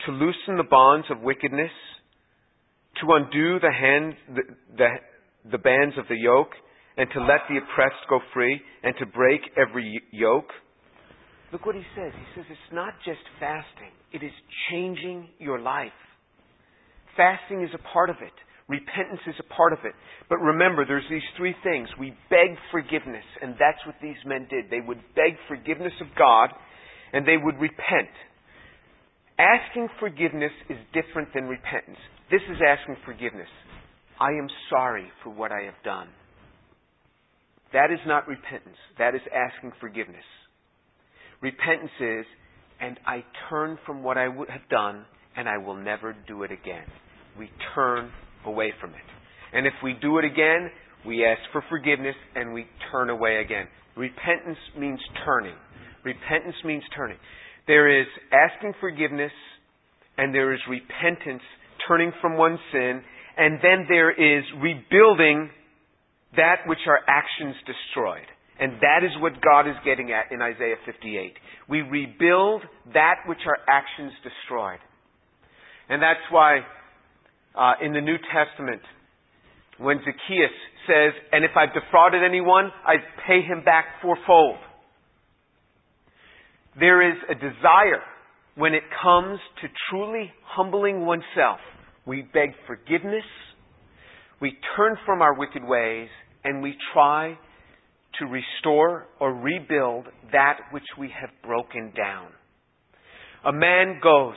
To 0.04 0.12
loosen 0.12 0.56
the 0.56 0.68
bonds 0.68 1.06
of 1.10 1.20
wickedness, 1.20 1.70
to 3.00 3.12
undo 3.12 3.58
the, 3.60 3.72
hand, 3.72 4.14
the, 4.34 4.42
the, 4.76 4.88
the 5.52 5.58
bands 5.58 5.96
of 5.98 6.06
the 6.08 6.16
yoke, 6.16 6.52
and 6.96 7.08
to 7.12 7.20
let 7.20 7.40
the 7.48 7.56
oppressed 7.56 8.08
go 8.08 8.20
free, 8.32 8.60
and 8.82 8.94
to 8.98 9.06
break 9.06 9.40
every 9.56 10.02
yoke. 10.12 10.50
Look 11.52 11.66
what 11.66 11.74
he 11.74 11.84
says. 11.94 12.12
He 12.12 12.26
says 12.34 12.46
it's 12.50 12.72
not 12.72 12.94
just 13.04 13.20
fasting, 13.38 13.92
it 14.12 14.24
is 14.24 14.32
changing 14.70 15.28
your 15.38 15.60
life. 15.60 15.92
Fasting 17.16 17.62
is 17.62 17.70
a 17.74 17.92
part 17.92 18.10
of 18.10 18.16
it. 18.20 18.32
Repentance 18.68 19.22
is 19.28 19.36
a 19.38 19.54
part 19.54 19.72
of 19.72 19.78
it. 19.84 19.92
But 20.28 20.38
remember, 20.38 20.84
there's 20.84 21.06
these 21.08 21.24
three 21.36 21.54
things. 21.62 21.88
We 22.00 22.10
beg 22.28 22.58
forgiveness, 22.72 23.24
and 23.40 23.54
that's 23.54 23.78
what 23.86 23.94
these 24.02 24.18
men 24.26 24.48
did. 24.50 24.66
They 24.70 24.84
would 24.84 24.98
beg 25.14 25.38
forgiveness 25.46 25.92
of 26.00 26.08
God, 26.18 26.50
and 27.12 27.26
they 27.26 27.36
would 27.36 27.54
repent. 27.56 28.10
Asking 29.38 29.88
forgiveness 30.00 30.52
is 30.70 30.78
different 30.94 31.28
than 31.34 31.44
repentance. 31.44 31.98
This 32.30 32.40
is 32.50 32.56
asking 32.66 32.96
forgiveness. 33.04 33.48
I 34.18 34.30
am 34.30 34.48
sorry 34.70 35.06
for 35.22 35.30
what 35.30 35.52
I 35.52 35.64
have 35.64 35.74
done. 35.84 36.08
That 37.72 37.90
is 37.92 37.98
not 38.06 38.26
repentance. 38.26 38.76
That 38.98 39.14
is 39.14 39.20
asking 39.34 39.72
forgiveness. 39.80 40.24
Repentance 41.42 41.90
is, 42.00 42.24
and 42.80 42.98
I 43.06 43.24
turn 43.50 43.78
from 43.84 44.02
what 44.02 44.16
I 44.16 44.28
would 44.28 44.48
have 44.48 44.66
done, 44.70 45.04
and 45.36 45.48
I 45.48 45.58
will 45.58 45.76
never 45.76 46.16
do 46.26 46.42
it 46.42 46.50
again. 46.50 46.84
We 47.38 47.50
turn 47.74 48.10
away 48.46 48.72
from 48.80 48.90
it. 48.90 49.06
And 49.52 49.66
if 49.66 49.74
we 49.84 49.94
do 50.00 50.18
it 50.18 50.24
again, 50.24 50.70
we 51.06 51.24
ask 51.24 51.40
for 51.52 51.62
forgiveness 51.68 52.16
and 52.34 52.52
we 52.52 52.66
turn 52.90 53.10
away 53.10 53.42
again. 53.44 53.66
Repentance 53.96 54.58
means 54.78 55.00
turning. 55.24 55.54
Repentance 56.04 56.56
means 56.64 56.82
turning. 56.94 57.18
There 57.66 58.00
is 58.00 58.06
asking 58.32 58.74
forgiveness 58.80 59.32
and 60.18 60.34
there 60.34 60.54
is 60.54 60.60
repentance, 60.68 61.42
turning 61.86 62.12
from 62.20 62.36
one 62.36 62.58
sin, 62.72 63.02
and 63.36 63.58
then 63.62 63.86
there 63.88 64.10
is 64.10 64.44
rebuilding 64.62 65.50
that 66.36 66.66
which 66.66 66.78
our 66.86 67.00
actions 67.08 67.54
destroyed. 67.66 68.26
And 68.58 68.80
that 68.80 69.04
is 69.04 69.10
what 69.20 69.32
God 69.42 69.68
is 69.68 69.76
getting 69.84 70.12
at 70.12 70.32
in 70.32 70.40
Isaiah 70.40 70.76
58. 70.86 71.34
We 71.68 71.82
rebuild 71.82 72.62
that 72.94 73.16
which 73.26 73.40
our 73.46 73.58
actions 73.68 74.12
destroyed. 74.24 74.80
And 75.88 76.00
that's 76.00 76.24
why 76.30 76.60
uh, 77.54 77.84
in 77.84 77.92
the 77.92 78.00
New 78.00 78.16
Testament, 78.32 78.80
when 79.78 79.98
Zacchaeus 79.98 80.56
says, 80.88 81.12
And 81.32 81.44
if 81.44 81.50
I've 81.56 81.74
defrauded 81.74 82.22
anyone, 82.24 82.70
I 82.86 82.96
pay 83.26 83.42
him 83.42 83.62
back 83.64 84.00
fourfold. 84.00 84.56
There 86.78 87.10
is 87.10 87.16
a 87.30 87.34
desire 87.34 88.02
when 88.54 88.74
it 88.74 88.82
comes 89.02 89.38
to 89.62 89.68
truly 89.90 90.30
humbling 90.44 91.06
oneself. 91.06 91.58
We 92.06 92.22
beg 92.22 92.50
forgiveness, 92.66 93.24
we 94.40 94.52
turn 94.76 94.96
from 95.06 95.22
our 95.22 95.34
wicked 95.34 95.64
ways, 95.64 96.08
and 96.44 96.62
we 96.62 96.74
try 96.92 97.38
to 98.18 98.26
restore 98.26 99.06
or 99.20 99.34
rebuild 99.34 100.06
that 100.32 100.58
which 100.70 100.84
we 100.98 101.10
have 101.20 101.30
broken 101.42 101.92
down. 101.96 102.28
A 103.44 103.52
man 103.52 103.98
goes, 104.02 104.36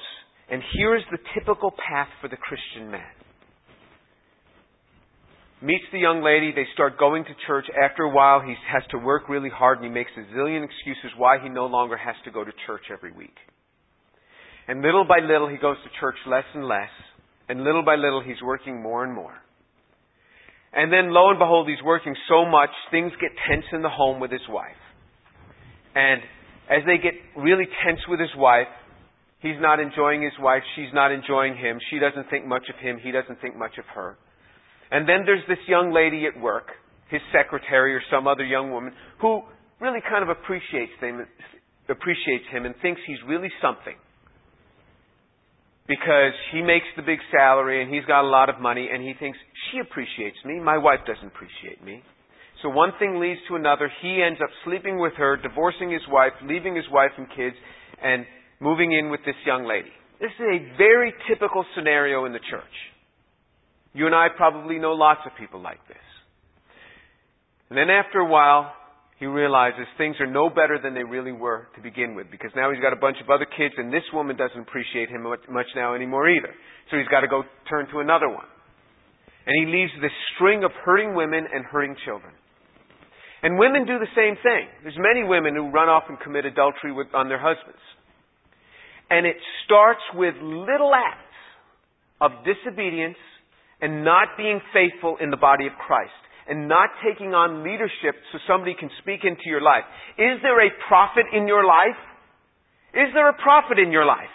and 0.50 0.62
here 0.76 0.96
is 0.96 1.04
the 1.12 1.20
typical 1.38 1.72
path 1.72 2.08
for 2.22 2.30
the 2.30 2.38
Christian 2.38 2.92
man. 2.92 3.18
Meets 5.62 5.84
the 5.91 5.99
young 5.99 6.24
lady, 6.24 6.53
they 6.55 6.66
start 6.74 6.97
going 6.97 7.26
to 7.26 7.36
church. 7.45 7.66
After 7.76 8.03
a 8.03 8.10
while, 8.10 8.39
he 8.39 8.55
has 8.72 8.84
to 8.91 8.97
work 8.97 9.28
really 9.28 9.49
hard 9.49 9.80
and 9.80 9.88
he 9.88 9.91
makes 9.91 10.12
a 10.16 10.22
zillion 10.34 10.64
excuses 10.64 11.12
why 11.18 11.38
he 11.43 11.49
no 11.49 11.66
longer 11.66 11.97
has 11.97 12.16
to 12.24 12.32
go 12.32 12.45
to 12.45 12.51
church 12.66 12.84
every 12.91 13.12
week. 13.12 13.36
And 14.70 14.82
little 14.82 15.03
by 15.03 15.20
little, 15.20 15.49
he 15.49 15.57
goes 15.57 15.76
to 15.84 15.89
church 15.99 16.16
less 16.26 16.45
and 16.53 16.66
less. 16.66 16.93
And 17.49 17.64
little 17.64 17.84
by 17.84 17.95
little, 17.95 18.24
he's 18.24 18.41
working 18.41 18.82
more 18.82 19.03
and 19.03 19.14
more. 19.14 19.34
And 20.72 20.93
then 20.93 21.12
lo 21.12 21.30
and 21.30 21.39
behold, 21.39 21.68
he's 21.68 21.84
working 21.84 22.16
so 22.30 22.45
much, 22.45 22.70
things 22.91 23.12
get 23.20 23.32
tense 23.49 23.66
in 23.74 23.82
the 23.82 23.89
home 23.89 24.20
with 24.22 24.32
his 24.32 24.47
wife. 24.47 24.80
And 25.95 26.22
as 26.70 26.86
they 26.86 27.01
get 27.01 27.14
really 27.36 27.66
tense 27.84 27.99
with 28.07 28.20
his 28.20 28.30
wife, 28.38 28.70
he's 29.41 29.57
not 29.60 29.80
enjoying 29.80 30.22
his 30.22 30.38
wife, 30.39 30.62
she's 30.76 30.93
not 30.93 31.12
enjoying 31.12 31.57
him, 31.57 31.80
she 31.89 31.97
doesn't 31.97 32.30
think 32.30 32.45
much 32.45 32.70
of 32.70 32.80
him, 32.80 32.99
he 33.01 33.12
doesn't 33.12 33.41
think 33.41 33.57
much 33.57 33.80
of 33.80 33.86
her. 33.95 34.16
And 34.92 35.08
then 35.08 35.24
there's 35.26 35.46
this 35.48 35.62
young 35.68 35.94
lady 35.94 36.26
at 36.26 36.40
work, 36.40 36.68
his 37.10 37.22
secretary 37.32 37.94
or 37.94 38.02
some 38.12 38.28
other 38.28 38.46
young 38.46 38.72
woman, 38.72 38.94
who 39.22 39.42
really 39.80 40.00
kind 40.10 40.24
of 40.24 40.30
appreciates 40.30 40.94
him, 41.00 41.26
appreciates 41.90 42.46
him 42.52 42.66
and 42.66 42.76
thinks 42.82 43.02
he's 43.06 43.22
really 43.28 43.50
something 43.62 43.96
because 45.88 46.38
he 46.54 46.62
makes 46.62 46.86
the 46.96 47.02
big 47.02 47.18
salary 47.34 47.82
and 47.82 47.92
he's 47.92 48.06
got 48.06 48.22
a 48.22 48.30
lot 48.30 48.48
of 48.48 48.62
money 48.62 48.90
and 48.94 49.02
he 49.02 49.14
thinks, 49.20 49.38
she 49.72 49.80
appreciates 49.80 50.38
me, 50.46 50.60
my 50.60 50.78
wife 50.78 51.00
doesn't 51.08 51.34
appreciate 51.34 51.84
me. 51.84 52.04
So 52.62 52.70
one 52.70 52.92
thing 53.00 53.20
leads 53.20 53.40
to 53.50 53.56
another. 53.56 53.90
He 54.02 54.22
ends 54.22 54.40
up 54.44 54.50
sleeping 54.66 55.00
with 55.00 55.14
her, 55.18 55.38
divorcing 55.38 55.90
his 55.90 56.02
wife, 56.10 56.34
leaving 56.44 56.76
his 56.76 56.86
wife 56.92 57.12
and 57.18 57.28
kids, 57.36 57.56
and 58.04 58.26
moving 58.60 58.92
in 58.92 59.10
with 59.10 59.22
this 59.26 59.36
young 59.46 59.66
lady. 59.66 59.90
This 60.20 60.32
is 60.38 60.46
a 60.46 60.78
very 60.78 61.14
typical 61.28 61.66
scenario 61.76 62.26
in 62.26 62.34
the 62.34 62.44
church. 62.52 62.76
You 63.94 64.06
and 64.06 64.16
I 64.16 64.28
probably 64.36 64.78
know 64.78 64.94
lots 64.94 65.22
of 65.26 65.32
people 65.38 65.62
like 65.62 65.86
this. 65.88 65.98
And 67.70 67.78
then 67.78 67.90
after 67.90 68.20
a 68.20 68.26
while, 68.26 68.74
he 69.20 69.26
realizes 69.26 69.86
things 69.98 70.16
are 70.20 70.32
no 70.32 70.50
better 70.50 70.80
than 70.82 70.94
they 70.94 71.04
really 71.04 71.34
were 71.34 71.68
to 71.76 71.82
begin 71.82 72.16
with 72.16 72.32
because 72.32 72.52
now 72.56 72.72
he's 72.72 72.80
got 72.80 72.94
a 72.94 73.02
bunch 73.02 73.18
of 73.22 73.30
other 73.30 73.46
kids 73.46 73.76
and 73.78 73.92
this 73.92 74.06
woman 74.14 74.38
doesn't 74.38 74.62
appreciate 74.62 75.10
him 75.10 75.24
much 75.24 75.68
now 75.76 75.94
anymore 75.94 76.30
either. 76.30 76.54
So 76.90 76.98
he's 76.98 77.08
got 77.10 77.22
to 77.22 77.28
go 77.28 77.44
turn 77.70 77.88
to 77.92 78.00
another 78.00 78.30
one. 78.30 78.48
And 79.46 79.54
he 79.60 79.72
leaves 79.72 79.92
this 80.02 80.14
string 80.36 80.64
of 80.64 80.72
hurting 80.86 81.16
women 81.16 81.46
and 81.54 81.66
hurting 81.66 81.96
children. 82.06 82.34
And 83.44 83.58
women 83.58 83.86
do 83.86 84.00
the 84.00 84.12
same 84.16 84.36
thing. 84.44 84.68
There's 84.84 85.00
many 85.00 85.28
women 85.28 85.56
who 85.56 85.70
run 85.70 85.90
off 85.90 86.04
and 86.10 86.20
commit 86.20 86.46
adultery 86.46 86.92
with, 86.92 87.08
on 87.14 87.30
their 87.30 87.40
husbands. 87.40 87.80
And 89.10 89.26
it 89.26 89.38
starts 89.66 90.02
with 90.14 90.36
little 90.42 90.94
acts 90.94 91.36
of 92.22 92.32
disobedience 92.46 93.18
and 93.82 94.03
not 94.03 94.36
being 94.38 94.59
faithful 94.73 95.17
in 95.21 95.30
the 95.30 95.38
body 95.38 95.67
of 95.67 95.73
Christ 95.80 96.15
and 96.49 96.67
not 96.67 96.89
taking 97.05 97.34
on 97.34 97.63
leadership 97.63 98.17
so 98.32 98.39
somebody 98.47 98.73
can 98.73 98.89
speak 99.01 99.21
into 99.23 99.45
your 99.45 99.61
life. 99.61 99.86
Is 100.17 100.41
there 100.41 100.59
a 100.65 100.69
prophet 100.88 101.25
in 101.32 101.47
your 101.47 101.63
life? 101.63 101.99
Is 102.93 103.13
there 103.13 103.30
a 103.30 103.38
prophet 103.38 103.77
in 103.77 103.91
your 103.91 104.05
life? 104.05 104.34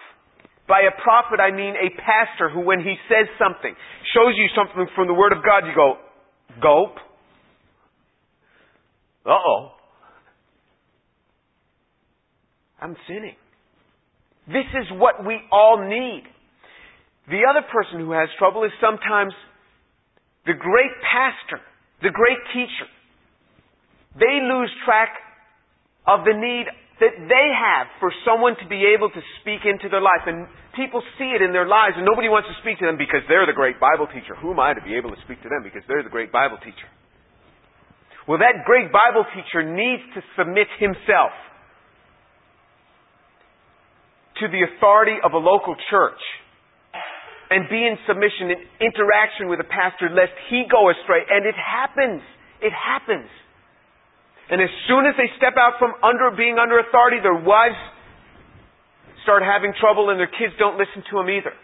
By 0.66 0.80
a 0.88 0.94
prophet, 1.02 1.40
I 1.42 1.50
mean 1.50 1.74
a 1.74 1.90
pastor 2.00 2.48
who, 2.48 2.60
when 2.60 2.80
he 2.80 2.94
says 3.08 3.28
something, 3.36 3.74
shows 4.14 4.32
you 4.36 4.48
something 4.56 4.86
from 4.94 5.08
the 5.08 5.14
Word 5.14 5.32
of 5.32 5.44
God, 5.44 5.66
you 5.66 5.74
go, 5.74 5.96
gulp. 6.62 6.96
Uh 9.26 9.30
oh. 9.30 9.70
I'm 12.80 12.96
sinning. 13.08 13.36
This 14.46 14.68
is 14.78 14.86
what 14.92 15.26
we 15.26 15.40
all 15.50 15.82
need. 15.88 16.24
The 17.28 17.42
other 17.48 17.64
person 17.66 18.00
who 18.00 18.12
has 18.12 18.28
trouble 18.38 18.64
is 18.64 18.72
sometimes 18.80 19.32
the 20.44 20.52
great 20.52 20.92
pastor 21.00 21.60
the 22.04 22.12
great 22.12 22.36
teacher, 22.52 22.88
they 24.20 24.44
lose 24.44 24.68
track 24.84 25.16
of 26.04 26.28
the 26.28 26.36
need 26.36 26.68
that 27.00 27.16
they 27.16 27.48
have 27.50 27.88
for 27.98 28.12
someone 28.28 28.54
to 28.60 28.66
be 28.68 28.92
able 28.92 29.08
to 29.08 29.22
speak 29.40 29.64
into 29.64 29.88
their 29.88 30.04
life. 30.04 30.28
And 30.28 30.46
people 30.76 31.02
see 31.18 31.32
it 31.32 31.40
in 31.40 31.50
their 31.50 31.66
lives, 31.66 31.96
and 31.96 32.04
nobody 32.04 32.28
wants 32.28 32.46
to 32.52 32.56
speak 32.60 32.78
to 32.78 32.86
them 32.86 33.00
because 33.00 33.24
they're 33.26 33.48
the 33.48 33.56
great 33.56 33.80
Bible 33.80 34.06
teacher. 34.06 34.36
Who 34.38 34.52
am 34.52 34.60
I 34.60 34.76
to 34.76 34.84
be 34.84 34.94
able 34.94 35.10
to 35.10 35.20
speak 35.24 35.40
to 35.42 35.50
them 35.50 35.64
because 35.64 35.82
they're 35.88 36.04
the 36.04 36.12
great 36.12 36.30
Bible 36.30 36.60
teacher? 36.60 36.86
Well, 38.28 38.38
that 38.38 38.68
great 38.68 38.92
Bible 38.92 39.24
teacher 39.32 39.64
needs 39.64 40.04
to 40.14 40.20
submit 40.36 40.68
himself 40.76 41.32
to 44.38 44.48
the 44.52 44.60
authority 44.76 45.18
of 45.24 45.32
a 45.32 45.40
local 45.40 45.74
church 45.90 46.20
and 47.54 47.70
be 47.70 47.86
in 47.86 47.94
submission 48.10 48.50
and 48.50 48.60
interaction 48.82 49.46
with 49.46 49.62
a 49.62 49.68
pastor 49.70 50.10
lest 50.10 50.34
he 50.50 50.66
go 50.66 50.90
astray. 50.90 51.22
And 51.22 51.46
it 51.46 51.54
happens. 51.54 52.18
It 52.58 52.74
happens. 52.74 53.30
And 54.50 54.58
as 54.58 54.74
soon 54.90 55.06
as 55.06 55.14
they 55.14 55.30
step 55.38 55.54
out 55.54 55.78
from 55.78 55.94
under 56.02 56.34
being 56.34 56.58
under 56.58 56.82
authority, 56.82 57.22
their 57.22 57.38
wives 57.38 57.78
start 59.22 59.46
having 59.46 59.70
trouble 59.78 60.10
and 60.10 60.18
their 60.18 60.34
kids 60.34 60.58
don't 60.58 60.74
listen 60.74 61.06
to 61.14 61.14
them 61.22 61.30
either. 61.30 61.54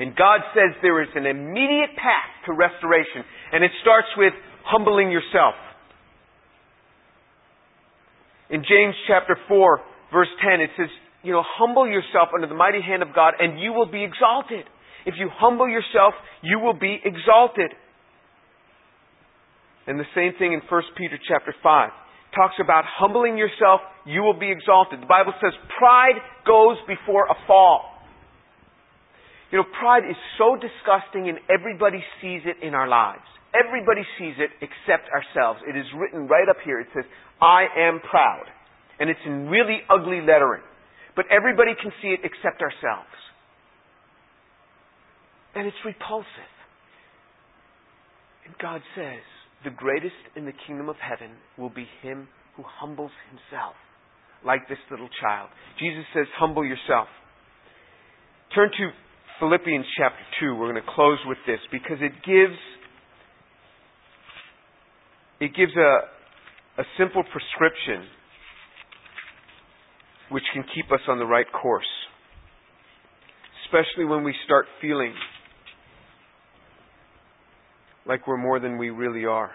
And 0.00 0.16
God 0.16 0.40
says 0.56 0.72
there 0.80 1.04
is 1.04 1.12
an 1.12 1.28
immediate 1.28 1.92
path 2.00 2.32
to 2.48 2.56
restoration, 2.56 3.20
and 3.52 3.60
it 3.60 3.70
starts 3.84 4.08
with 4.16 4.32
humbling 4.64 5.12
yourself. 5.12 5.52
In 8.48 8.64
James 8.64 8.96
chapter 9.06 9.36
4, 9.48 9.80
verse 10.12 10.32
10, 10.40 10.60
it 10.64 10.70
says, 10.80 10.88
you 11.22 11.32
know, 11.32 11.44
humble 11.44 11.86
yourself 11.86 12.32
under 12.34 12.48
the 12.48 12.56
mighty 12.56 12.80
hand 12.80 13.02
of 13.02 13.14
God, 13.14 13.34
and 13.38 13.60
you 13.60 13.72
will 13.72 13.92
be 13.92 14.02
exalted. 14.02 14.64
If 15.04 15.14
you 15.18 15.28
humble 15.32 15.68
yourself, 15.68 16.14
you 16.42 16.58
will 16.58 16.78
be 16.78 17.00
exalted. 17.04 17.72
And 19.86 19.98
the 19.98 20.06
same 20.14 20.32
thing 20.38 20.52
in 20.52 20.62
1 20.62 20.82
Peter 20.96 21.18
chapter 21.26 21.54
5 21.62 21.90
talks 22.34 22.54
about 22.62 22.84
humbling 22.86 23.36
yourself, 23.36 23.80
you 24.06 24.22
will 24.22 24.38
be 24.38 24.50
exalted. 24.50 25.02
The 25.02 25.10
Bible 25.10 25.34
says 25.42 25.52
pride 25.78 26.16
goes 26.46 26.78
before 26.86 27.26
a 27.26 27.36
fall. 27.46 27.90
You 29.50 29.58
know, 29.58 29.68
pride 29.78 30.08
is 30.08 30.16
so 30.38 30.56
disgusting 30.56 31.28
and 31.28 31.36
everybody 31.50 32.00
sees 32.22 32.40
it 32.46 32.64
in 32.64 32.74
our 32.74 32.88
lives. 32.88 33.26
Everybody 33.52 34.00
sees 34.16 34.32
it 34.40 34.48
except 34.64 35.12
ourselves. 35.12 35.60
It 35.68 35.76
is 35.76 35.84
written 35.92 36.26
right 36.26 36.48
up 36.48 36.56
here. 36.64 36.80
It 36.80 36.88
says, 36.94 37.04
I 37.42 37.66
am 37.76 38.00
proud. 38.00 38.48
And 38.98 39.10
it's 39.10 39.20
in 39.26 39.48
really 39.52 39.84
ugly 39.92 40.24
lettering. 40.24 40.64
But 41.16 41.26
everybody 41.28 41.72
can 41.76 41.92
see 42.00 42.16
it 42.16 42.20
except 42.24 42.62
ourselves 42.62 43.12
and 45.54 45.66
it's 45.66 45.76
repulsive. 45.84 46.52
And 48.46 48.54
God 48.60 48.80
says, 48.96 49.22
the 49.64 49.70
greatest 49.70 50.18
in 50.34 50.44
the 50.44 50.52
kingdom 50.66 50.88
of 50.88 50.96
heaven 50.96 51.36
will 51.56 51.70
be 51.70 51.86
him 52.02 52.28
who 52.56 52.64
humbles 52.66 53.12
himself, 53.30 53.74
like 54.44 54.68
this 54.68 54.78
little 54.90 55.08
child. 55.20 55.48
Jesus 55.78 56.04
says, 56.14 56.26
humble 56.36 56.64
yourself. 56.64 57.06
Turn 58.54 58.70
to 58.70 58.90
Philippians 59.40 59.86
chapter 59.96 60.22
2. 60.40 60.56
We're 60.56 60.72
going 60.72 60.82
to 60.82 60.92
close 60.94 61.18
with 61.26 61.38
this 61.46 61.60
because 61.70 61.98
it 62.00 62.12
gives 62.26 62.58
it 65.40 65.56
gives 65.56 65.72
a, 65.74 66.82
a 66.82 66.84
simple 66.96 67.24
prescription 67.24 68.06
which 70.30 70.44
can 70.54 70.62
keep 70.74 70.92
us 70.92 71.00
on 71.08 71.18
the 71.18 71.26
right 71.26 71.50
course. 71.50 71.90
Especially 73.66 74.04
when 74.04 74.22
we 74.22 74.34
start 74.44 74.66
feeling 74.80 75.12
like 78.06 78.26
we're 78.26 78.36
more 78.36 78.58
than 78.58 78.78
we 78.78 78.90
really 78.90 79.24
are. 79.24 79.50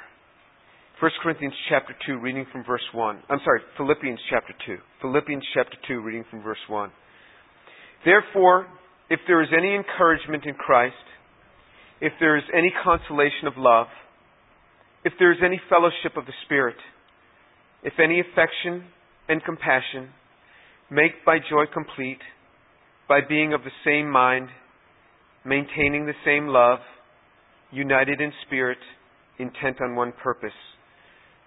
1 0.99 1.11
Corinthians 1.21 1.53
chapter 1.69 1.95
2, 2.07 2.19
reading 2.19 2.45
from 2.51 2.63
verse 2.63 2.81
1. 2.93 3.23
I'm 3.29 3.39
sorry, 3.43 3.61
Philippians 3.77 4.19
chapter 4.29 4.53
2. 4.65 4.77
Philippians 5.01 5.43
chapter 5.53 5.77
2, 5.87 6.01
reading 6.01 6.23
from 6.31 6.41
verse 6.41 6.57
1. 6.67 6.89
Therefore, 8.03 8.67
if 9.09 9.19
there 9.27 9.43
is 9.43 9.49
any 9.55 9.75
encouragement 9.75 10.45
in 10.45 10.55
Christ, 10.55 10.95
if 12.01 12.13
there 12.19 12.37
is 12.37 12.43
any 12.55 12.73
consolation 12.83 13.47
of 13.47 13.53
love, 13.57 13.87
if 15.03 15.13
there 15.19 15.31
is 15.31 15.37
any 15.43 15.61
fellowship 15.69 16.17
of 16.17 16.25
the 16.25 16.33
Spirit, 16.45 16.77
if 17.83 17.93
any 18.03 18.19
affection 18.19 18.85
and 19.29 19.43
compassion, 19.43 20.09
make 20.89 21.11
my 21.25 21.37
joy 21.37 21.65
complete 21.71 22.19
by 23.07 23.19
being 23.27 23.53
of 23.53 23.61
the 23.61 23.71
same 23.85 24.09
mind, 24.09 24.49
maintaining 25.45 26.05
the 26.05 26.17
same 26.25 26.47
love, 26.47 26.79
united 27.71 28.21
in 28.21 28.31
spirit, 28.45 28.77
intent 29.39 29.81
on 29.81 29.95
one 29.95 30.13
purpose. 30.23 30.51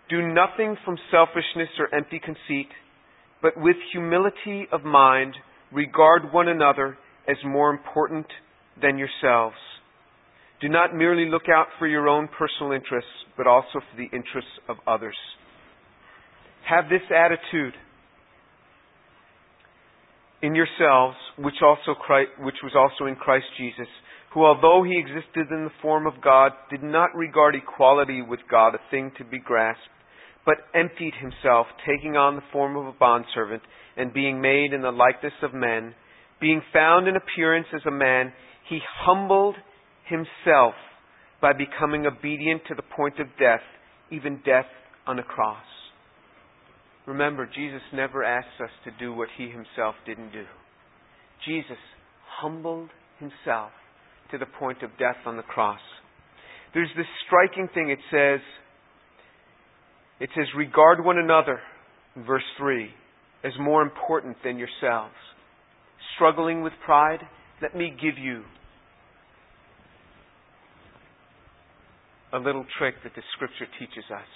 Do 0.09 0.23
nothing 0.23 0.77
from 0.85 0.99
selfishness 1.11 1.69
or 1.79 1.95
empty 1.95 2.21
conceit, 2.23 2.69
but 3.43 3.53
with 3.57 3.77
humility 3.93 4.67
of 4.73 4.83
mind 4.83 5.35
regard 5.73 6.33
one 6.33 6.49
another 6.49 6.99
as 7.29 7.37
more 7.45 7.71
important 7.71 8.27
than 8.81 8.99
yourselves. 8.99 9.57
Do 10.61 10.69
not 10.69 10.95
merely 10.95 11.31
look 11.31 11.49
out 11.49 11.67
for 11.79 11.87
your 11.87 12.09
own 12.09 12.29
personal 12.37 12.73
interests, 12.73 13.11
but 13.37 13.47
also 13.47 13.81
for 13.81 13.97
the 13.97 14.15
interests 14.15 14.51
of 14.69 14.77
others. 14.87 15.17
Have 16.69 16.85
this 16.91 17.01
attitude 17.11 17.75
in 20.43 20.55
yourselves, 20.55 21.17
which 21.39 21.55
also 21.63 21.99
Christ, 21.99 22.31
which 22.41 22.57
was 22.63 22.73
also 22.77 23.09
in 23.09 23.17
Christ 23.17 23.47
Jesus, 23.57 23.89
who 24.33 24.45
although 24.45 24.83
he 24.85 24.99
existed 24.99 25.49
in 25.51 25.65
the 25.65 25.81
form 25.83 26.07
of 26.07 26.23
God, 26.23 26.53
did 26.71 26.83
not 26.83 27.15
regard 27.15 27.55
equality 27.55 28.23
with 28.23 28.41
God 28.51 28.75
a 28.75 28.91
thing 28.91 29.11
to 29.19 29.25
be 29.25 29.39
grasped, 29.39 29.83
but 30.47 30.57
emptied 30.75 31.15
himself, 31.21 31.67
taking 31.87 32.17
on 32.17 32.37
the 32.37 32.43
form 32.53 32.77
of 32.77 32.87
a 32.87 32.93
bondservant, 32.93 33.63
and 33.97 34.15
being 34.15 34.41
made 34.41 34.73
in 34.73 34.83
the 34.83 34.91
likeness 34.91 35.33
of 35.43 35.53
men, 35.53 35.95
being 36.41 36.63
found 36.73 37.09
in 37.09 37.17
appearance 37.17 37.67
as 37.75 37.83
a 37.87 37.91
man, 37.91 38.33
he 38.69 38.79
humbled 39.05 39.57
himself 40.09 40.75
by 41.43 41.53
becoming 41.53 42.07
obedient 42.07 42.63
to 42.69 42.75
the 42.75 42.83
point 42.97 43.19
of 43.19 43.27
death, 43.39 43.61
even 44.11 44.41
death 44.45 44.67
on 45.07 45.19
a 45.19 45.23
cross. 45.23 45.65
Remember, 47.07 47.47
Jesus 47.47 47.83
never 47.93 48.23
asks 48.23 48.61
us 48.63 48.71
to 48.85 48.91
do 48.99 49.13
what 49.13 49.29
he 49.37 49.49
himself 49.49 49.95
didn't 50.07 50.33
do. 50.33 50.45
Jesus 51.47 51.79
humbled 52.41 52.91
himself 53.19 53.73
to 54.31 54.39
the 54.39 54.47
point 54.59 54.83
of 54.83 54.91
death 54.99 55.17
on 55.27 55.37
the 55.37 55.43
cross. 55.43 55.81
There's 56.75 56.91
this 56.97 57.07
striking 57.27 57.69
thing 57.75 57.91
it 57.91 57.99
says, 58.11 58.41
it 60.21 60.31
says, 60.37 60.47
regard 60.57 61.05
one 61.05 61.19
another, 61.19 61.61
in 62.15 62.25
verse 62.25 62.45
3, 62.59 62.89
as 63.45 63.53
more 63.59 63.83
important 63.83 64.37
than 64.45 64.59
yourselves. 64.59 65.15
Struggling 66.15 66.63
with 66.63 66.73
pride? 66.85 67.21
Let 67.63 67.75
me 67.75 67.91
give 67.91 68.19
you 68.19 68.43
a 72.33 72.39
little 72.39 72.65
trick 72.79 72.95
that 73.03 73.15
the 73.17 73.23
scripture 73.35 73.67
teaches 73.79 74.05
us. 74.15 74.29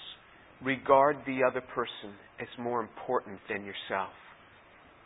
Regard 0.63 1.17
the 1.25 1.39
other 1.43 1.61
person 1.61 2.15
as 2.39 2.47
more 2.59 2.81
important 2.81 3.39
than 3.49 3.63
yourself. 3.63 4.11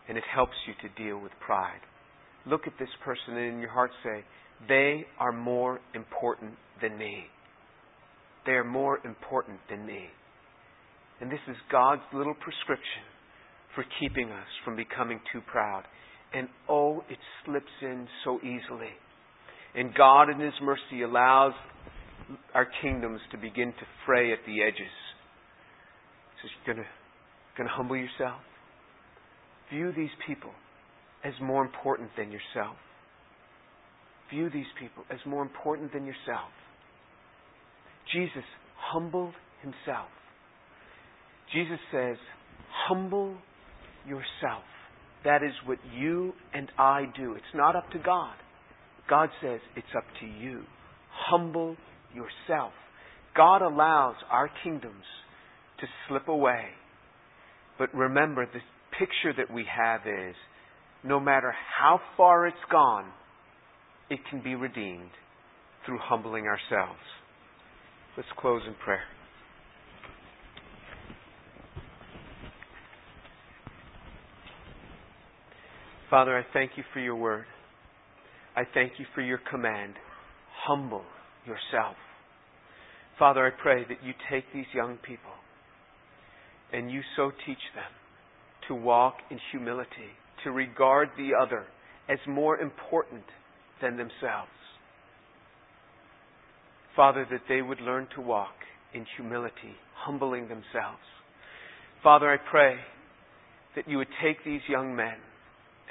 And 0.08 0.18
it 0.18 0.24
helps 0.34 0.56
you 0.66 0.74
to 0.82 1.04
deal 1.04 1.20
with 1.20 1.32
pride. 1.46 1.82
Look 2.46 2.66
at 2.66 2.74
this 2.80 2.90
person 3.04 3.38
and 3.38 3.56
in 3.56 3.60
your 3.60 3.72
heart 3.72 3.92
say, 4.04 4.24
they 4.68 5.05
are 5.20 5.32
more 5.32 5.80
important 5.93 6.53
than 6.82 6.97
me. 6.97 7.24
They 8.45 8.53
are 8.53 8.64
more 8.64 8.99
important 9.05 9.60
than 9.70 9.86
me. 9.86 10.05
And 11.22 11.32
this 11.32 11.39
is 11.47 11.55
God's 11.72 12.01
little 12.14 12.34
prescription 12.36 13.03
for 13.76 13.86
keeping 13.99 14.32
us 14.32 14.47
from 14.66 14.76
becoming 14.76 15.20
too 15.32 15.41
proud. 15.51 15.84
And 16.34 16.47
oh, 16.68 17.03
it 17.10 17.18
slips 17.45 17.72
in 17.82 18.07
so 18.24 18.39
easily. 18.39 18.93
And 19.76 19.93
God, 19.93 20.30
in 20.30 20.39
His 20.39 20.53
mercy, 20.62 21.03
allows 21.03 21.53
our 22.53 22.68
kingdoms 22.82 23.20
to 23.32 23.38
begin 23.38 23.68
to 23.68 23.86
fray 24.05 24.32
at 24.32 24.39
the 24.45 24.62
edges. 24.62 24.93
So 26.41 26.49
you're 26.66 26.76
going 26.76 27.68
to 27.68 27.74
humble 27.74 27.95
yourself. 27.95 28.41
View 29.72 29.91
these 29.95 30.10
people 30.26 30.51
as 31.24 31.34
more 31.41 31.64
important 31.64 32.10
than 32.18 32.32
yourself. 32.32 32.76
View 34.32 34.50
these 34.50 34.66
people 34.80 35.04
as 35.10 35.20
more 35.26 35.42
important 35.42 35.94
than 35.94 36.06
yourself. 36.06 36.52
Jesus 38.14 38.44
humbled 38.76 39.34
himself. 39.62 40.10
Jesus 41.54 41.80
says, 41.92 42.18
humble 42.88 43.36
yourself. 44.08 44.64
That 45.26 45.44
is 45.44 45.52
what 45.66 45.80
you 45.96 46.34
and 46.54 46.72
I 46.78 47.06
do. 47.18 47.34
It's 47.34 47.46
not 47.56 47.76
up 47.76 47.90
to 47.92 48.00
God. 48.00 48.36
God 49.10 49.30
says 49.42 49.60
it's 49.76 49.88
up 49.98 50.06
to 50.22 50.26
you. 50.26 50.62
Humble 51.12 51.76
yourself. 52.14 52.72
God 53.36 53.62
allows 53.62 54.16
our 54.30 54.50
kingdoms 54.64 55.04
to 55.80 55.88
slip 56.08 56.28
away. 56.28 56.66
But 57.78 57.94
remember, 57.94 58.46
the 58.46 58.60
picture 58.98 59.34
that 59.38 59.54
we 59.54 59.66
have 59.66 60.02
is 60.02 60.36
no 61.04 61.20
matter 61.20 61.54
how 61.78 62.00
far 62.18 62.48
it's 62.48 62.58
gone, 62.72 63.06
it 64.10 64.20
can 64.30 64.41
be 64.41 64.55
redeemed 64.55 65.12
through 65.86 65.99
humbling 66.01 66.45
ourselves. 66.45 66.99
Let's 68.18 68.30
close 68.38 68.62
in 68.68 68.74
prayer. 68.84 69.03
Father, 76.10 76.38
I 76.38 76.43
thank 76.53 76.72
you 76.76 76.84
for 76.91 76.99
your 76.99 77.16
word. 77.16 77.45
I 78.55 78.64
thank 78.74 78.93
you 78.97 79.05
for 79.14 79.22
your 79.22 79.39
command. 79.49 79.93
Humble 80.66 81.03
yourself. 81.45 81.95
Father, 83.20 83.45
I 83.45 83.51
pray 83.62 83.84
that 83.84 84.03
you 84.03 84.14
take 84.32 84.45
these 84.53 84.66
young 84.74 84.97
people 84.97 85.32
and 86.74 86.91
you 86.91 87.01
so 87.16 87.32
teach 87.45 87.57
them 87.76 87.91
to 88.68 88.76
walk 88.76 89.16
in 89.30 89.39
humility, 89.51 90.10
to 90.43 90.51
regard 90.51 91.10
the 91.18 91.32
other 91.39 91.66
as 92.10 92.18
more 92.28 92.57
important 92.57 93.24
than 93.82 93.98
themselves. 93.98 94.52
Father, 96.96 97.26
that 97.32 97.42
they 97.48 97.62
would 97.62 97.82
learn 97.82 98.08
to 98.16 98.22
walk 98.22 98.56
in 98.94 99.06
humility, 99.16 99.76
humbling 99.96 100.44
themselves. 100.44 101.04
Father, 102.04 102.30
I 102.30 102.38
pray 102.50 102.76
that 103.76 103.88
you 103.88 103.98
would 103.98 104.08
take 104.24 104.44
these 104.44 104.62
young 104.68 104.96
men, 104.96 105.16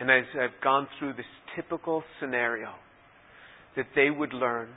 and 0.01 0.11
as 0.11 0.24
I've 0.34 0.62
gone 0.62 0.89
through 0.99 1.14
this 1.14 1.26
typical 1.55 2.03
scenario, 2.20 2.72
that 3.76 3.86
they 3.95 4.11
would 4.11 4.32
learn 4.32 4.68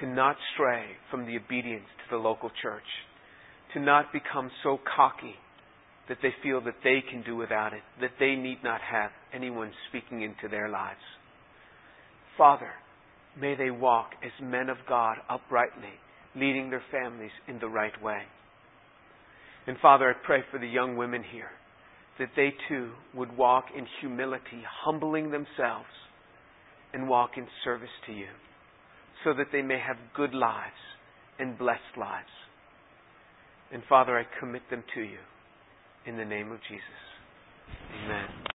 to 0.00 0.06
not 0.06 0.36
stray 0.54 0.84
from 1.10 1.26
the 1.26 1.36
obedience 1.36 1.86
to 2.04 2.16
the 2.16 2.22
local 2.22 2.50
church, 2.62 2.84
to 3.74 3.80
not 3.80 4.12
become 4.12 4.50
so 4.62 4.78
cocky 4.96 5.34
that 6.08 6.18
they 6.22 6.32
feel 6.42 6.60
that 6.60 6.76
they 6.84 7.02
can 7.10 7.22
do 7.22 7.36
without 7.36 7.72
it, 7.72 7.82
that 8.00 8.12
they 8.20 8.36
need 8.36 8.58
not 8.62 8.80
have 8.80 9.10
anyone 9.34 9.72
speaking 9.88 10.22
into 10.22 10.48
their 10.48 10.68
lives. 10.68 11.00
Father, 12.36 12.70
may 13.40 13.54
they 13.54 13.70
walk 13.70 14.10
as 14.24 14.32
men 14.42 14.68
of 14.68 14.78
God 14.88 15.16
uprightly, 15.28 15.94
leading 16.34 16.70
their 16.70 16.82
families 16.90 17.30
in 17.48 17.58
the 17.58 17.68
right 17.68 18.00
way. 18.02 18.22
And 19.66 19.76
Father, 19.80 20.10
I 20.10 20.26
pray 20.26 20.40
for 20.50 20.58
the 20.58 20.68
young 20.68 20.96
women 20.96 21.22
here 21.32 21.50
that 22.18 22.30
they 22.36 22.54
too 22.68 22.92
would 23.14 23.36
walk 23.36 23.66
in 23.76 23.86
humility, 24.00 24.62
humbling 24.84 25.30
themselves, 25.30 25.88
and 26.92 27.08
walk 27.08 27.32
in 27.36 27.46
service 27.64 27.88
to 28.06 28.12
you 28.12 28.28
so 29.24 29.34
that 29.34 29.48
they 29.52 29.62
may 29.62 29.78
have 29.78 29.96
good 30.14 30.32
lives 30.34 30.72
and 31.38 31.58
blessed 31.58 31.98
lives. 31.98 32.26
And 33.72 33.82
Father, 33.88 34.18
I 34.18 34.24
commit 34.40 34.62
them 34.70 34.84
to 34.94 35.00
you 35.00 35.18
in 36.06 36.16
the 36.16 36.24
name 36.24 36.52
of 36.52 36.58
Jesus. 36.68 36.84
Amen. 38.04 38.46